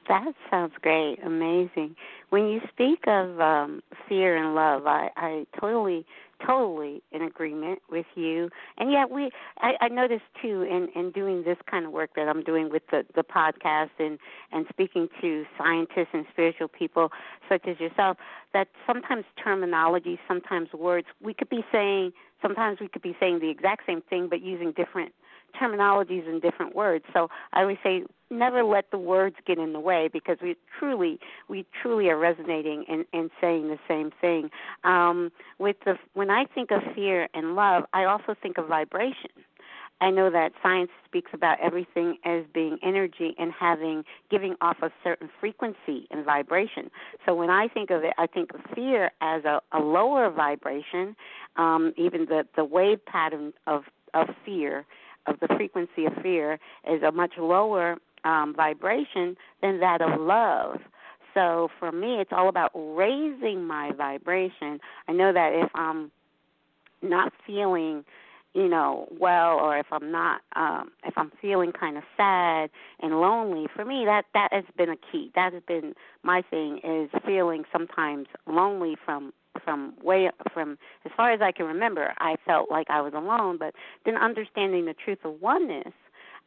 That 0.08 0.32
sounds 0.50 0.72
great, 0.82 1.18
amazing. 1.24 1.96
When 2.30 2.46
you 2.48 2.60
speak 2.72 3.00
of 3.06 3.40
um, 3.40 3.82
fear 4.08 4.36
and 4.36 4.54
love, 4.54 4.86
I, 4.86 5.10
I 5.16 5.46
totally 5.60 6.04
totally 6.44 7.02
in 7.12 7.22
agreement 7.22 7.80
with 7.90 8.06
you. 8.14 8.50
And 8.78 8.90
yet 8.90 9.10
we 9.10 9.30
I, 9.60 9.72
I 9.80 9.88
noticed 9.88 10.24
too 10.40 10.62
in, 10.62 10.88
in 10.94 11.10
doing 11.10 11.44
this 11.44 11.56
kind 11.70 11.86
of 11.86 11.92
work 11.92 12.10
that 12.16 12.28
I'm 12.28 12.42
doing 12.42 12.70
with 12.70 12.82
the, 12.90 13.04
the 13.14 13.22
podcast 13.22 13.90
and, 13.98 14.18
and 14.52 14.66
speaking 14.68 15.08
to 15.20 15.44
scientists 15.58 16.08
and 16.12 16.26
spiritual 16.30 16.68
people 16.68 17.10
such 17.48 17.66
as 17.66 17.78
yourself, 17.80 18.16
that 18.52 18.68
sometimes 18.86 19.24
terminology, 19.42 20.18
sometimes 20.26 20.72
words 20.72 21.06
we 21.22 21.34
could 21.34 21.48
be 21.48 21.64
saying 21.72 22.12
sometimes 22.42 22.80
we 22.80 22.88
could 22.88 23.02
be 23.02 23.16
saying 23.18 23.40
the 23.40 23.50
exact 23.50 23.86
same 23.86 24.02
thing 24.02 24.28
but 24.28 24.42
using 24.42 24.72
different 24.72 25.12
terminologies 25.60 26.28
and 26.28 26.42
different 26.42 26.74
words. 26.74 27.04
So 27.12 27.28
I 27.52 27.62
always 27.62 27.78
say 27.82 28.04
never 28.30 28.64
let 28.64 28.90
the 28.90 28.98
words 28.98 29.36
get 29.46 29.58
in 29.58 29.72
the 29.72 29.80
way 29.80 30.08
because 30.12 30.38
we 30.42 30.56
truly 30.78 31.18
we 31.48 31.64
truly 31.82 32.08
are 32.08 32.18
resonating 32.18 32.84
and, 32.88 33.04
and 33.12 33.30
saying 33.40 33.68
the 33.68 33.78
same 33.88 34.10
thing. 34.20 34.50
Um, 34.84 35.30
with 35.58 35.76
the 35.84 35.96
when 36.14 36.30
I 36.30 36.44
think 36.44 36.70
of 36.70 36.82
fear 36.94 37.28
and 37.34 37.54
love, 37.54 37.84
I 37.92 38.04
also 38.04 38.34
think 38.40 38.58
of 38.58 38.66
vibration. 38.68 39.30
I 40.00 40.10
know 40.10 40.30
that 40.30 40.52
science 40.62 40.90
speaks 41.06 41.30
about 41.32 41.58
everything 41.60 42.18
as 42.24 42.44
being 42.52 42.78
energy 42.82 43.34
and 43.38 43.50
having 43.58 44.04
giving 44.30 44.54
off 44.60 44.76
a 44.82 44.90
certain 45.02 45.30
frequency 45.40 46.06
and 46.10 46.24
vibration. 46.24 46.90
So 47.24 47.34
when 47.34 47.48
I 47.48 47.68
think 47.68 47.90
of 47.90 48.04
it, 48.04 48.12
I 48.18 48.26
think 48.26 48.52
of 48.52 48.60
fear 48.74 49.10
as 49.22 49.44
a, 49.44 49.60
a 49.72 49.78
lower 49.78 50.30
vibration. 50.30 51.16
Um, 51.56 51.94
even 51.96 52.26
the 52.26 52.46
the 52.56 52.64
wave 52.64 53.04
pattern 53.06 53.52
of 53.66 53.84
of 54.12 54.28
fear 54.44 54.84
of 55.26 55.40
the 55.40 55.48
frequency 55.56 56.04
of 56.06 56.12
fear 56.22 56.58
is 56.90 57.02
a 57.02 57.10
much 57.10 57.32
lower 57.38 57.96
um, 58.24 58.54
vibration 58.56 59.36
than 59.62 59.80
that 59.80 60.00
of 60.00 60.20
love. 60.20 60.80
So 61.34 61.68
for 61.78 61.92
me, 61.92 62.14
it's 62.20 62.32
all 62.32 62.48
about 62.48 62.70
raising 62.74 63.64
my 63.64 63.92
vibration. 63.92 64.80
I 65.06 65.12
know 65.12 65.32
that 65.32 65.52
if 65.52 65.70
I'm 65.74 66.10
not 67.02 67.32
feeling, 67.46 68.04
you 68.54 68.68
know, 68.68 69.06
well, 69.20 69.58
or 69.58 69.76
if 69.76 69.86
I'm 69.92 70.10
not, 70.10 70.40
um, 70.56 70.92
if 71.04 71.12
I'm 71.16 71.30
feeling 71.42 71.72
kind 71.72 71.98
of 71.98 72.04
sad 72.16 72.70
and 73.00 73.20
lonely, 73.20 73.66
for 73.74 73.84
me 73.84 74.04
that 74.06 74.24
that 74.32 74.48
has 74.52 74.64
been 74.78 74.88
a 74.88 74.96
key. 75.12 75.30
That 75.34 75.52
has 75.52 75.62
been 75.68 75.92
my 76.22 76.42
thing 76.48 76.80
is 76.82 77.10
feeling 77.26 77.64
sometimes 77.70 78.28
lonely 78.46 78.96
from 79.04 79.34
from 79.64 79.94
way 80.02 80.30
from 80.52 80.78
as 81.04 81.12
far 81.16 81.32
as 81.32 81.40
I 81.42 81.52
can 81.52 81.66
remember, 81.66 82.14
I 82.18 82.36
felt 82.46 82.70
like 82.70 82.88
I 82.88 83.00
was 83.00 83.12
alone, 83.14 83.58
but 83.58 83.74
then 84.04 84.16
understanding 84.16 84.86
the 84.86 84.94
truth 84.94 85.18
of 85.24 85.40
oneness, 85.40 85.92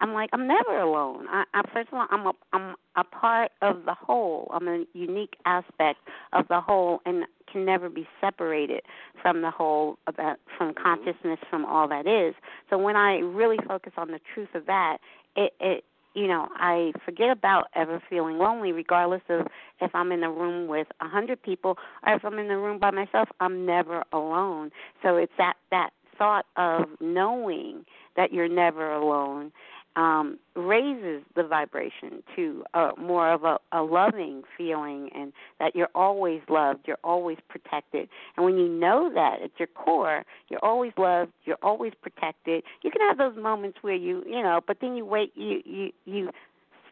I'm 0.02 0.14
like 0.14 0.30
I'm 0.34 0.48
never 0.48 0.80
alone. 0.80 1.26
I, 1.30 1.44
I 1.54 1.62
first 1.74 1.90
of 1.90 1.96
all, 1.96 2.08
I'm 2.10 2.28
a 2.28 2.34
I'm 2.54 2.76
a 2.96 3.04
part 3.04 3.52
of 3.62 3.86
the 3.86 3.94
whole. 3.94 4.50
I'm 4.54 4.68
a 4.68 4.86
unique 4.94 5.36
aspect 5.46 6.00
of 6.34 6.48
the 6.48 6.62
whole, 6.62 7.00
and 7.06 7.26
can 7.52 7.66
never 7.66 7.90
be 7.90 8.08
separated 8.22 8.82
from 9.22 9.42
the 9.42 9.52
whole 9.52 9.98
about 10.08 10.38
from 10.58 10.74
mm-hmm. 10.74 10.84
consciousness 10.84 11.40
from 11.50 11.66
all 11.66 11.88
that 11.88 12.08
is. 12.08 12.36
So 12.70 12.78
when 12.78 12.96
I 12.96 13.18
really 13.18 13.58
focus 13.68 13.94
on 13.98 14.12
the 14.12 14.20
truth 14.34 14.50
of 14.56 14.66
that, 14.68 14.98
it 15.36 15.54
it 15.60 15.84
you 16.16 16.28
know, 16.28 16.48
I 16.56 16.92
forget 17.06 17.30
about 17.30 17.68
ever 17.76 18.02
feeling 18.10 18.40
lonely, 18.40 18.72
regardless 18.72 19.22
of 19.30 19.48
if 19.80 19.94
I'm 19.94 20.12
in 20.12 20.24
a 20.24 20.32
room 20.32 20.68
with 20.68 20.88
a 21.02 21.08
hundred 21.08 21.42
people 21.42 21.78
or 22.06 22.16
if 22.16 22.26
I'm 22.26 22.40
in 22.40 22.48
the 22.48 22.58
room 22.58 22.80
by 22.80 22.92
myself. 22.92 23.30
I'm 23.40 23.66
never 23.66 24.04
alone. 24.12 24.72
So 25.04 25.18
it's 25.18 25.32
that 25.38 25.54
that 25.72 25.92
thought 26.18 26.46
of 26.58 26.86
knowing 27.00 27.86
that 28.18 28.34
you're 28.34 28.50
never 28.50 28.92
alone 28.92 29.52
um, 30.00 30.40
raises 30.56 31.24
the 31.36 31.44
vibration 31.44 32.24
to 32.34 32.64
a, 32.74 32.92
more 32.98 33.34
of 33.34 33.44
a, 33.44 33.58
a 33.74 33.84
loving 33.84 34.44
feeling 34.58 35.10
and 35.14 35.34
that 35.60 35.76
you're 35.76 35.90
always 35.94 36.40
loved, 36.48 36.88
you're 36.88 36.98
always 37.04 37.38
protected. 37.50 38.08
And 38.38 38.46
when 38.46 38.58
you 38.58 38.70
know 38.70 39.12
that 39.14 39.42
at 39.44 39.52
your 39.58 39.68
core, 39.68 40.24
you're 40.48 40.64
always 40.64 40.94
loved, 40.98 41.34
you're 41.44 41.58
always 41.62 41.92
protected. 42.02 42.64
You 42.82 42.92
can 42.92 43.02
have 43.02 43.18
those 43.18 43.36
moments 43.36 43.80
where 43.82 43.96
you, 43.96 44.24
you 44.26 44.42
know, 44.42 44.62
but 44.66 44.78
then 44.80 44.96
you 44.96 45.06
wait, 45.06 45.34
you 45.36 45.62
you 45.66 45.92
you 46.06 46.30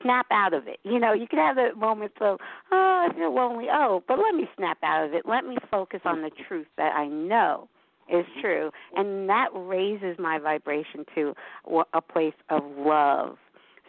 snap 0.01 0.25
out 0.29 0.53
of 0.53 0.67
it. 0.67 0.79
You 0.83 0.99
know, 0.99 1.13
you 1.13 1.27
can 1.27 1.39
have 1.39 1.55
the 1.55 1.69
moments 1.77 2.15
of, 2.19 2.39
oh, 2.71 3.07
I 3.09 3.13
feel 3.15 3.33
lonely. 3.33 3.67
Oh, 3.71 4.03
but 4.05 4.19
let 4.19 4.35
me 4.35 4.47
snap 4.57 4.77
out 4.83 5.05
of 5.05 5.13
it. 5.13 5.23
Let 5.25 5.45
me 5.45 5.55
focus 5.71 6.01
on 6.03 6.21
the 6.21 6.29
truth 6.47 6.67
that 6.77 6.93
I 6.93 7.07
know 7.07 7.69
is 8.09 8.25
true, 8.41 8.71
and 8.95 9.29
that 9.29 9.49
raises 9.53 10.17
my 10.19 10.39
vibration 10.39 11.05
to 11.15 11.33
a 11.93 12.01
place 12.01 12.33
of 12.49 12.63
love. 12.77 13.37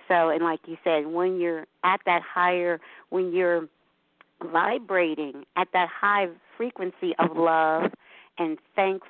So, 0.09 0.31
and 0.31 0.43
like 0.43 0.61
you 0.67 0.77
said, 0.83 1.07
when 1.07 1.39
you're 1.39 1.67
at 1.85 2.01
that 2.07 2.23
higher, 2.23 2.81
when 3.11 3.33
you're 3.33 3.69
vibrating 4.43 5.45
at 5.57 5.69
that 5.73 5.89
high 5.89 6.27
frequency 6.57 7.15
of 7.19 7.37
love 7.37 7.91
and 8.39 8.59
thanks, 8.75 9.07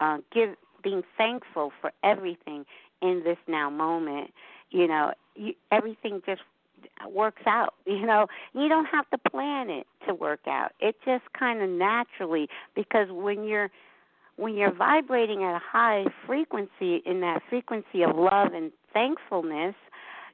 uh, 0.00 0.18
give 0.32 0.50
being 0.82 1.02
thankful 1.16 1.72
for 1.80 1.90
everything 2.04 2.64
in 3.02 3.22
this 3.24 3.38
now 3.48 3.68
moment, 3.68 4.32
you 4.70 4.86
know, 4.86 5.12
you, 5.34 5.54
everything 5.72 6.22
just 6.24 6.42
works 7.10 7.42
out. 7.46 7.74
You 7.86 8.06
know, 8.06 8.26
you 8.54 8.68
don't 8.68 8.84
have 8.86 9.10
to 9.10 9.18
plan 9.30 9.70
it 9.70 9.86
to 10.06 10.14
work 10.14 10.46
out. 10.46 10.72
It 10.78 10.94
just 11.04 11.24
kind 11.36 11.60
of 11.62 11.68
naturally 11.68 12.48
because 12.76 13.08
when 13.10 13.44
you're 13.44 13.70
when 14.38 14.54
you're 14.54 14.72
vibrating 14.72 15.42
at 15.42 15.56
a 15.56 15.60
high 15.60 16.04
frequency 16.24 17.02
in 17.04 17.20
that 17.20 17.42
frequency 17.50 18.02
of 18.02 18.16
love 18.16 18.52
and 18.54 18.70
thankfulness, 18.94 19.74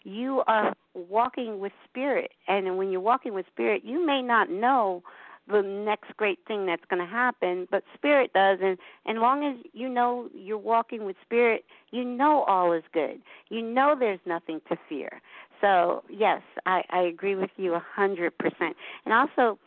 you 0.04 0.42
are 0.46 0.74
walking 0.92 1.58
with 1.58 1.72
spirit. 1.88 2.30
And 2.46 2.76
when 2.76 2.90
you're 2.90 3.00
walking 3.00 3.32
with 3.32 3.46
spirit, 3.50 3.82
you 3.82 4.04
may 4.04 4.20
not 4.20 4.50
know 4.50 5.02
the 5.48 5.62
next 5.62 6.14
great 6.18 6.38
thing 6.46 6.66
that's 6.66 6.84
going 6.90 7.00
to 7.00 7.10
happen, 7.10 7.66
but 7.70 7.82
spirit 7.94 8.32
does. 8.34 8.58
And 8.62 8.78
as 9.06 9.20
long 9.20 9.42
as 9.44 9.56
you 9.72 9.88
know 9.88 10.28
you're 10.34 10.58
walking 10.58 11.04
with 11.06 11.16
spirit, 11.22 11.64
you 11.90 12.04
know 12.04 12.44
all 12.44 12.74
is 12.74 12.84
good. 12.92 13.22
You 13.48 13.62
know 13.62 13.96
there's 13.98 14.20
nothing 14.26 14.60
to 14.68 14.76
fear. 14.86 15.22
So 15.62 16.04
yes, 16.10 16.42
I, 16.66 16.82
I 16.90 17.00
agree 17.00 17.36
with 17.36 17.50
you 17.56 17.72
a 17.72 17.82
hundred 17.94 18.36
percent. 18.36 18.76
And 19.06 19.14
also 19.14 19.58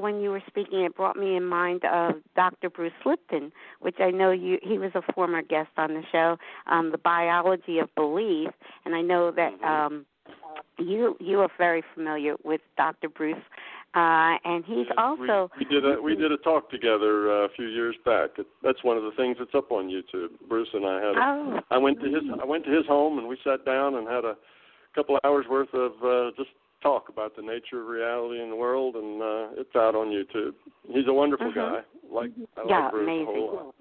when 0.00 0.20
you 0.20 0.30
were 0.30 0.42
speaking, 0.46 0.80
it 0.82 0.94
brought 0.94 1.16
me 1.16 1.36
in 1.36 1.44
mind 1.44 1.84
of 1.84 2.14
Dr. 2.34 2.70
Bruce 2.70 2.92
Lipton, 3.04 3.52
which 3.80 3.96
I 3.98 4.10
know 4.10 4.30
you 4.30 4.58
he 4.62 4.78
was 4.78 4.90
a 4.94 5.02
former 5.12 5.42
guest 5.42 5.70
on 5.76 5.94
the 5.94 6.02
show, 6.12 6.36
um, 6.66 6.90
the 6.90 6.98
biology 6.98 7.78
of 7.78 7.94
belief, 7.94 8.50
and 8.84 8.94
I 8.94 9.00
know 9.00 9.30
that 9.32 9.52
mm-hmm. 9.54 9.64
um, 9.64 10.06
you 10.78 11.16
you 11.20 11.40
are 11.40 11.48
very 11.58 11.82
familiar 11.94 12.36
with 12.44 12.60
Dr. 12.76 13.08
Bruce, 13.08 13.36
uh, 13.94 14.36
and 14.44 14.64
he's 14.64 14.86
yes, 14.88 14.96
also 14.98 15.50
we, 15.58 15.64
we 15.64 15.74
did 15.74 15.84
a 15.84 16.02
we 16.02 16.16
did 16.16 16.32
a 16.32 16.36
talk 16.38 16.70
together 16.70 17.30
uh, 17.30 17.46
a 17.46 17.48
few 17.56 17.66
years 17.66 17.96
back. 18.04 18.30
It, 18.38 18.46
that's 18.62 18.84
one 18.84 18.96
of 18.96 19.02
the 19.04 19.12
things 19.16 19.36
that's 19.38 19.54
up 19.54 19.72
on 19.72 19.88
YouTube. 19.88 20.28
Bruce 20.48 20.68
and 20.74 20.84
I 20.84 20.94
had. 20.94 21.16
A, 21.16 21.20
oh. 21.20 21.60
I 21.70 21.78
went 21.78 22.00
to 22.00 22.06
his 22.06 22.22
I 22.40 22.44
went 22.44 22.64
to 22.64 22.70
his 22.70 22.86
home 22.86 23.18
and 23.18 23.26
we 23.26 23.38
sat 23.42 23.64
down 23.64 23.94
and 23.94 24.06
had 24.06 24.24
a 24.24 24.36
couple 24.94 25.16
of 25.16 25.20
hours 25.24 25.46
worth 25.48 25.72
of 25.72 25.92
uh, 26.04 26.30
just 26.36 26.50
talk 26.86 27.08
about 27.08 27.36
the 27.36 27.42
nature 27.42 27.80
of 27.80 27.86
reality 27.88 28.40
in 28.40 28.50
the 28.50 28.56
world, 28.56 28.96
and 28.96 29.22
uh, 29.22 29.60
it's 29.60 29.74
out 29.74 29.94
on 29.94 30.08
YouTube. 30.08 30.54
He's 30.88 31.06
a 31.08 31.12
wonderful 31.12 31.50
mm-hmm. 31.50 31.58
guy. 31.58 31.80
Like 32.10 32.30
I 32.56 32.62
yeah, 32.68 32.84
like 32.84 32.92
Bruce 32.92 33.02
amazing. 33.02 33.22
a 33.22 33.26
whole 33.26 33.54
lot. 33.54 33.74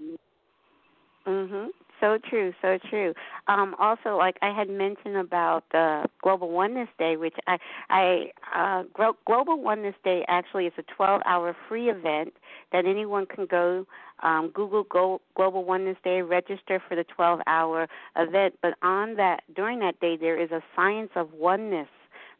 Mhm. 1.28 1.70
So 2.01 2.18
true, 2.30 2.53
so 2.62 2.78
true. 2.89 3.14
Um, 3.47 3.76
also, 3.80 4.18
like 4.18 4.36
I 4.41 4.51
had 4.51 4.70
mentioned 4.70 5.16
about 5.16 5.64
the 5.72 6.06
Global 6.22 6.49
Oneness 6.51 6.89
Day, 6.99 7.16
which 7.16 7.36
I, 7.47 7.58
I 7.89 8.32
uh, 8.53 8.84
Global 9.26 9.62
Oneness 9.62 9.95
Day 10.03 10.26
actually 10.28 10.66
is 10.66 10.74
a 10.78 10.84
12-hour 11.01 11.56
free 11.70 11.89
event 11.89 12.34
that 12.74 12.86
anyone 12.86 13.26
can 13.26 13.45
go. 13.45 13.88
Um, 14.24 14.51
Google 14.53 14.84
Go, 14.84 15.22
Global 15.36 15.64
Oneness 15.64 15.97
Day, 16.03 16.22
register 16.22 16.82
for 16.88 16.95
the 16.95 17.06
12-hour 17.18 17.88
event. 18.18 18.56
But 18.62 18.74
on 18.82 19.16
that, 19.16 19.43
during 19.56 19.80
that 19.80 19.99
day, 19.99 20.18
there 20.18 20.39
is 20.39 20.51
a 20.51 20.62
Science 20.76 21.12
of 21.16 21.32
Oneness 21.34 21.88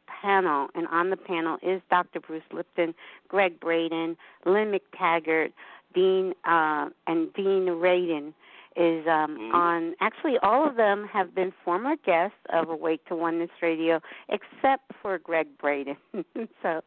panel, 0.08 0.68
and 0.76 0.88
on 0.88 1.10
the 1.10 1.18
panel 1.18 1.58
is 1.62 1.82
Dr. 1.90 2.20
Bruce 2.20 2.44
Lipton, 2.52 2.94
Gregg 3.28 3.60
Braden, 3.60 4.18
Lynn 4.46 4.74
McTaggart, 4.74 5.52
Dean 5.94 6.34
uh, 6.44 6.90
and 7.08 7.34
Dean 7.34 7.68
Radin 7.68 8.34
is 8.76 9.08
um, 9.08 9.38
mm 9.40 9.54
on. 9.54 9.96
Actually, 10.02 10.38
all 10.44 10.68
of 10.68 10.76
them 10.76 11.08
have 11.12 11.34
been 11.34 11.54
former 11.64 11.96
guests 12.06 12.38
of 12.52 12.70
Awake 12.70 13.06
to 13.06 13.16
Oneness 13.16 13.50
Radio, 13.62 14.02
except 14.30 14.92
for 15.02 15.18
Gregg 15.18 15.48
Braden. 15.58 15.96
so, 16.62 16.82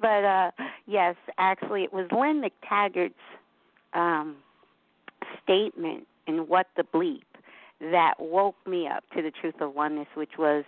but 0.00 0.24
uh, 0.24 0.50
yes, 0.86 1.16
actually, 1.38 1.82
it 1.82 1.92
was 1.92 2.06
Lynn 2.10 2.42
McTaggart's 2.42 3.12
um, 3.92 4.36
statement 5.42 6.06
in 6.26 6.48
What 6.48 6.68
the 6.76 6.82
Bleep 6.82 7.22
that 7.80 8.14
woke 8.18 8.56
me 8.66 8.88
up 8.88 9.04
to 9.14 9.22
the 9.22 9.30
truth 9.30 9.60
of 9.60 9.74
oneness, 9.74 10.08
which 10.14 10.38
was 10.38 10.64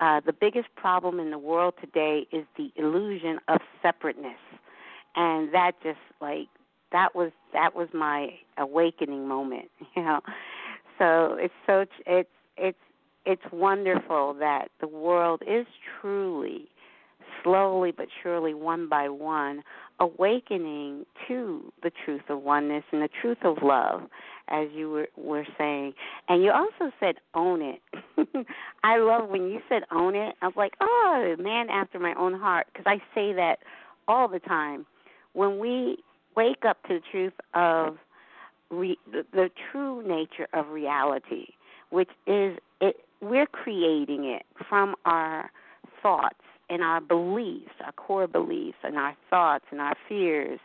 uh, 0.00 0.20
the 0.24 0.32
biggest 0.32 0.68
problem 0.76 1.20
in 1.20 1.30
the 1.30 1.38
world 1.38 1.74
today 1.80 2.26
is 2.32 2.44
the 2.56 2.70
illusion 2.76 3.38
of 3.48 3.60
separateness, 3.82 4.38
and 5.16 5.52
that 5.52 5.72
just 5.82 5.98
like 6.20 6.48
that 6.92 7.14
was 7.14 7.30
that 7.52 7.74
was 7.74 7.88
my 7.92 8.30
awakening 8.58 9.28
moment, 9.28 9.70
you 9.96 10.02
know. 10.02 10.20
So 10.98 11.36
it's 11.38 11.54
so 11.66 11.84
it's 12.06 12.28
it's 12.56 12.78
it's 13.26 13.42
wonderful 13.52 14.34
that 14.40 14.68
the 14.80 14.88
world 14.88 15.42
is 15.46 15.66
truly 16.00 16.68
slowly 17.42 17.92
but 17.92 18.06
surely, 18.22 18.54
one 18.54 18.88
by 18.88 19.08
one, 19.08 19.62
awakening 19.98 21.04
to 21.28 21.72
the 21.82 21.90
truth 22.04 22.22
of 22.28 22.42
oneness 22.42 22.84
and 22.92 23.02
the 23.02 23.08
truth 23.20 23.38
of 23.44 23.58
love, 23.62 24.02
as 24.50 24.68
you 24.74 24.90
were, 24.90 25.08
were 25.16 25.46
saying. 25.56 25.94
And 26.28 26.42
you 26.42 26.50
also 26.50 26.92
said 27.00 27.16
own 27.34 27.62
it. 27.62 27.80
I 28.84 28.98
love 28.98 29.28
when 29.28 29.48
you 29.50 29.60
said 29.68 29.82
own 29.90 30.14
it. 30.14 30.34
I 30.42 30.46
was 30.46 30.56
like, 30.56 30.74
oh, 30.80 31.36
man 31.38 31.68
after 31.70 31.98
my 31.98 32.14
own 32.14 32.34
heart, 32.34 32.66
because 32.72 32.86
I 32.86 32.98
say 33.14 33.32
that 33.34 33.60
all 34.08 34.28
the 34.28 34.40
time. 34.40 34.86
When 35.32 35.58
we 35.58 35.98
wake 36.36 36.64
up 36.66 36.82
to 36.88 36.94
the 36.94 37.00
truth 37.10 37.32
of 37.54 37.98
re- 38.70 38.98
the, 39.10 39.24
the 39.32 39.50
true 39.70 40.02
nature 40.06 40.48
of 40.52 40.68
reality, 40.68 41.46
which 41.90 42.10
is 42.26 42.58
it, 42.80 42.96
we're 43.20 43.46
creating 43.46 44.24
it 44.24 44.44
from 44.68 44.94
our 45.04 45.50
thoughts 46.02 46.36
and 46.70 46.82
our 46.82 47.00
beliefs, 47.00 47.72
our 47.84 47.92
core 47.92 48.26
beliefs, 48.26 48.78
and 48.82 48.96
our 48.96 49.16
thoughts 49.28 49.64
and 49.70 49.80
our 49.80 49.96
fears, 50.08 50.60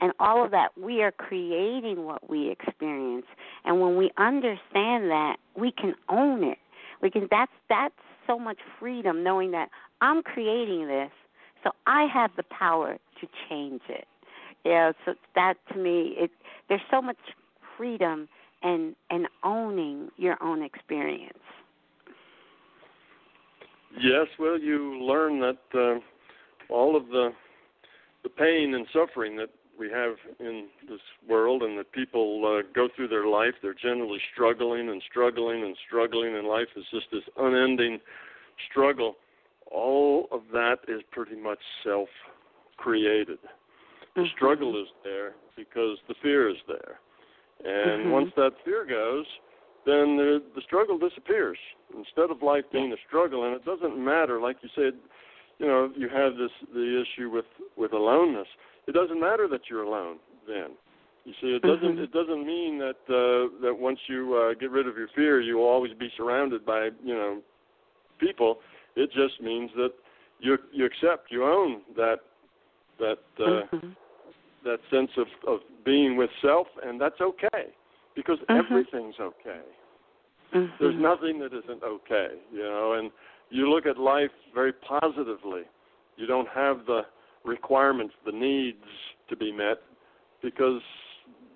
and 0.00 0.12
all 0.18 0.44
of 0.44 0.50
that. 0.50 0.68
We 0.80 1.02
are 1.02 1.12
creating 1.12 2.04
what 2.04 2.28
we 2.28 2.50
experience, 2.50 3.26
and 3.64 3.80
when 3.80 3.96
we 3.96 4.10
understand 4.18 5.10
that, 5.10 5.36
we 5.56 5.72
can 5.72 5.94
own 6.08 6.44
it. 6.44 6.58
We 7.02 7.10
can. 7.10 7.28
That's 7.30 7.52
that's 7.68 7.94
so 8.26 8.38
much 8.38 8.58
freedom 8.78 9.22
knowing 9.22 9.50
that 9.52 9.68
I'm 10.00 10.22
creating 10.22 10.86
this, 10.86 11.10
so 11.62 11.70
I 11.86 12.06
have 12.12 12.30
the 12.36 12.44
power 12.44 12.98
to 13.20 13.28
change 13.48 13.82
it. 13.88 14.06
Yeah, 14.64 14.92
so 15.04 15.14
that 15.34 15.54
to 15.72 15.78
me, 15.78 16.14
it 16.18 16.30
there's 16.68 16.80
so 16.90 17.00
much 17.00 17.16
freedom 17.76 18.28
and 18.62 18.94
and 19.10 19.28
owning 19.44 20.10
your 20.16 20.42
own 20.42 20.62
experience. 20.62 21.38
Yes, 23.98 24.26
well, 24.38 24.58
you 24.58 25.02
learn 25.02 25.40
that 25.40 25.58
uh, 25.74 26.00
all 26.72 26.96
of 26.96 27.08
the 27.08 27.30
the 28.22 28.28
pain 28.28 28.74
and 28.74 28.86
suffering 28.92 29.36
that 29.36 29.50
we 29.78 29.90
have 29.90 30.14
in 30.40 30.66
this 30.88 31.00
world, 31.28 31.62
and 31.62 31.78
that 31.78 31.92
people 31.92 32.42
uh, 32.44 32.62
go 32.74 32.88
through 32.94 33.08
their 33.08 33.26
life, 33.26 33.54
they're 33.62 33.74
generally 33.74 34.20
struggling 34.32 34.88
and 34.88 35.02
struggling 35.08 35.62
and 35.64 35.76
struggling, 35.86 36.36
and 36.36 36.46
life 36.46 36.68
is 36.76 36.84
just 36.90 37.06
this 37.12 37.22
unending 37.36 37.98
struggle. 38.70 39.16
All 39.70 40.28
of 40.30 40.42
that 40.52 40.78
is 40.88 41.02
pretty 41.10 41.36
much 41.36 41.58
self-created. 41.84 43.38
The 44.14 44.20
mm-hmm. 44.22 44.30
struggle 44.34 44.80
is 44.80 44.88
there 45.04 45.34
because 45.56 45.98
the 46.08 46.14
fear 46.22 46.48
is 46.48 46.56
there, 46.66 47.00
and 47.64 48.02
mm-hmm. 48.02 48.10
once 48.10 48.30
that 48.36 48.52
fear 48.64 48.86
goes, 48.86 49.26
then 49.84 50.16
the, 50.16 50.42
the 50.54 50.62
struggle 50.62 50.98
disappears. 50.98 51.58
Instead 51.96 52.30
of 52.30 52.42
life 52.42 52.64
being 52.72 52.92
a 52.92 52.96
struggle, 53.06 53.44
and 53.44 53.54
it 53.54 53.64
doesn't 53.64 53.96
matter, 54.02 54.40
like 54.40 54.56
you 54.62 54.68
said, 54.74 54.94
you 55.58 55.66
know, 55.66 55.90
you 55.96 56.08
have 56.08 56.36
this 56.36 56.50
the 56.74 57.02
issue 57.02 57.30
with 57.30 57.46
with 57.76 57.92
aloneness. 57.92 58.48
It 58.86 58.92
doesn't 58.92 59.20
matter 59.20 59.48
that 59.48 59.62
you're 59.68 59.82
alone. 59.82 60.18
Then, 60.46 60.76
you 61.24 61.32
see, 61.40 61.48
it 61.48 61.62
doesn't 61.62 61.96
mm-hmm. 61.96 62.04
it 62.04 62.12
doesn't 62.12 62.46
mean 62.46 62.78
that 62.78 63.00
uh, 63.08 63.60
that 63.62 63.74
once 63.76 63.98
you 64.08 64.34
uh, 64.34 64.54
get 64.58 64.70
rid 64.70 64.86
of 64.86 64.96
your 64.96 65.08
fear, 65.14 65.40
you 65.40 65.56
will 65.56 65.68
always 65.68 65.92
be 65.98 66.08
surrounded 66.16 66.64
by 66.64 66.90
you 67.02 67.14
know 67.14 67.40
people. 68.20 68.58
It 68.94 69.10
just 69.12 69.40
means 69.42 69.70
that 69.76 69.90
you 70.40 70.56
you 70.72 70.84
accept, 70.84 71.30
you 71.30 71.44
own 71.44 71.82
that 71.96 72.18
that 72.98 73.18
uh, 73.40 73.42
mm-hmm. 73.74 73.88
that 74.64 74.78
sense 74.90 75.10
of 75.16 75.26
of 75.46 75.60
being 75.84 76.16
with 76.16 76.30
self, 76.40 76.68
and 76.84 77.00
that's 77.00 77.20
okay 77.20 77.72
because 78.14 78.38
mm-hmm. 78.48 78.64
everything's 78.64 79.16
okay. 79.20 79.60
Mm-hmm. 80.54 80.72
There's 80.78 81.00
nothing 81.00 81.40
that 81.40 81.52
isn't 81.52 81.82
okay, 81.82 82.28
you 82.52 82.62
know, 82.62 82.94
and 82.98 83.10
you 83.50 83.68
look 83.68 83.86
at 83.86 83.98
life 83.98 84.30
very 84.54 84.72
positively. 84.72 85.62
You 86.16 86.26
don't 86.26 86.48
have 86.48 86.86
the 86.86 87.02
requirements, 87.46 88.14
the 88.24 88.32
needs 88.32 88.84
to 89.28 89.36
be 89.36 89.52
met 89.52 89.78
because 90.42 90.80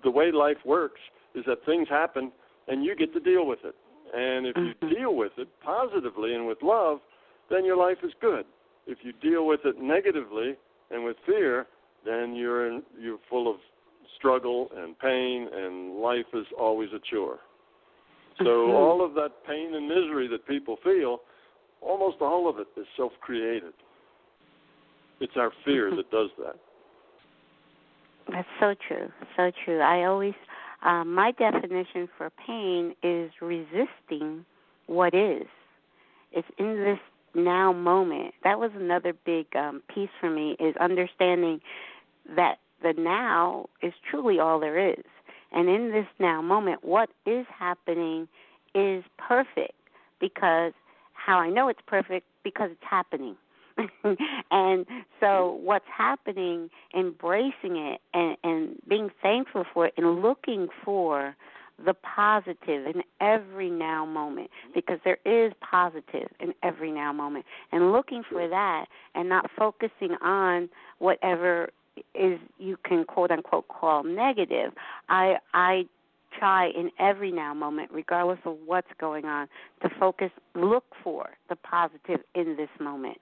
the 0.03 0.11
way 0.11 0.31
life 0.31 0.57
works 0.65 0.99
is 1.35 1.43
that 1.47 1.65
things 1.65 1.87
happen 1.89 2.31
and 2.67 2.83
you 2.83 2.95
get 2.95 3.13
to 3.13 3.19
deal 3.19 3.45
with 3.45 3.59
it. 3.63 3.75
And 4.13 4.45
if 4.47 4.55
mm-hmm. 4.55 4.85
you 4.85 4.95
deal 4.95 5.15
with 5.15 5.31
it 5.37 5.47
positively 5.63 6.33
and 6.33 6.47
with 6.47 6.57
love, 6.61 6.99
then 7.49 7.65
your 7.65 7.77
life 7.77 7.97
is 8.03 8.11
good. 8.19 8.45
If 8.87 8.99
you 9.03 9.13
deal 9.13 9.45
with 9.45 9.61
it 9.63 9.75
negatively 9.81 10.55
and 10.89 11.03
with 11.03 11.17
fear, 11.25 11.67
then 12.05 12.35
you're 12.35 12.67
in, 12.67 12.83
you're 12.99 13.19
full 13.29 13.49
of 13.49 13.57
struggle 14.17 14.69
and 14.75 14.97
pain, 14.99 15.47
and 15.53 15.97
life 15.97 16.25
is 16.33 16.45
always 16.59 16.89
a 16.93 16.99
chore. 17.09 17.39
So 18.39 18.45
mm-hmm. 18.45 18.73
all 18.73 19.05
of 19.05 19.13
that 19.15 19.29
pain 19.47 19.73
and 19.75 19.87
misery 19.87 20.27
that 20.29 20.47
people 20.47 20.77
feel, 20.83 21.19
almost 21.81 22.17
all 22.21 22.49
of 22.49 22.57
it 22.59 22.67
is 22.79 22.85
self-created. 22.97 23.73
It's 25.21 25.37
our 25.37 25.51
fear 25.63 25.95
that 25.95 26.09
does 26.09 26.29
that. 26.39 26.55
That's 28.31 28.47
so 28.59 28.73
true, 28.87 29.09
so 29.37 29.51
true. 29.63 29.79
I 29.79 30.05
always, 30.05 30.33
um, 30.83 31.13
my 31.13 31.31
definition 31.31 32.09
for 32.17 32.31
pain 32.45 32.95
is 33.03 33.31
resisting 33.39 34.45
what 34.87 35.13
is. 35.13 35.45
It's 36.31 36.47
in 36.57 36.77
this 36.77 36.99
now 37.35 37.71
moment. 37.71 38.33
That 38.43 38.59
was 38.59 38.71
another 38.75 39.13
big 39.25 39.45
um, 39.55 39.83
piece 39.93 40.09
for 40.19 40.29
me 40.29 40.55
is 40.59 40.75
understanding 40.77 41.61
that 42.35 42.55
the 42.81 42.93
now 42.97 43.67
is 43.83 43.93
truly 44.09 44.39
all 44.39 44.59
there 44.59 44.89
is. 44.89 45.03
And 45.51 45.69
in 45.69 45.91
this 45.91 46.07
now 46.19 46.41
moment, 46.41 46.83
what 46.83 47.09
is 47.25 47.45
happening 47.57 48.27
is 48.73 49.03
perfect 49.17 49.73
because 50.19 50.73
how 51.13 51.37
I 51.37 51.49
know 51.49 51.67
it's 51.67 51.81
perfect 51.85 52.25
because 52.43 52.69
it's 52.71 52.89
happening. 52.89 53.35
and 54.51 54.85
so 55.19 55.59
what's 55.61 55.85
happening, 55.95 56.69
embracing 56.97 57.77
it 57.77 58.01
and, 58.13 58.37
and 58.43 58.75
being 58.87 59.09
thankful 59.21 59.65
for 59.73 59.87
it 59.87 59.93
and 59.97 60.21
looking 60.21 60.67
for 60.83 61.35
the 61.83 61.93
positive 61.93 62.85
in 62.85 63.01
every 63.19 63.69
now 63.69 64.05
moment 64.05 64.49
because 64.75 64.99
there 65.03 65.17
is 65.25 65.51
positive 65.61 66.27
in 66.39 66.53
every 66.61 66.91
now 66.91 67.11
moment 67.11 67.45
and 67.71 67.91
looking 67.91 68.23
for 68.29 68.47
that 68.47 68.85
and 69.15 69.27
not 69.27 69.49
focusing 69.57 70.11
on 70.21 70.69
whatever 70.99 71.69
is 72.15 72.39
you 72.59 72.77
can 72.85 73.03
quote 73.03 73.31
unquote 73.31 73.67
call 73.67 74.03
negative. 74.03 74.73
I 75.09 75.35
I 75.53 75.85
try 76.37 76.67
in 76.69 76.89
every 76.99 77.31
now 77.31 77.53
moment, 77.53 77.91
regardless 77.91 78.39
of 78.45 78.57
what's 78.65 78.87
going 78.99 79.25
on, 79.25 79.47
to 79.81 79.89
focus, 79.99 80.31
look 80.55 80.85
for 81.03 81.31
the 81.49 81.55
positive 81.57 82.21
in 82.35 82.55
this 82.55 82.69
moment 82.79 83.17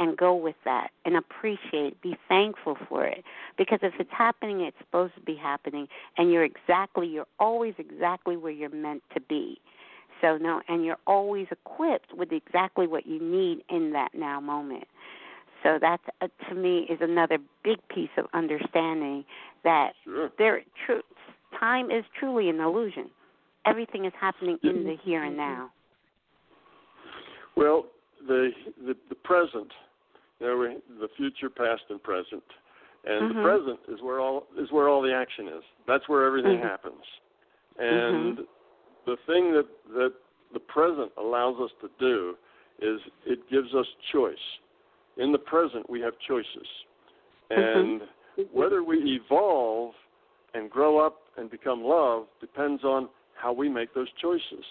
and 0.00 0.16
go 0.16 0.34
with 0.34 0.56
that 0.64 0.88
and 1.04 1.16
appreciate, 1.16 2.00
be 2.02 2.16
thankful 2.28 2.76
for 2.88 3.04
it. 3.04 3.22
Because 3.56 3.80
if 3.82 3.92
it's 4.00 4.10
happening, 4.10 4.62
it's 4.62 4.76
supposed 4.78 5.14
to 5.14 5.20
be 5.20 5.36
happening, 5.36 5.86
and 6.16 6.32
you're 6.32 6.42
exactly, 6.42 7.06
you're 7.06 7.26
always 7.38 7.74
exactly 7.78 8.36
where 8.36 8.50
you're 8.50 8.70
meant 8.70 9.02
to 9.14 9.20
be. 9.20 9.60
So 10.20 10.38
no, 10.38 10.62
and 10.68 10.84
you're 10.84 10.98
always 11.06 11.46
equipped 11.50 12.14
with 12.14 12.32
exactly 12.32 12.86
what 12.86 13.06
you 13.06 13.20
need 13.20 13.62
in 13.70 13.92
that 13.92 14.10
now 14.14 14.40
moment. 14.40 14.84
So 15.62 15.78
that 15.80 16.00
uh, 16.22 16.28
to 16.48 16.54
me 16.54 16.86
is 16.90 16.98
another 17.02 17.38
big 17.62 17.76
piece 17.94 18.10
of 18.16 18.24
understanding 18.32 19.24
that 19.64 19.92
sure. 20.04 20.30
there 20.38 20.62
tr- 20.86 21.04
time 21.58 21.90
is 21.90 22.04
truly 22.18 22.48
an 22.48 22.60
illusion. 22.60 23.10
Everything 23.66 24.06
is 24.06 24.12
happening 24.18 24.58
in 24.62 24.84
the 24.84 24.96
here 25.04 25.22
and 25.22 25.36
now. 25.36 25.70
Well, 27.56 27.84
the 28.26 28.50
the, 28.86 28.94
the 29.10 29.14
present, 29.14 29.70
you 30.40 30.46
know, 30.46 30.80
the 31.00 31.08
future, 31.16 31.50
past, 31.50 31.82
and 31.90 32.02
present, 32.02 32.42
and 33.04 33.30
mm-hmm. 33.30 33.38
the 33.38 33.42
present 33.44 33.80
is 33.88 34.02
where 34.02 34.20
all 34.20 34.46
is 34.58 34.70
where 34.70 34.88
all 34.88 35.02
the 35.02 35.12
action 35.12 35.48
is. 35.48 35.62
That's 35.86 36.08
where 36.08 36.26
everything 36.26 36.58
mm-hmm. 36.58 36.68
happens, 36.68 37.04
and 37.78 38.38
mm-hmm. 38.38 38.42
the 39.06 39.16
thing 39.26 39.52
that 39.52 39.66
that 39.94 40.12
the 40.52 40.60
present 40.60 41.12
allows 41.18 41.56
us 41.60 41.70
to 41.80 41.88
do 41.98 42.34
is 42.80 43.00
it 43.26 43.38
gives 43.50 43.74
us 43.74 43.86
choice 44.12 44.34
in 45.20 45.32
the 45.32 45.38
present 45.38 45.88
we 45.88 46.00
have 46.00 46.14
choices. 46.26 46.66
And 47.50 48.00
mm-hmm. 48.00 48.42
whether 48.52 48.82
we 48.82 49.20
evolve 49.22 49.92
and 50.54 50.70
grow 50.70 51.04
up 51.04 51.18
and 51.36 51.50
become 51.50 51.82
love 51.82 52.26
depends 52.40 52.84
on 52.84 53.08
how 53.34 53.52
we 53.52 53.68
make 53.68 53.94
those 53.94 54.08
choices. 54.20 54.64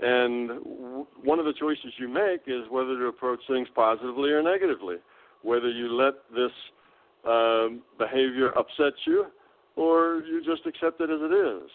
And 0.00 0.48
w- 0.48 1.06
one 1.24 1.38
of 1.38 1.44
the 1.44 1.52
choices 1.52 1.92
you 1.98 2.08
make 2.08 2.42
is 2.46 2.68
whether 2.70 2.96
to 2.98 3.06
approach 3.06 3.40
things 3.48 3.68
positively 3.74 4.30
or 4.30 4.42
negatively, 4.42 4.96
whether 5.42 5.70
you 5.70 5.92
let 5.92 6.14
this 6.34 6.52
um, 7.26 7.82
behavior 7.98 8.56
upset 8.56 8.92
you 9.06 9.26
or 9.76 10.22
you 10.26 10.42
just 10.44 10.66
accept 10.66 11.00
it 11.00 11.10
as 11.10 11.20
it 11.20 11.34
is. 11.34 11.70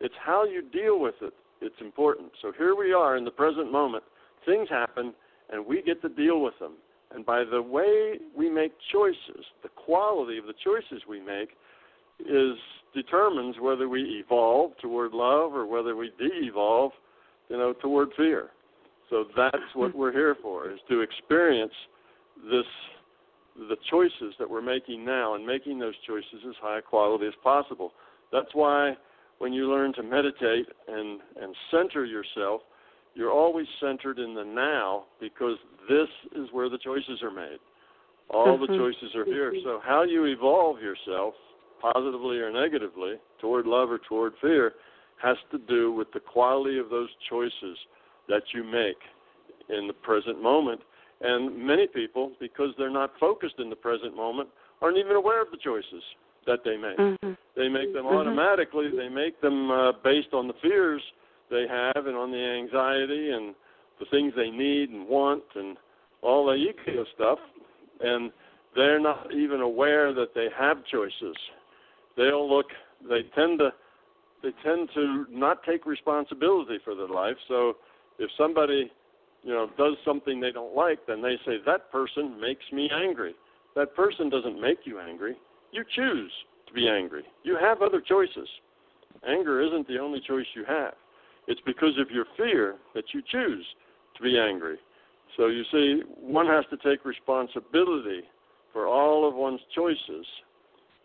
It's 0.00 0.14
how 0.24 0.44
you 0.44 0.62
deal 0.62 0.98
with 0.98 1.16
it. 1.20 1.34
It's 1.60 1.80
important. 1.80 2.32
So 2.40 2.52
here 2.56 2.74
we 2.74 2.92
are 2.92 3.16
in 3.16 3.24
the 3.24 3.30
present 3.30 3.70
moment. 3.70 4.04
Things 4.46 4.68
happen, 4.68 5.12
and 5.50 5.64
we 5.64 5.82
get 5.82 6.00
to 6.02 6.08
deal 6.08 6.40
with 6.40 6.54
them. 6.58 6.74
And 7.14 7.26
by 7.26 7.44
the 7.44 7.60
way 7.60 8.18
we 8.36 8.48
make 8.48 8.72
choices, 8.92 9.44
the 9.62 9.68
quality 9.68 10.38
of 10.38 10.46
the 10.46 10.54
choices 10.64 11.02
we 11.08 11.20
make 11.20 11.50
is 12.20 12.56
determines 12.94 13.56
whether 13.60 13.88
we 13.88 14.22
evolve 14.24 14.72
toward 14.80 15.12
love 15.12 15.54
or 15.54 15.66
whether 15.66 15.96
we 15.96 16.12
de-evolve, 16.18 16.92
you 17.50 17.58
know, 17.58 17.74
toward 17.74 18.08
fear. 18.16 18.50
So 19.10 19.24
that's 19.36 19.56
what 19.74 19.94
we're 19.94 20.12
here 20.12 20.36
for: 20.40 20.70
is 20.70 20.78
to 20.88 21.00
experience 21.00 21.74
this 22.50 22.64
the 23.68 23.76
choices 23.90 24.34
that 24.38 24.48
we're 24.48 24.62
making 24.62 25.04
now 25.04 25.34
and 25.34 25.44
making 25.44 25.78
those 25.78 25.94
choices 26.06 26.40
as 26.48 26.54
high 26.62 26.80
quality 26.80 27.26
as 27.26 27.34
possible. 27.42 27.92
That's 28.32 28.48
why 28.54 28.94
when 29.38 29.52
you 29.52 29.70
learn 29.70 29.92
to 29.94 30.02
meditate 30.02 30.66
and, 30.88 31.20
and 31.40 31.54
center 31.70 32.04
yourself, 32.04 32.60
you're 33.14 33.32
always 33.32 33.66
centered 33.80 34.18
in 34.18 34.34
the 34.34 34.44
now 34.44 35.04
because 35.20 35.56
this 35.88 36.08
is 36.36 36.48
where 36.52 36.68
the 36.68 36.78
choices 36.78 37.22
are 37.22 37.30
made. 37.30 37.58
All 38.28 38.56
the 38.56 38.66
mm-hmm. 38.66 38.78
choices 38.78 39.14
are 39.16 39.24
here. 39.24 39.52
So, 39.64 39.80
how 39.84 40.04
you 40.04 40.26
evolve 40.26 40.76
yourself, 40.80 41.34
positively 41.82 42.38
or 42.38 42.52
negatively, 42.52 43.14
toward 43.40 43.66
love 43.66 43.90
or 43.90 43.98
toward 44.08 44.34
fear, 44.40 44.74
has 45.22 45.36
to 45.50 45.58
do 45.58 45.92
with 45.92 46.08
the 46.12 46.20
quality 46.20 46.78
of 46.78 46.90
those 46.90 47.08
choices 47.28 47.76
that 48.28 48.42
you 48.54 48.64
make 48.64 48.98
in 49.68 49.86
the 49.86 49.92
present 49.92 50.42
moment. 50.42 50.80
And 51.20 51.56
many 51.66 51.86
people, 51.86 52.32
because 52.40 52.70
they're 52.78 52.90
not 52.90 53.12
focused 53.20 53.56
in 53.58 53.68
the 53.68 53.76
present 53.76 54.16
moment, 54.16 54.48
aren't 54.80 54.96
even 54.96 55.16
aware 55.16 55.42
of 55.42 55.50
the 55.50 55.58
choices 55.58 56.02
that 56.46 56.60
they 56.64 56.76
make. 56.76 56.96
Mm-hmm. 56.96 57.32
They 57.56 57.68
make 57.68 57.92
them 57.92 58.04
mm-hmm. 58.04 58.16
automatically. 58.16 58.88
They 58.96 59.08
make 59.08 59.40
them 59.40 59.70
uh, 59.70 59.92
based 60.02 60.32
on 60.32 60.48
the 60.48 60.54
fears 60.62 61.02
they 61.50 61.66
have 61.68 62.06
and 62.06 62.16
on 62.16 62.30
the 62.30 62.38
anxiety 62.38 63.30
and 63.30 63.54
the 63.98 64.06
things 64.10 64.32
they 64.34 64.50
need 64.50 64.90
and 64.90 65.06
want 65.06 65.42
and 65.54 65.76
all 66.22 66.46
the 66.46 66.54
ego 66.54 67.04
stuff. 67.14 67.38
And 68.00 68.30
they're 68.74 69.00
not 69.00 69.34
even 69.34 69.60
aware 69.60 70.14
that 70.14 70.34
they 70.34 70.46
have 70.58 70.78
choices. 70.90 71.36
They'll 72.16 72.48
look. 72.48 72.66
They 73.08 73.22
tend 73.34 73.58
to. 73.58 73.70
They 74.42 74.50
tend 74.64 74.88
to 74.94 75.26
not 75.30 75.62
take 75.64 75.86
responsibility 75.86 76.78
for 76.84 76.94
their 76.94 77.08
life. 77.08 77.36
So 77.48 77.74
if 78.18 78.30
somebody 78.38 78.90
you 79.42 79.52
know, 79.52 79.68
does 79.78 79.94
something 80.04 80.40
they 80.40 80.52
don't 80.52 80.74
like, 80.74 80.98
then 81.06 81.22
they 81.22 81.36
say 81.46 81.56
that 81.66 81.90
person 81.90 82.40
makes 82.40 82.64
me 82.72 82.90
angry. 82.92 83.34
That 83.76 83.94
person 83.94 84.28
doesn't 84.28 84.60
make 84.60 84.78
you 84.84 84.98
angry. 85.00 85.36
You 85.72 85.84
choose 85.94 86.32
to 86.66 86.72
be 86.72 86.88
angry. 86.88 87.24
You 87.42 87.56
have 87.60 87.82
other 87.82 88.00
choices. 88.00 88.48
Anger 89.26 89.60
isn't 89.62 89.86
the 89.88 89.98
only 89.98 90.20
choice 90.20 90.46
you 90.54 90.64
have. 90.66 90.94
It's 91.46 91.60
because 91.64 91.98
of 91.98 92.10
your 92.10 92.26
fear 92.36 92.76
that 92.94 93.04
you 93.12 93.22
choose 93.30 93.64
to 94.16 94.22
be 94.22 94.38
angry. 94.38 94.76
So 95.36 95.46
you 95.46 95.62
see, 95.72 96.02
one 96.20 96.46
has 96.46 96.64
to 96.70 96.76
take 96.76 97.04
responsibility 97.04 98.22
for 98.72 98.86
all 98.86 99.28
of 99.28 99.34
one's 99.34 99.60
choices, 99.74 100.26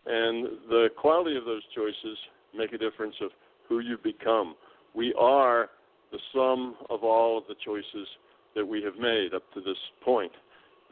and 0.06 0.46
the 0.70 0.90
quality 0.98 1.36
of 1.36 1.46
those 1.46 1.64
choices 1.76 2.18
make 2.58 2.74
a 2.74 2.78
difference 2.78 3.16
of 3.22 3.32
who 3.68 3.80
you 3.80 3.98
become. 4.04 4.56
We 4.94 5.14
are 5.20 5.70
the 6.12 6.20
sum 6.34 6.76
of 6.90 7.04
all 7.04 7.38
of 7.38 7.44
the 7.48 7.56
choices 7.64 8.08
that 8.56 8.66
we 8.66 8.82
have 8.84 8.96
made 8.96 9.34
up 9.34 9.44
to 9.54 9.62
this 9.62 9.78
point. 10.04 10.32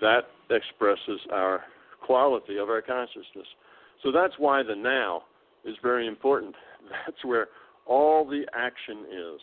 That 0.01 0.23
expresses 0.49 1.19
our 1.31 1.61
quality 2.05 2.57
of 2.57 2.69
our 2.69 2.81
consciousness. 2.81 3.47
So 4.01 4.11
that's 4.11 4.33
why 4.37 4.63
the 4.63 4.75
now 4.75 5.23
is 5.63 5.75
very 5.81 6.07
important. 6.07 6.55
That's 7.05 7.23
where 7.23 7.47
all 7.85 8.27
the 8.27 8.45
action 8.53 9.05
is. 9.09 9.41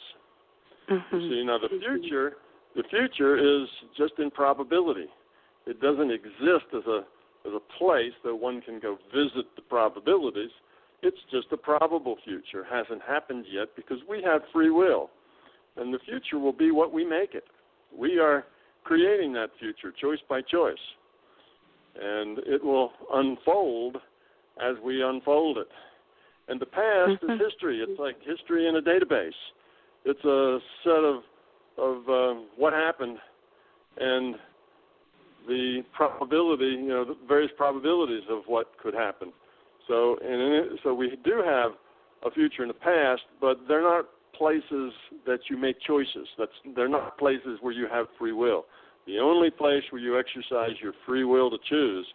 Mm-hmm. 0.90 1.16
You 1.16 1.30
see, 1.30 1.46
now 1.46 1.58
the 1.58 1.68
future, 1.68 2.36
the 2.76 2.82
future 2.90 3.36
is 3.38 3.68
just 3.96 4.14
in 4.18 4.30
probability. 4.30 5.06
It 5.66 5.80
doesn't 5.80 6.10
exist 6.10 6.66
as 6.74 6.86
a 6.86 7.04
as 7.46 7.52
a 7.54 7.78
place 7.78 8.12
that 8.22 8.34
one 8.34 8.60
can 8.60 8.78
go 8.80 8.98
visit 9.14 9.46
the 9.56 9.62
probabilities. 9.62 10.50
It's 11.02 11.18
just 11.30 11.46
a 11.52 11.56
probable 11.56 12.16
future. 12.24 12.64
Hasn't 12.70 13.02
happened 13.06 13.46
yet 13.50 13.68
because 13.76 13.98
we 14.08 14.22
have 14.22 14.42
free 14.52 14.70
will, 14.70 15.10
and 15.76 15.92
the 15.92 15.98
future 16.00 16.38
will 16.38 16.52
be 16.52 16.70
what 16.70 16.92
we 16.92 17.04
make 17.04 17.34
it. 17.34 17.44
We 17.96 18.18
are 18.18 18.44
creating 18.84 19.32
that 19.34 19.50
future 19.58 19.92
choice 20.00 20.18
by 20.28 20.42
choice. 20.42 20.74
And 22.00 22.38
it 22.38 22.62
will 22.62 22.92
unfold 23.12 23.96
as 24.62 24.76
we 24.84 25.02
unfold 25.02 25.58
it. 25.58 25.68
And 26.48 26.60
the 26.60 26.66
past 26.66 27.22
mm-hmm. 27.22 27.32
is 27.32 27.40
history. 27.50 27.84
It's 27.86 27.98
like 27.98 28.16
history 28.24 28.68
in 28.68 28.76
a 28.76 28.82
database. 28.82 29.30
It's 30.04 30.24
a 30.24 30.58
set 30.84 31.04
of 31.04 31.22
of 31.78 32.08
uh, 32.08 32.40
what 32.56 32.72
happened 32.72 33.16
and 33.98 34.34
the 35.48 35.82
probability, 35.94 36.76
you 36.78 36.88
know, 36.88 37.04
the 37.04 37.16
various 37.26 37.50
probabilities 37.56 38.24
of 38.28 38.42
what 38.46 38.66
could 38.82 38.94
happen. 38.94 39.32
So, 39.88 40.16
and 40.22 40.40
it, 40.40 40.80
so 40.82 40.94
we 40.94 41.16
do 41.24 41.42
have 41.44 41.72
a 42.24 42.30
future 42.30 42.62
and 42.62 42.70
a 42.70 42.74
past, 42.74 43.22
but 43.40 43.58
they're 43.68 43.82
not 43.82 44.06
places 44.36 44.92
that 45.26 45.40
you 45.48 45.56
make 45.56 45.76
choices. 45.86 46.26
That's 46.38 46.52
they're 46.74 46.88
not 46.88 47.18
places 47.18 47.58
where 47.60 47.72
you 47.72 47.86
have 47.90 48.06
free 48.18 48.32
will. 48.32 48.64
The 49.06 49.18
only 49.18 49.50
place 49.50 49.82
where 49.90 50.00
you 50.00 50.18
exercise 50.18 50.76
your 50.82 50.92
free 51.06 51.24
will 51.24 51.50
to 51.50 51.58
choose 51.68 52.06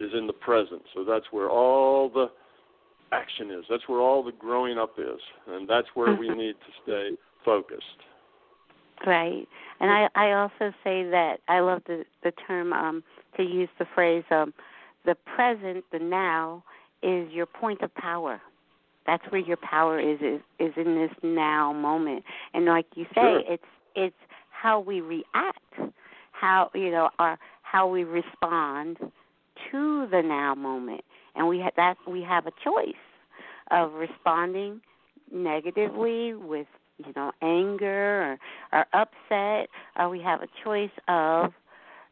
is 0.00 0.10
in 0.16 0.26
the 0.26 0.32
present. 0.32 0.82
So 0.94 1.04
that's 1.04 1.26
where 1.30 1.50
all 1.50 2.08
the 2.08 2.26
action 3.12 3.50
is. 3.50 3.64
That's 3.68 3.86
where 3.88 4.00
all 4.00 4.22
the 4.22 4.32
growing 4.32 4.78
up 4.78 4.94
is, 4.98 5.20
and 5.46 5.68
that's 5.68 5.88
where 5.94 6.14
we 6.14 6.28
need 6.34 6.54
to 6.54 6.82
stay 6.82 7.10
focused. 7.44 7.82
Right, 9.06 9.46
and 9.80 9.90
I 9.90 10.08
I 10.14 10.32
also 10.32 10.72
say 10.82 11.04
that 11.10 11.36
I 11.48 11.60
love 11.60 11.82
the 11.86 12.04
the 12.22 12.32
term 12.46 12.72
um 12.72 13.02
to 13.36 13.42
use 13.42 13.68
the 13.78 13.86
phrase 13.94 14.24
um 14.30 14.54
the 15.04 15.16
present 15.36 15.84
the 15.92 15.98
now 15.98 16.62
is 17.04 17.30
your 17.32 17.46
point 17.46 17.82
of 17.82 17.94
power 17.94 18.40
that's 19.06 19.24
where 19.30 19.40
your 19.40 19.56
power 19.58 20.00
is 20.00 20.18
is, 20.20 20.40
is 20.58 20.72
in 20.76 20.94
this 20.96 21.10
now 21.22 21.72
moment. 21.72 22.24
And 22.52 22.64
like 22.66 22.86
you 22.94 23.04
say, 23.14 23.20
sure. 23.20 23.42
it's 23.46 23.62
it's 23.94 24.16
how 24.50 24.80
we 24.80 25.00
react, 25.00 25.92
how 26.32 26.70
you 26.74 26.90
know, 26.90 27.10
our 27.18 27.38
how 27.62 27.88
we 27.88 28.04
respond 28.04 28.98
to 28.98 30.06
the 30.10 30.22
now 30.22 30.54
moment. 30.54 31.02
And 31.36 31.48
we 31.48 31.60
ha- 31.60 31.70
that 31.76 31.96
we 32.08 32.22
have 32.22 32.46
a 32.46 32.52
choice 32.62 32.94
of 33.70 33.92
responding 33.92 34.80
negatively 35.32 36.34
with 36.34 36.66
you 36.98 37.12
know 37.14 37.32
anger 37.42 38.38
or, 38.72 38.78
or 38.78 38.86
upset, 38.94 39.68
or 39.98 40.08
we 40.08 40.20
have 40.20 40.40
a 40.40 40.48
choice 40.62 40.90
of 41.08 41.52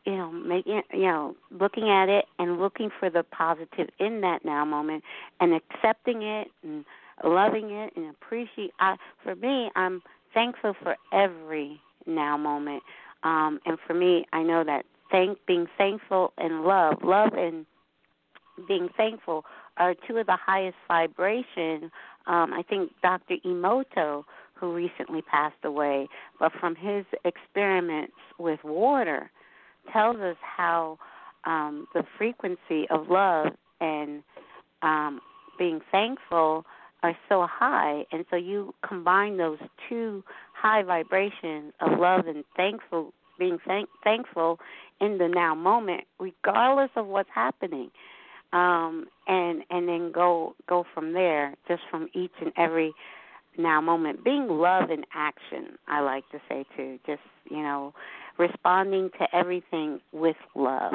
you 0.05 0.17
know 0.17 0.31
making 0.31 0.83
you 0.93 1.03
know 1.03 1.37
looking 1.51 1.89
at 1.89 2.09
it 2.09 2.25
and 2.39 2.61
looking 2.61 2.91
for 2.99 3.11
the 3.11 3.23
positive 3.23 3.89
in 3.99 4.21
that 4.23 4.45
now 4.45 4.65
moment 4.65 5.05
and 5.41 5.55
accepting 5.55 6.23
it 6.23 6.49
and 6.63 6.85
loving 7.25 7.71
it 7.71 7.93
and 7.97 8.11
appreciate 8.11 8.73
I 8.81 8.97
for 9.23 9.35
me 9.37 9.71
I'm 9.77 10.03
thankful 10.35 10.75
for 10.83 10.97
every 11.13 11.81
now 12.07 12.37
moment 12.37 12.83
um 13.23 13.61
and 13.67 13.79
for 13.87 13.95
me 13.95 14.27
I 14.33 14.43
know 14.43 14.65
that 14.65 14.85
thank 15.11 15.39
being 15.47 15.67
thankful 15.79 16.33
and 16.39 16.63
love 16.65 16.99
love 17.03 17.35
and 17.35 17.67
being 18.69 18.89
thankful 18.97 19.45
are 19.79 19.95
two 20.07 20.19
of 20.19 20.27
the 20.27 20.39
highest 20.45 20.77
vibration 20.89 21.91
um 22.27 22.53
I 22.53 22.63
think 22.69 22.91
Dr. 23.03 23.37
Emoto 23.45 24.25
who 24.55 24.73
recently 24.73 25.23
passed 25.23 25.65
away 25.65 26.09
but 26.41 26.53
from 26.59 26.75
his 26.75 27.05
experiments 27.25 28.15
with 28.39 28.61
water 28.65 29.31
tells 29.93 30.17
us 30.17 30.37
how 30.41 30.99
um, 31.45 31.87
the 31.95 32.05
frequency 32.19 32.87
of 32.91 33.09
love 33.09 33.49
and 33.81 34.23
um, 34.83 35.21
being 35.59 35.81
thankful 35.91 36.65
are 37.03 37.17
so 37.29 37.47
high, 37.51 38.05
and 38.13 38.25
so 38.31 38.37
you 38.37 38.73
combine 38.87 39.37
those 39.37 39.59
two 39.89 40.23
high 40.55 40.83
vibrations 40.85 41.73
of 41.81 41.99
love 41.99 42.27
and 42.29 42.45
thankful, 42.57 43.13
being 43.39 43.59
thank, 43.67 43.89
thankful 44.05 44.61
in 45.01 45.19
the 45.19 45.27
now 45.27 45.55
moment, 45.55 46.05
regardless 46.21 46.91
of 46.95 47.07
what's 47.07 47.29
happening, 47.35 47.91
um, 48.53 49.07
and 49.27 49.63
and 49.71 49.89
then 49.89 50.13
go 50.13 50.55
go 50.69 50.85
from 50.95 51.13
there, 51.13 51.55
just 51.67 51.83
from 51.91 52.09
each 52.15 52.33
and 52.41 52.53
every 52.57 52.93
now 53.59 53.81
moment. 53.81 54.25
Being 54.25 54.49
love 54.49 54.91
in 54.91 55.05
action, 55.15 55.79
I 55.89 56.01
like 56.01 56.25
to 56.31 56.41
say 56.49 56.65
too. 56.77 56.99
Just 57.07 57.23
you 57.51 57.63
know, 57.63 57.93
responding 58.39 59.11
to 59.19 59.27
everything 59.35 60.01
with 60.13 60.37
love. 60.55 60.95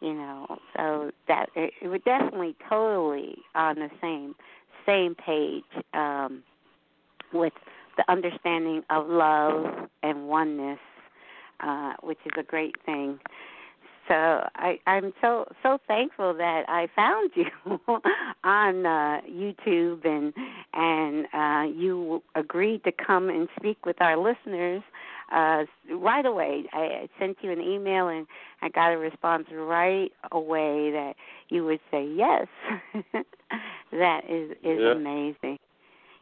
You 0.00 0.14
know, 0.14 0.58
so 0.76 1.10
that 1.28 1.50
it, 1.54 1.74
it 1.82 1.88
was 1.88 2.00
definitely 2.04 2.56
totally 2.68 3.36
on 3.54 3.76
the 3.76 3.90
same 4.00 4.34
same 4.86 5.14
page 5.14 5.64
um, 5.94 6.42
with 7.32 7.52
the 7.96 8.10
understanding 8.10 8.82
of 8.88 9.08
love 9.08 9.88
and 10.02 10.26
oneness, 10.28 10.78
uh, 11.60 11.92
which 12.02 12.18
is 12.24 12.32
a 12.38 12.42
great 12.42 12.76
thing. 12.86 13.18
So 14.10 14.16
I, 14.16 14.80
I'm 14.88 15.12
so 15.20 15.44
so 15.62 15.78
thankful 15.86 16.34
that 16.34 16.64
I 16.66 16.88
found 16.96 17.30
you 17.36 17.44
on 18.44 18.84
uh, 18.84 19.20
YouTube 19.30 20.04
and 20.04 20.34
and 20.74 21.26
uh, 21.32 21.72
you 21.78 22.20
agreed 22.34 22.82
to 22.82 22.90
come 22.90 23.28
and 23.28 23.48
speak 23.56 23.86
with 23.86 24.02
our 24.02 24.16
listeners 24.16 24.82
uh, 25.32 25.62
right 25.96 26.26
away. 26.26 26.64
I 26.72 27.08
sent 27.20 27.36
you 27.42 27.52
an 27.52 27.60
email 27.60 28.08
and 28.08 28.26
I 28.62 28.68
got 28.68 28.90
a 28.92 28.98
response 28.98 29.46
right 29.52 30.10
away 30.32 30.90
that 30.90 31.12
you 31.48 31.64
would 31.66 31.80
say 31.92 32.04
yes. 32.04 32.48
that 33.92 34.22
is 34.28 34.50
is 34.64 34.80
yeah. 34.80 34.90
amazing. 34.90 35.56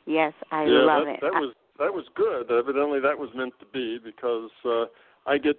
Yes, 0.05 0.34
I 0.51 0.64
yeah, 0.64 0.84
love 0.84 1.07
that, 1.07 1.14
it. 1.14 1.20
That 1.22 1.32
was 1.32 1.55
that 1.78 1.95
was 1.95 2.05
good. 2.14 2.51
Evidently, 2.51 3.01
that 3.01 3.18
was 3.18 3.30
meant 3.34 3.55
to 3.61 3.66
be 3.72 3.99
because 3.99 4.51
uh, 4.66 4.84
I 5.26 5.39
get 5.39 5.57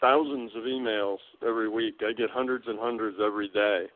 thousands 0.00 0.52
of 0.56 0.64
emails 0.64 1.18
every 1.46 1.68
week. 1.68 2.00
I 2.00 2.12
get 2.12 2.30
hundreds 2.30 2.66
and 2.66 2.78
hundreds 2.78 3.18
every 3.20 3.48
day. 3.48 3.86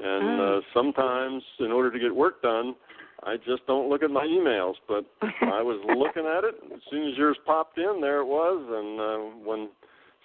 And 0.00 0.24
Mm. 0.24 0.40
uh, 0.40 0.60
sometimes, 0.74 1.42
in 1.58 1.70
order 1.70 1.90
to 1.90 1.98
get 1.98 2.14
work 2.14 2.42
done, 2.42 2.74
I 3.22 3.36
just 3.36 3.64
don't 3.66 3.88
look 3.88 4.02
at 4.02 4.10
my 4.10 4.26
emails. 4.26 4.74
But 4.88 5.04
I 5.42 5.62
was 5.62 5.78
looking 5.84 6.26
at 6.26 6.44
it. 6.44 6.54
As 6.74 6.80
soon 6.90 7.08
as 7.08 7.16
yours 7.16 7.36
popped 7.46 7.78
in, 7.78 8.00
there 8.00 8.20
it 8.20 8.26
was. 8.26 8.58
And 8.68 9.00
uh, 9.00 9.18
when 9.48 9.68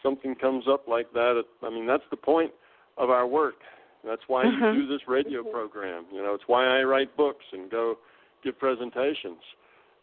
something 0.02 0.36
comes 0.36 0.66
up 0.68 0.88
like 0.88 1.12
that, 1.14 1.38
it, 1.38 1.46
I 1.66 1.70
mean, 1.70 1.86
that's 1.86 2.08
the 2.10 2.18
point 2.18 2.52
of 2.98 3.10
our 3.10 3.28
work. 3.28 3.56
That's 4.04 4.28
why 4.28 4.46
Mhm. 4.46 4.74
you 4.76 4.82
do 4.82 4.88
this 4.88 5.08
radio 5.08 5.44
program. 5.44 6.06
You 6.12 6.22
know, 6.24 6.34
it's 6.34 6.48
why 6.48 6.66
I 6.66 6.84
write 6.84 7.16
books 7.18 7.46
and 7.52 7.70
go 7.70 7.98
give 8.44 8.58
presentations. 8.58 9.42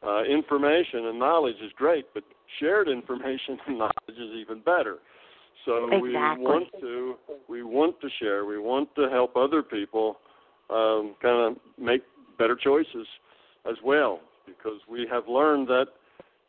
Uh, 0.03 0.23
information 0.25 1.07
and 1.07 1.19
knowledge 1.19 1.57
is 1.63 1.73
great, 1.73 2.07
but 2.13 2.23
shared 2.59 2.89
information 2.89 3.59
and 3.67 3.79
knowledge 3.79 4.19
is 4.19 4.33
even 4.37 4.61
better. 4.61 4.99
So 5.65 5.89
we 6.01 6.13
want 6.13 6.69
to 6.81 7.15
we 7.49 7.63
want 7.63 8.01
to 8.01 8.09
share. 8.21 8.45
We 8.45 8.59
want 8.59 8.95
to 8.97 9.09
help 9.09 9.37
other 9.37 9.63
people 9.63 10.19
um, 10.71 11.15
kind 11.23 11.57
of 11.57 11.57
make 11.79 12.03
better 12.39 12.57
choices 12.57 13.07
as 13.69 13.77
well, 13.85 14.21
because 14.47 14.81
we 14.91 15.07
have 15.11 15.29
learned 15.29 15.69
that 15.69 15.87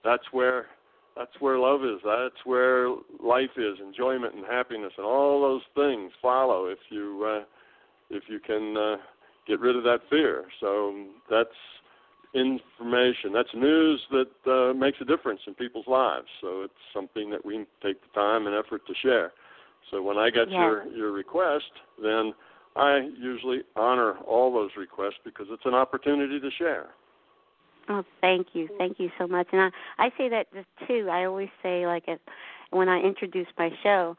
that's 0.03 0.24
where 0.32 0.68
that's 1.16 1.39
where 1.39 1.57
love 1.57 1.84
is. 1.84 2.01
That's 2.03 2.45
where 2.45 2.89
life 3.24 3.51
is. 3.57 3.78
Enjoyment 3.86 4.36
and 4.36 4.45
happiness 4.45 4.91
and 4.97 5.05
all 5.05 5.41
those 5.41 5.61
things 5.76 6.11
follow 6.22 6.66
if 6.66 6.80
you 6.89 7.26
uh, 7.26 7.43
if 8.09 8.24
you 8.28 8.39
can 8.39 8.76
uh, 8.76 8.97
get 9.47 9.59
rid 9.59 9.76
of 9.76 9.84
that 9.84 9.99
fear. 10.09 10.45
So 10.59 11.05
that's 11.30 11.49
information. 12.36 13.32
That's 13.34 13.50
news 13.56 14.02
that 14.12 14.52
uh, 14.52 14.74
makes 14.74 14.98
a 15.02 15.06
difference 15.06 15.40
in 15.48 15.54
people's 15.56 15.88
lives. 15.88 16.28
So 16.42 16.62
it's 16.64 16.74
something 16.94 17.30
that 17.32 17.44
we 17.46 17.66
take 17.82 18.02
the 18.02 18.14
time 18.14 18.46
and 18.46 18.56
effort 18.56 18.86
to 18.88 18.94
share. 19.02 19.32
So 19.90 20.02
when 20.02 20.18
I 20.18 20.30
get 20.30 20.50
Yeah. 20.50 20.62
your 20.62 20.88
your 20.88 21.12
request, 21.12 21.72
then 22.02 22.34
I 22.76 23.10
usually 23.18 23.64
honor 23.76 24.18
all 24.28 24.54
those 24.54 24.72
requests 24.76 25.20
because 25.24 25.48
it's 25.50 25.66
an 25.66 25.74
opportunity 25.74 26.40
to 26.40 26.52
share. 26.52 26.88
Oh, 27.88 28.04
thank 28.20 28.48
you, 28.54 28.68
thank 28.78 29.00
you 29.00 29.12
so 29.18 29.28
much. 29.28 29.48
And 29.52 29.62
I, 29.62 30.06
I 30.06 30.10
say 30.18 30.28
that 30.30 30.52
just 30.54 30.68
too. 30.88 31.08
I 31.10 31.26
always 31.26 31.50
say 31.62 31.86
like 31.86 32.08
it, 32.08 32.20
when 32.72 32.90
I 32.90 33.00
introduce 33.00 33.48
my 33.58 33.70
show, 33.84 34.18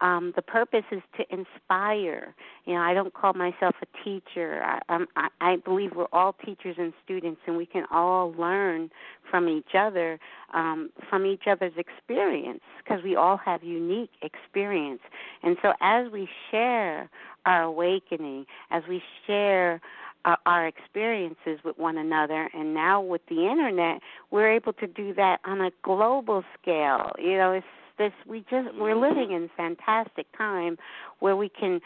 um, 0.00 0.32
the 0.36 0.42
purpose 0.42 0.84
is 0.92 1.02
to 1.16 1.24
inspire. 1.30 2.34
You 2.64 2.74
know, 2.74 2.80
I 2.80 2.94
don't 2.94 3.12
call 3.12 3.32
myself 3.34 3.74
a 3.82 4.04
teacher. 4.04 4.62
I, 4.62 5.04
I, 5.16 5.28
I 5.40 5.56
believe 5.56 5.92
we're 5.96 6.06
all 6.12 6.34
teachers 6.44 6.76
and 6.78 6.92
students, 7.04 7.40
and 7.46 7.56
we 7.56 7.66
can 7.66 7.84
all 7.90 8.32
learn 8.38 8.90
from 9.30 9.48
each 9.48 9.74
other, 9.76 10.18
um, 10.54 10.90
from 11.10 11.26
each 11.26 11.42
other's 11.46 11.72
experience, 11.76 12.60
because 12.82 13.02
we 13.02 13.16
all 13.16 13.36
have 13.36 13.62
unique 13.62 14.10
experience. 14.22 15.00
And 15.42 15.56
so, 15.62 15.72
as 15.80 16.10
we 16.12 16.28
share 16.50 17.10
our 17.44 17.62
awakening, 17.62 18.46
as 18.70 18.82
we 18.88 19.02
share 19.26 19.80
uh, 20.24 20.36
our 20.46 20.66
experiences 20.66 21.58
with 21.64 21.78
one 21.78 21.96
another 21.96 22.50
and 22.52 22.74
now 22.74 23.00
with 23.00 23.22
the 23.28 23.48
internet 23.48 24.00
we're 24.32 24.50
able 24.50 24.72
to 24.72 24.86
do 24.86 25.14
that 25.14 25.38
on 25.44 25.60
a 25.60 25.70
global 25.82 26.42
scale 26.60 27.12
you 27.18 27.36
know 27.36 27.52
it's 27.52 27.66
this 27.98 28.12
we 28.26 28.40
just 28.50 28.74
we're 28.78 28.96
living 28.96 29.32
in 29.32 29.50
fantastic 29.56 30.26
time 30.36 30.78
where 31.20 31.36
we 31.36 31.48
can 31.48 31.80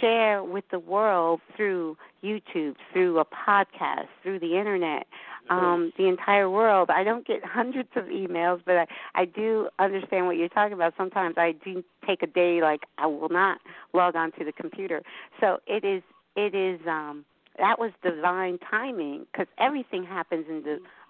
share 0.00 0.44
with 0.44 0.64
the 0.70 0.78
world 0.78 1.40
through 1.56 1.96
YouTube 2.22 2.74
through 2.92 3.18
a 3.18 3.24
podcast 3.24 4.08
through 4.22 4.38
the 4.38 4.58
internet 4.58 5.06
um 5.50 5.92
the 5.98 6.06
entire 6.06 6.48
world. 6.48 6.90
I 6.90 7.04
don't 7.04 7.26
get 7.26 7.44
hundreds 7.44 7.90
of 7.96 8.04
emails 8.04 8.60
but 8.64 8.76
i 8.76 8.86
i 9.14 9.24
do 9.24 9.68
understand 9.78 10.26
what 10.26 10.36
you're 10.36 10.48
talking 10.48 10.74
about. 10.74 10.94
Sometimes 10.96 11.36
i 11.38 11.52
do 11.64 11.82
take 12.06 12.22
a 12.22 12.28
day 12.28 12.60
like 12.62 12.82
i 12.98 13.06
will 13.06 13.30
not 13.30 13.58
log 13.92 14.16
on 14.16 14.32
to 14.32 14.44
the 14.44 14.52
computer. 14.52 15.02
So 15.40 15.58
it 15.66 15.84
is 15.84 16.02
it 16.36 16.54
is 16.54 16.80
um 16.86 17.24
that 17.58 17.78
was 17.78 17.92
divine 18.02 18.58
timing 18.70 19.26
because 19.30 19.46
everything 19.58 20.04
happens 20.04 20.46
in 20.48 20.62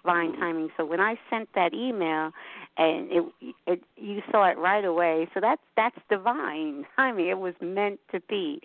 divine 0.04 0.32
timing. 0.34 0.68
So 0.76 0.84
when 0.84 1.00
I 1.00 1.16
sent 1.30 1.48
that 1.54 1.72
email, 1.74 2.30
and 2.76 3.10
it, 3.10 3.24
it 3.66 3.82
you 3.96 4.20
saw 4.30 4.50
it 4.50 4.58
right 4.58 4.84
away. 4.84 5.28
So 5.34 5.40
that's 5.40 5.60
that's 5.76 5.96
divine 6.10 6.84
timing. 6.96 7.28
It 7.28 7.38
was 7.38 7.54
meant 7.60 8.00
to 8.12 8.20
be. 8.28 8.60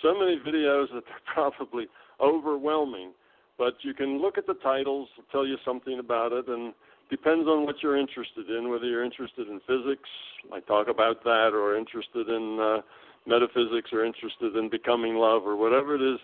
so 0.00 0.18
many 0.18 0.36
videos 0.38 0.90
that 0.92 1.04
they're 1.06 1.20
probably 1.34 1.86
overwhelming. 2.20 3.12
But 3.58 3.74
you 3.84 3.94
can 3.94 4.20
look 4.20 4.38
at 4.38 4.46
the 4.46 4.54
titles, 4.54 5.08
tell 5.30 5.46
you 5.46 5.56
something 5.64 5.98
about 6.00 6.32
it, 6.32 6.48
and 6.48 6.74
depends 7.10 7.46
on 7.46 7.64
what 7.66 7.82
you're 7.82 7.96
interested 7.96 8.48
in. 8.50 8.68
Whether 8.70 8.86
you're 8.86 9.04
interested 9.04 9.48
in 9.48 9.60
physics, 9.60 10.08
I 10.52 10.60
talk 10.60 10.88
about 10.88 11.22
that, 11.24 11.50
or 11.54 11.76
interested 11.76 12.28
in 12.28 12.58
uh, 12.58 12.80
metaphysics, 13.26 13.92
or 13.92 14.04
interested 14.04 14.56
in 14.56 14.68
becoming 14.70 15.16
love, 15.16 15.46
or 15.46 15.54
whatever 15.56 15.94
it 15.94 16.02
is 16.02 16.18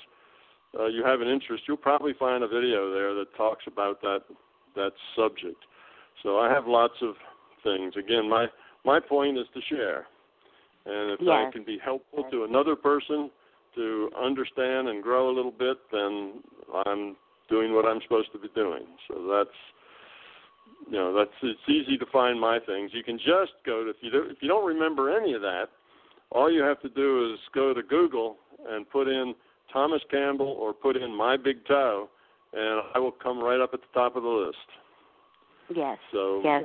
uh, 0.79 0.87
you 0.87 1.05
have 1.05 1.21
an 1.21 1.29
interest, 1.29 1.65
you'll 1.67 1.77
probably 1.77 2.13
find 2.15 2.43
a 2.45 2.49
video 2.49 2.93
there 2.93 3.15
that 3.15 3.35
talks 3.37 3.65
about 3.67 4.01
that 4.03 4.23
that 4.75 4.93
subject. 5.17 5.65
So 6.23 6.39
I 6.39 6.49
have 6.53 6.67
lots 6.67 6.95
of 7.03 7.15
things. 7.77 7.95
Again, 7.97 8.29
my 8.29 8.47
my 8.85 9.01
point 9.01 9.39
is 9.39 9.47
to 9.55 9.61
share, 9.69 10.07
and 10.87 11.13
if 11.13 11.21
yes. 11.21 11.49
I 11.49 11.51
can 11.53 11.65
be 11.65 11.79
helpful 11.83 12.25
to 12.31 12.45
another 12.45 12.77
person 12.77 13.31
to 13.75 14.11
understand 14.21 14.89
and 14.89 15.03
grow 15.03 15.31
a 15.31 15.35
little 15.35 15.53
bit, 15.53 15.77
then 15.93 16.43
I'm 16.87 17.17
doing 17.49 17.75
what 17.75 17.85
I'm 17.85 18.01
supposed 18.03 18.33
to 18.33 18.39
be 18.39 18.49
doing. 18.55 18.85
So 19.09 19.15
that's 19.31 19.57
you 20.87 20.99
know 20.99 21.15
that's 21.15 21.31
it's 21.43 21.61
easy 21.69 21.97
to 21.99 22.07
find 22.13 22.41
my 22.41 22.59
things. 22.67 22.91
You 22.95 23.03
can 23.03 23.19
just 23.19 23.53
go 23.65 23.85
to 23.85 23.91
if 23.91 23.97
you 24.01 24.11
do, 24.11 24.23
if 24.31 24.39
you 24.41 24.49
don't 24.49 24.67
remember 24.67 25.17
any 25.17 25.35
of 25.35 25.41
that, 25.43 25.67
all 26.33 26.51
you 26.51 26.63
have 26.63 26.81
to 26.83 26.89
do 26.89 27.33
is 27.33 27.39
go 27.55 27.75
to 27.75 27.83
Google 27.83 28.37
and 28.69 28.89
put 28.89 29.09
in 29.09 29.35
Thomas 29.73 30.03
Campbell 30.11 30.57
or 30.61 30.73
put 30.73 30.97
in 30.97 31.15
my 31.15 31.37
big 31.37 31.67
toe, 31.67 32.09
and 32.53 32.83
I 32.95 32.99
will 32.99 33.13
come 33.13 33.39
right 33.39 33.61
up 33.61 33.71
at 33.75 33.81
the 33.81 33.93
top 33.95 34.17
of 34.17 34.23
the 34.23 34.29
list. 34.29 34.57
Yes. 35.75 35.99
So 36.13 36.41
yes, 36.45 36.65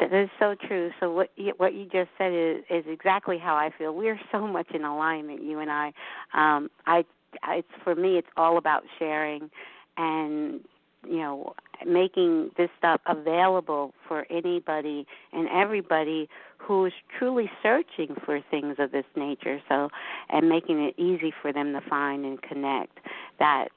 that 0.00 0.12
is 0.12 0.28
so 0.38 0.54
true. 0.66 0.90
So 1.00 1.10
what 1.10 1.30
you, 1.36 1.52
what 1.56 1.74
you 1.74 1.84
just 1.84 2.10
said 2.18 2.32
is 2.32 2.64
is 2.70 2.84
exactly 2.88 3.38
how 3.38 3.54
I 3.54 3.70
feel. 3.76 3.94
We're 3.94 4.20
so 4.32 4.46
much 4.46 4.70
in 4.74 4.84
alignment, 4.84 5.42
you 5.42 5.60
and 5.60 5.70
I. 5.70 5.92
Um, 6.34 6.70
I, 6.86 7.04
it's 7.48 7.68
for 7.84 7.94
me, 7.94 8.18
it's 8.18 8.28
all 8.36 8.58
about 8.58 8.84
sharing, 8.98 9.50
and 9.96 10.60
you 11.08 11.18
know, 11.18 11.54
making 11.86 12.50
this 12.56 12.70
stuff 12.78 13.00
available 13.06 13.94
for 14.08 14.26
anybody 14.30 15.06
and 15.32 15.48
everybody 15.48 16.28
who's 16.58 16.92
truly 17.18 17.50
searching 17.62 18.16
for 18.24 18.40
things 18.50 18.76
of 18.78 18.90
this 18.90 19.04
nature. 19.14 19.60
So, 19.68 19.88
and 20.30 20.48
making 20.48 20.80
it 20.80 20.94
easy 20.98 21.32
for 21.42 21.52
them 21.52 21.72
to 21.72 21.80
find 21.88 22.24
and 22.24 22.40
connect. 22.42 22.98
That 23.38 23.68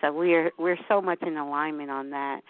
so 0.00 0.12
we're 0.12 0.52
we're 0.58 0.78
so 0.88 1.00
much 1.00 1.22
in 1.22 1.36
alignment 1.36 1.90
on 1.90 2.10
that. 2.10 2.40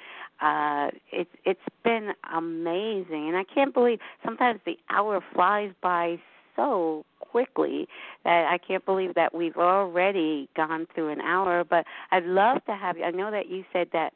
Uh, 0.41 0.91
it's 1.12 1.30
it's 1.45 1.61
been 1.84 2.12
amazing, 2.32 3.28
and 3.28 3.37
I 3.37 3.45
can't 3.45 3.72
believe 3.72 4.01
sometimes 4.24 4.61
the 4.66 4.76
hour 4.91 5.22
flies 5.34 5.72
by 5.82 6.18
so 6.55 7.05
quickly 7.20 7.89
that 8.24 8.47
I 8.51 8.59
can't 8.59 8.84
believe 8.84 9.14
that 9.14 9.34
we've 9.34 9.57
already 9.57 10.49
gone 10.57 10.87
through 10.95 11.11
an 11.11 11.20
hour. 11.20 11.64
But 11.64 11.84
I'd 12.11 12.24
love 12.24 12.64
to 12.66 12.74
have 12.74 12.99
you. 12.99 13.05
I 13.05 13.11
know 13.11 13.30
that 13.30 13.49
you 13.49 13.64
said 13.72 13.89
that 13.93 14.12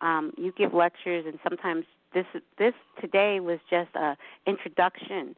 um, 0.00 0.32
you 0.36 0.52
give 0.56 0.74
lectures, 0.74 1.24
and 1.26 1.38
sometimes 1.42 1.84
this 2.12 2.26
this 2.58 2.74
today 3.00 3.40
was 3.40 3.58
just 3.70 3.94
a 3.94 4.16
introduction 4.46 5.34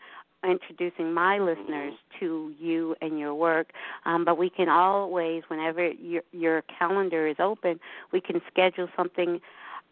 introducing 0.48 1.12
my 1.12 1.38
listeners 1.38 1.94
to 2.20 2.52
you 2.58 2.94
and 3.00 3.18
your 3.18 3.34
work. 3.34 3.70
Um, 4.04 4.24
but 4.24 4.36
we 4.38 4.50
can 4.50 4.68
always, 4.68 5.42
whenever 5.48 5.90
your 5.90 6.22
your 6.32 6.62
calendar 6.78 7.26
is 7.26 7.36
open, 7.38 7.80
we 8.12 8.20
can 8.20 8.40
schedule 8.50 8.88
something 8.96 9.40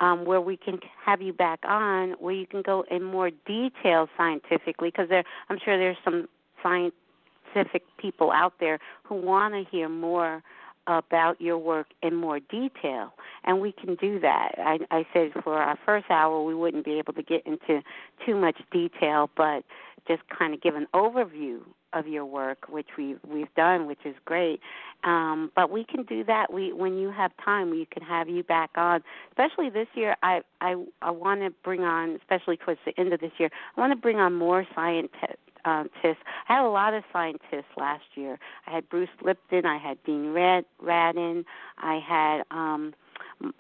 um, 0.03 0.25
where 0.25 0.41
we 0.41 0.57
can 0.57 0.81
have 1.05 1.23
you 1.23 1.33
back 1.33 1.61
on, 1.65 2.11
where 2.19 2.35
you 2.35 2.47
can 2.47 2.61
go 2.61 2.85
in 2.91 3.05
more 3.05 3.31
detail 3.47 4.09
scientifically, 4.17 4.89
because 4.89 5.09
there, 5.09 5.23
I'm 5.49 5.59
sure 5.65 5.79
there's 5.79 5.97
some 6.05 6.29
scientific 6.63 7.85
people 7.99 8.33
out 8.33 8.55
there 8.59 8.81
who 9.05 9.15
want 9.15 9.55
to 9.55 9.65
hear 9.71 9.89
more 9.89 10.43
about 10.89 11.41
your 11.41 11.57
work 11.57 11.87
in 12.03 12.17
more 12.17 12.41
detail, 12.41 13.13
and 13.45 13.61
we 13.61 13.71
can 13.71 13.95
do 13.95 14.19
that. 14.19 14.57
I, 14.59 14.81
I 14.91 15.07
said 15.13 15.31
for 15.45 15.57
our 15.57 15.79
first 15.87 16.07
hour 16.11 16.43
we 16.43 16.57
wouldn't 16.57 16.85
be 16.85 16.99
able 16.99 17.13
to 17.13 17.23
get 17.23 17.47
into 17.47 17.81
too 18.27 18.35
much 18.35 18.57
detail, 18.73 19.31
but 19.37 19.63
just 20.09 20.23
kind 20.37 20.53
of 20.53 20.61
give 20.61 20.75
an 20.75 20.89
overview 20.93 21.61
of 21.93 22.07
your 22.07 22.25
work, 22.25 22.67
which 22.69 22.89
we 22.97 23.17
we've 23.29 23.55
done, 23.55 23.87
which 23.87 24.05
is 24.05 24.15
great. 24.25 24.61
Um, 25.05 25.51
but 25.57 25.71
we 25.71 25.85
can 25.85 26.05
do 26.05 26.25
that. 26.25 26.53
We 26.53 26.73
when 26.73 26.99
you 26.99 27.11
have 27.11 27.33
time, 27.45 27.71
we 27.71 27.87
can 27.87 28.03
have 28.03 28.29
you 28.29 28.43
back 28.43 28.71
on. 28.77 29.03
Especially 29.31 29.71
this 29.71 29.89
year, 29.95 30.17
I 30.23 30.43
I 30.61 30.77
I 31.01 31.11
want 31.11 31.41
to 31.41 31.51
bring 31.65 31.83
on, 31.83 32.19
especially 32.21 32.57
towards 32.57 32.81
the 32.85 32.99
end 32.99 33.13
of 33.13 33.21
this 33.21 33.33
year, 33.39 33.51
I 33.77 33.81
want 33.81 33.93
to 33.93 33.97
bring 33.97 34.19
on 34.19 34.35
more 34.35 34.67
scientists 34.75 35.39
scientists. 35.65 36.23
I 36.49 36.55
had 36.55 36.65
a 36.65 36.69
lot 36.69 36.95
of 36.95 37.05
scientists 37.13 37.71
last 37.77 38.05
year. 38.15 38.39
I 38.67 38.75
had 38.75 38.89
Bruce 38.89 39.09
Lipton, 39.23 39.67
I 39.67 39.79
had 39.79 40.03
Dean 40.05 40.33
Rad, 40.33 40.65
Radin, 40.83 41.45
I 41.79 42.01
had 42.07 42.43
um, 42.51 42.95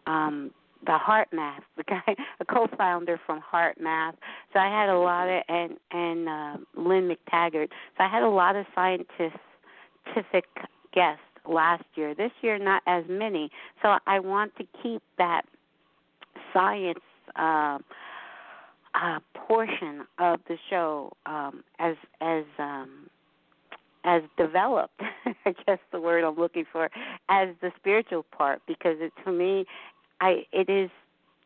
um, 0.07 0.51
the 0.85 0.99
HeartMath, 0.99 1.63
the 1.77 1.85
guy, 1.85 2.15
a 2.41 2.45
co-founder 2.45 3.21
from 3.25 3.41
HeartMath. 3.53 4.15
So 4.53 4.59
I 4.59 4.69
had 4.69 4.89
a 4.89 4.99
lot 4.99 5.29
of 5.29 5.43
and 5.49 5.77
and 5.91 6.29
uh, 6.29 6.57
Lynn 6.81 7.09
McTaggart. 7.09 7.69
So 7.97 8.05
I 8.05 8.09
had 8.09 8.23
a 8.23 8.29
lot 8.29 8.57
of 8.57 8.67
scientific 8.75 10.45
guests 10.93 11.23
last 11.49 11.85
year. 11.95 12.15
This 12.15 12.33
year, 12.43 12.59
not 12.59 12.83
as 12.87 13.05
many. 13.09 13.51
So 13.83 13.97
I 14.07 14.19
want 14.21 14.55
to 14.57 14.65
keep 14.83 15.03
that 15.19 15.43
science. 16.53 16.99
Uh, 17.37 17.79
uh, 18.95 19.19
portion 19.35 20.07
of 20.19 20.41
the 20.49 20.57
show 20.69 21.13
um, 21.27 21.65
as 21.79 21.97
as 22.21 22.45
um, 22.59 23.09
as 24.05 24.23
developed. 24.37 25.01
I 25.47 25.55
guess 25.67 25.79
the 25.93 26.01
word 26.01 26.25
I'm 26.25 26.37
looking 26.37 26.65
for 26.71 26.91
as 27.29 27.49
the 27.61 27.71
spiritual 27.77 28.25
part 28.37 28.61
because 28.67 28.97
it, 29.01 29.13
to 29.25 29.33
me, 29.33 29.65
I 30.21 30.47
it 30.53 30.69
is. 30.69 30.91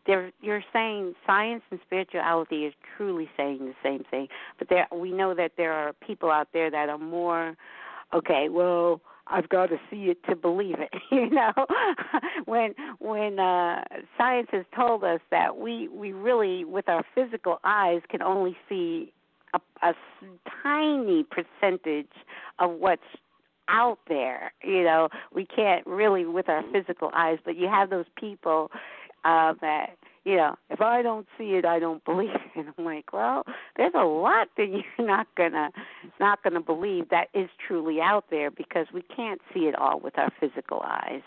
There, 0.06 0.30
you're 0.40 0.62
saying 0.72 1.16
science 1.26 1.64
and 1.72 1.80
spirituality 1.84 2.64
is 2.64 2.74
truly 2.96 3.28
saying 3.36 3.58
the 3.58 3.74
same 3.82 4.04
thing, 4.08 4.28
but 4.56 4.68
there 4.68 4.86
we 4.92 5.10
know 5.10 5.34
that 5.34 5.52
there 5.56 5.72
are 5.72 5.94
people 5.94 6.30
out 6.30 6.46
there 6.52 6.70
that 6.70 6.88
are 6.88 6.98
more 6.98 7.56
okay. 8.14 8.48
Well, 8.48 9.00
I've 9.28 9.48
got 9.48 9.66
to 9.66 9.78
see 9.90 10.04
it 10.04 10.22
to 10.28 10.36
believe 10.36 10.76
it. 10.78 10.92
You 11.10 11.30
know, 11.30 11.52
when 12.44 12.74
when 12.98 13.38
uh, 13.38 13.82
science 14.18 14.48
has 14.52 14.64
told 14.74 15.02
us 15.02 15.20
that 15.30 15.56
we 15.56 15.88
we 15.88 16.12
really, 16.12 16.64
with 16.64 16.88
our 16.88 17.04
physical 17.14 17.58
eyes, 17.64 18.02
can 18.10 18.22
only 18.22 18.56
see 18.68 19.12
a, 19.54 19.60
a 19.82 19.94
tiny 20.62 21.24
percentage 21.24 22.12
of 22.58 22.72
what's 22.72 23.02
out 23.68 23.98
there. 24.08 24.52
You 24.62 24.84
know, 24.84 25.08
we 25.34 25.46
can't 25.46 25.86
really 25.86 26.24
with 26.24 26.48
our 26.48 26.62
physical 26.72 27.10
eyes, 27.14 27.38
but 27.44 27.56
you 27.56 27.68
have 27.68 27.90
those 27.90 28.06
people 28.18 28.70
uh, 29.24 29.54
that 29.60 29.96
you 30.26 30.34
know, 30.34 30.56
if 30.70 30.80
I 30.80 31.02
don't 31.02 31.24
see 31.38 31.52
it, 31.52 31.64
I 31.64 31.78
don't 31.78 32.04
believe 32.04 32.30
it. 32.56 32.66
I'm 32.78 32.84
like, 32.84 33.12
well, 33.12 33.44
there's 33.76 33.94
a 33.94 34.04
lot 34.04 34.48
that 34.56 34.66
you're 34.66 35.06
not 35.06 35.28
gonna 35.36 35.70
not 36.18 36.42
gonna 36.42 36.60
believe 36.60 37.08
that 37.10 37.28
is 37.32 37.48
truly 37.66 38.00
out 38.00 38.24
there 38.28 38.50
because 38.50 38.88
we 38.92 39.02
can't 39.02 39.40
see 39.54 39.60
it 39.60 39.76
all 39.78 40.00
with 40.00 40.18
our 40.18 40.32
physical 40.40 40.82
eyes. 40.84 41.22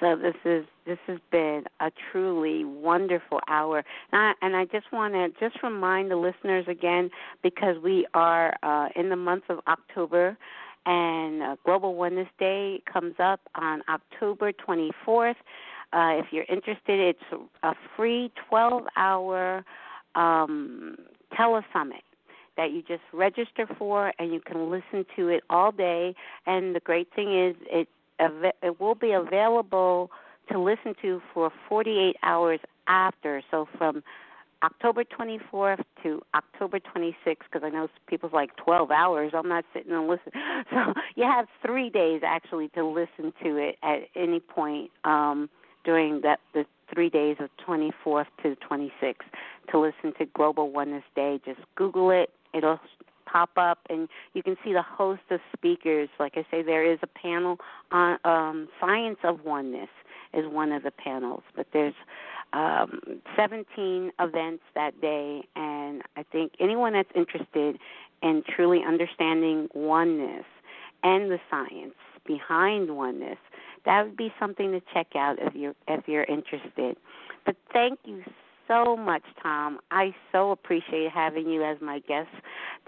So 0.00 0.16
this 0.16 0.34
is 0.44 0.64
this 0.86 0.98
has 1.06 1.18
been 1.30 1.64
a 1.80 1.90
truly 2.10 2.64
wonderful 2.64 3.40
hour, 3.48 3.84
and 4.12 4.20
I, 4.22 4.32
and 4.40 4.56
I 4.56 4.64
just 4.64 4.90
want 4.90 5.12
to 5.14 5.28
just 5.38 5.62
remind 5.62 6.10
the 6.10 6.16
listeners 6.16 6.64
again 6.68 7.10
because 7.42 7.76
we 7.82 8.06
are 8.14 8.56
uh, 8.62 8.88
in 8.96 9.10
the 9.10 9.16
month 9.16 9.44
of 9.50 9.58
October, 9.66 10.38
and 10.88 11.42
uh, 11.42 11.56
Global 11.66 11.94
Oneness 11.94 12.28
Day 12.38 12.80
comes 12.90 13.14
up 13.18 13.40
on 13.54 13.82
October 13.90 14.52
24th. 14.52 15.34
Uh, 15.92 16.16
if 16.18 16.26
you're 16.32 16.46
interested, 16.48 16.98
it's 16.98 17.42
a 17.62 17.74
free 17.94 18.32
12 18.48 18.84
hour 18.96 19.64
um, 20.14 20.96
telesummit 21.38 22.00
that 22.56 22.72
you 22.72 22.82
just 22.82 23.02
register 23.12 23.66
for 23.78 24.14
and 24.18 24.32
you 24.32 24.40
can 24.40 24.70
listen 24.70 25.04
to 25.14 25.28
it 25.28 25.44
all 25.50 25.72
day. 25.72 26.14
And 26.46 26.74
the 26.74 26.80
great 26.80 27.08
thing 27.14 27.38
is, 27.38 27.54
it, 27.70 27.88
it 28.18 28.80
will 28.80 28.94
be 28.94 29.12
available 29.12 30.10
to 30.50 30.58
listen 30.58 30.94
to 31.02 31.20
for 31.34 31.52
48 31.68 32.16
hours 32.22 32.60
after. 32.86 33.42
So 33.50 33.68
from 33.76 34.02
October 34.62 35.04
24th 35.04 35.82
to 36.02 36.20
October 36.34 36.80
26th, 36.80 37.14
because 37.24 37.62
I 37.62 37.70
know 37.70 37.88
people's 38.08 38.32
like 38.32 38.56
12 38.56 38.90
hours. 38.90 39.32
I'm 39.34 39.48
not 39.48 39.64
sitting 39.72 39.92
and 39.92 40.08
listening. 40.08 40.32
So 40.70 40.92
you 41.16 41.24
have 41.24 41.46
three 41.64 41.88
days 41.90 42.22
actually 42.24 42.68
to 42.70 42.84
listen 42.84 43.32
to 43.42 43.56
it 43.56 43.76
at 43.82 44.00
any 44.14 44.40
point. 44.40 44.90
Um, 45.04 45.48
during 45.84 46.20
that 46.20 46.40
the 46.52 46.66
three 46.92 47.08
days 47.08 47.36
of 47.40 47.48
24th 47.66 48.26
to 48.42 48.56
26th 48.70 49.14
to 49.70 49.78
listen 49.78 50.12
to 50.18 50.26
Global 50.34 50.70
Oneness 50.70 51.04
Day. 51.14 51.40
Just 51.46 51.60
Google 51.76 52.10
it; 52.10 52.30
it'll 52.52 52.78
pop 53.24 53.50
up, 53.56 53.78
and 53.88 54.08
you 54.34 54.42
can 54.42 54.56
see 54.62 54.74
the 54.74 54.82
host 54.82 55.22
of 55.30 55.40
speakers. 55.56 56.10
Like 56.20 56.34
I 56.36 56.44
say, 56.50 56.62
there 56.62 56.84
is 56.84 56.98
a 57.02 57.06
panel 57.06 57.56
on 57.90 58.18
um, 58.24 58.68
science 58.80 59.18
of 59.24 59.44
oneness 59.44 59.88
is 60.34 60.44
one 60.46 60.72
of 60.72 60.82
the 60.82 60.90
panels, 60.90 61.42
but 61.56 61.66
there's 61.72 61.94
um, 62.52 63.00
17 63.36 64.12
events 64.18 64.62
that 64.74 65.00
day, 65.00 65.42
and 65.56 66.02
I 66.16 66.22
think 66.22 66.52
anyone 66.60 66.94
that's 66.94 67.10
interested 67.14 67.78
in 68.22 68.42
truly 68.54 68.82
understanding 68.86 69.68
oneness 69.74 70.44
and 71.02 71.30
the 71.30 71.38
science 71.50 71.94
behind 72.26 72.96
oneness, 72.96 73.38
that 73.84 74.04
would 74.04 74.16
be 74.16 74.32
something 74.38 74.72
to 74.72 74.80
check 74.92 75.08
out 75.14 75.36
if 75.40 75.54
you're 75.54 75.74
if 75.86 76.06
you're 76.06 76.24
interested. 76.24 76.96
But 77.44 77.56
thank 77.72 78.00
you 78.04 78.22
so 78.68 78.96
much, 78.96 79.22
Tom. 79.42 79.80
I 79.90 80.14
so 80.30 80.50
appreciate 80.50 81.10
having 81.10 81.48
you 81.48 81.64
as 81.64 81.78
my 81.80 82.00
guest 82.00 82.28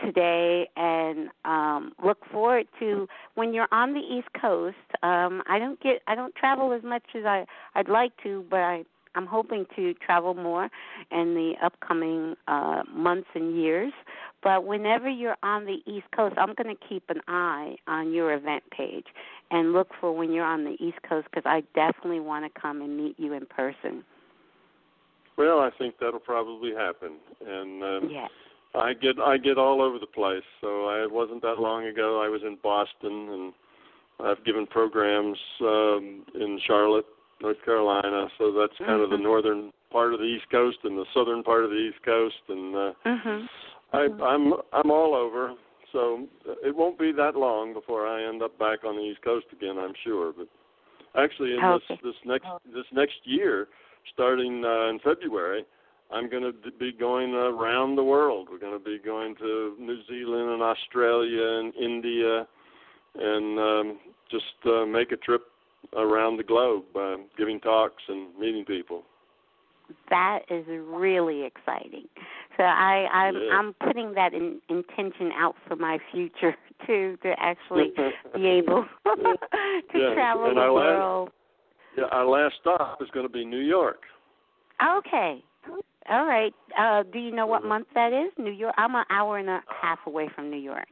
today, 0.05 0.69
and 0.77 1.31
um, 1.45 1.93
look 2.05 2.19
forward 2.31 2.67
to 2.79 3.09
when 3.35 3.55
you're 3.55 3.69
on 3.73 3.95
the 3.95 4.01
East 4.01 4.29
Coast. 4.41 4.77
Um, 5.03 5.43
I 5.49 5.59
don't 5.59 5.81
get 5.81 6.03
I 6.07 6.15
don't 6.15 6.35
travel 6.35 6.73
as 6.73 6.83
much 6.83 7.05
as 7.15 7.25
I 7.25 7.47
I'd 7.75 7.89
like 7.89 8.13
to, 8.23 8.45
but 8.51 8.61
I 8.61 8.85
I'm 9.15 9.27
hoping 9.27 9.67
to 9.77 9.95
travel 9.95 10.35
more 10.35 10.69
in 11.11 11.35
the 11.35 11.55
upcoming 11.63 12.37
uh, 12.49 12.83
months 12.93 13.29
and 13.35 13.61
years. 13.61 13.93
But 14.43 14.65
whenever 14.65 15.09
you're 15.09 15.37
on 15.43 15.67
the 15.67 15.79
East 15.87 16.07
Coast, 16.17 16.37
I'm 16.39 16.55
going 16.55 16.75
to 16.75 16.89
keep 16.89 17.05
an 17.11 17.21
eye 17.29 17.77
on 17.87 18.13
your 18.13 18.33
event 18.33 18.63
page 18.77 19.07
and 19.51 19.73
look 19.73 19.89
for 20.01 20.13
when 20.13 20.33
you're 20.33 20.45
on 20.45 20.65
the 20.65 20.77
East 20.81 20.99
Coast 21.07 21.29
because 21.31 21.45
I 21.47 21.63
definitely 21.75 22.21
want 22.21 22.53
to 22.53 22.61
come 22.61 22.81
and 22.81 22.97
meet 22.97 23.19
you 23.19 23.33
in 23.35 23.47
person. 23.47 24.05
Well, 25.37 25.61
I 25.61 25.71
think 25.79 25.95
that'll 26.01 26.21
probably 26.21 26.73
happen, 26.75 27.17
and 27.47 27.83
um, 27.83 28.11
yeah. 28.11 28.29
I 28.75 28.93
get 28.93 29.19
I 29.19 29.39
get 29.39 29.57
all 29.57 29.81
over 29.81 29.99
the 29.99 30.07
place. 30.07 30.43
So 30.61 30.87
I, 30.87 31.03
it 31.03 31.11
wasn't 31.11 31.41
that 31.43 31.59
long 31.59 31.87
ago 31.87 32.23
I 32.23 32.29
was 32.29 32.43
in 32.43 32.59
Boston, 32.63 33.29
and 33.31 33.53
I've 34.21 34.45
given 34.45 34.67
programs 34.67 35.39
um, 35.63 36.25
in 36.35 36.61
Charlotte, 36.67 37.07
North 37.43 37.57
Carolina. 37.65 38.27
So 38.39 38.53
that's 38.53 38.77
kind 38.79 38.91
mm-hmm. 38.91 39.03
of 39.03 39.11
the 39.11 39.17
mm-hmm. 39.17 39.25
northern 39.25 39.73
part 39.91 40.15
of 40.15 40.21
the 40.21 40.27
East 40.27 40.51
Coast 40.51 40.79
and 40.85 40.97
the 40.97 41.07
southern 41.15 41.43
part 41.43 41.65
of 41.65 41.71
the 41.71 41.77
East 41.77 42.05
Coast, 42.05 42.37
and 42.49 42.75
uh, 42.75 42.93
mm-hmm. 43.07 43.47
I, 43.93 44.25
I'm 44.25 44.55
I'm 44.73 44.91
all 44.91 45.15
over. 45.15 45.55
So 45.93 46.27
it 46.65 46.75
won't 46.75 46.99
be 46.99 47.11
that 47.13 47.35
long 47.35 47.73
before 47.73 48.07
I 48.07 48.25
end 48.29 48.43
up 48.43 48.57
back 48.59 48.85
on 48.85 48.97
the 48.97 49.03
East 49.03 49.23
Coast 49.23 49.47
again. 49.53 49.77
I'm 49.79 49.95
sure, 50.05 50.33
but 50.37 50.47
actually 51.21 51.55
in 51.55 51.65
okay. 51.65 51.85
this 51.89 51.99
this 52.05 52.15
next 52.25 52.47
this 52.73 52.87
next 52.93 53.19
year, 53.25 53.69
starting 54.13 54.65
uh, 54.65 54.91
in 54.91 55.01
February, 55.03 55.65
I'm 56.13 56.31
going 56.31 56.43
to 56.43 56.71
be 56.79 56.93
going 56.93 57.35
around 57.35 57.97
the 57.97 58.05
world. 58.05 58.49
We're 58.51 58.59
going 58.59 58.79
to 58.79 58.85
be 58.85 58.99
going 59.05 59.35
to 59.37 59.77
New 59.79 59.99
Zealand 60.09 60.51
and 60.51 60.63
Australia 60.63 61.59
and 61.59 61.75
India, 61.75 62.47
and 63.17 63.59
um, 63.59 63.99
just 64.31 64.45
uh, 64.67 64.87
make 64.87 65.13
a 65.13 65.17
trip 65.17 65.43
around 65.97 66.37
the 66.37 66.45
globe, 66.45 66.85
by 66.95 67.17
giving 67.37 67.61
talks 67.61 68.03
and 68.09 68.37
meeting 68.39 68.65
people 68.65 69.05
that 70.09 70.41
is 70.51 70.65
really 70.69 71.45
exciting. 71.45 72.07
So 72.57 72.65
I 72.65 73.07
I'm 73.13 73.35
yeah. 73.35 73.51
I'm 73.53 73.75
putting 73.87 74.15
that 74.15 74.35
in, 74.35 74.61
intention 74.69 75.31
out 75.35 75.55
for 75.67 75.77
my 75.77 75.99
future 76.13 76.55
too 76.87 77.17
to 77.23 77.33
actually 77.39 77.93
be 78.35 78.47
able 78.47 78.85
to 79.05 79.37
yeah. 79.95 80.15
travel 80.15 80.47
and 80.47 80.57
the 80.57 80.61
our 80.61 80.73
world. 80.73 81.29
Last, 81.29 81.35
yeah, 81.99 82.05
our 82.17 82.27
last 82.27 82.55
stop 82.61 83.01
is 83.03 83.09
going 83.13 83.27
to 83.27 83.33
be 83.33 83.45
New 83.45 83.61
York. 83.61 84.01
Okay. 84.99 85.43
All 86.09 86.27
right. 86.27 86.53
Uh 86.79 87.03
do 87.13 87.19
you 87.19 87.31
know 87.31 87.47
what 87.47 87.65
month 87.65 87.87
that 87.95 88.13
is? 88.13 88.33
New 88.39 88.53
York. 88.53 88.75
I'm 88.79 88.95
an 88.95 89.05
hour 89.11 89.39
and 89.39 89.49
a 89.49 89.61
half 89.81 89.99
away 90.07 90.29
from 90.35 90.51
New 90.51 90.59
York. 90.59 90.89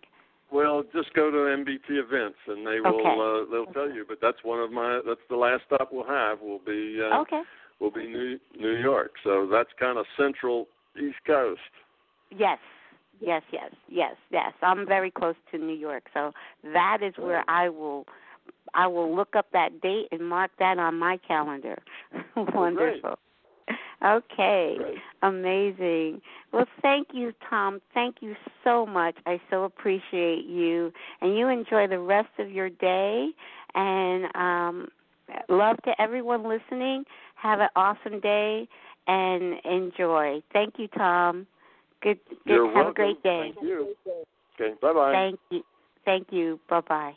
Well, 0.51 0.82
just 0.94 1.12
go 1.14 1.30
to 1.30 1.36
MBT 1.36 1.90
events 1.90 2.38
and 2.46 2.66
they 2.66 2.80
will 2.80 3.01
okay. 3.01 3.16
uh, 3.20 3.51
they'll 3.51 3.72
tell 3.72 3.90
you. 3.90 4.05
But 4.09 4.18
that's 4.22 4.38
one 4.42 4.61
of 4.61 4.72
my 4.72 5.01
that's 5.07 5.20
the 5.28 5.36
last 5.36 5.62
stop 5.66 5.90
we'll 5.92 6.07
have. 6.07 6.40
Will 6.40 6.61
be 6.64 7.01
uh, 7.03 7.20
okay 7.20 7.42
will 7.80 7.90
be 7.90 8.07
New 8.07 8.38
New 8.59 8.76
York. 8.76 9.12
So 9.24 9.49
that's 9.51 9.70
kind 9.78 9.99
of 9.99 10.07
central 10.16 10.66
East 10.96 11.18
Coast. 11.26 11.61
Yes. 12.30 12.59
Yes, 13.20 13.42
yes, 13.53 13.72
yes, 13.88 14.14
yes. 14.30 14.53
I'm 14.62 14.86
very 14.86 15.11
close 15.11 15.34
to 15.51 15.59
New 15.59 15.74
York, 15.74 16.05
so 16.14 16.30
that 16.62 16.99
is 17.03 17.14
where 17.16 17.44
I 17.49 17.68
will 17.68 18.07
I 18.74 18.86
will 18.86 19.12
look 19.14 19.34
up 19.34 19.46
that 19.53 19.80
date 19.80 20.07
and 20.12 20.28
mark 20.28 20.53
that 20.61 20.78
on 20.78 20.96
my 21.01 21.18
calendar. 21.26 21.82
Wonderful. 22.36 23.18
Okay. 24.05 24.77
Great. 24.79 24.99
Amazing. 25.23 26.21
Well, 26.53 26.66
thank 26.83 27.09
you, 27.12 27.33
Tom. 27.51 27.81
Thank 27.95 28.16
you 28.21 28.37
so 28.62 28.87
much. 28.87 29.16
I 29.27 29.41
so 29.51 29.64
appreciate 29.64 30.45
you. 30.47 30.93
And 31.21 31.37
you 31.37 31.49
enjoy 31.49 31.89
the 31.89 31.99
rest 31.99 32.29
of 32.39 32.49
your 32.49 32.71
day. 32.71 33.31
And 33.75 34.27
um, 34.37 34.89
love 35.49 35.79
to 35.85 36.01
everyone 36.01 36.49
listening. 36.49 37.03
Have 37.35 37.59
an 37.59 37.71
awesome 37.75 38.21
day 38.21 38.69
and 39.09 39.55
enjoy. 39.64 40.43
Thank 40.53 40.75
you, 40.79 40.87
Tom. 40.97 41.47
Good. 42.01 42.21
good 42.29 42.39
You're 42.47 42.66
have 42.66 42.75
welcome. 42.75 42.91
a 42.91 42.95
great 42.95 43.23
day. 43.25 43.53
Thank 43.55 43.69
you. 43.69 43.95
Okay. 44.61 44.75
Bye 44.81 44.93
bye. 44.93 45.12
Thank 45.12 45.41
you. 45.51 45.62
Thank 46.05 46.29
you. 46.31 46.61
Bye 46.69 46.83
bye. 46.89 47.12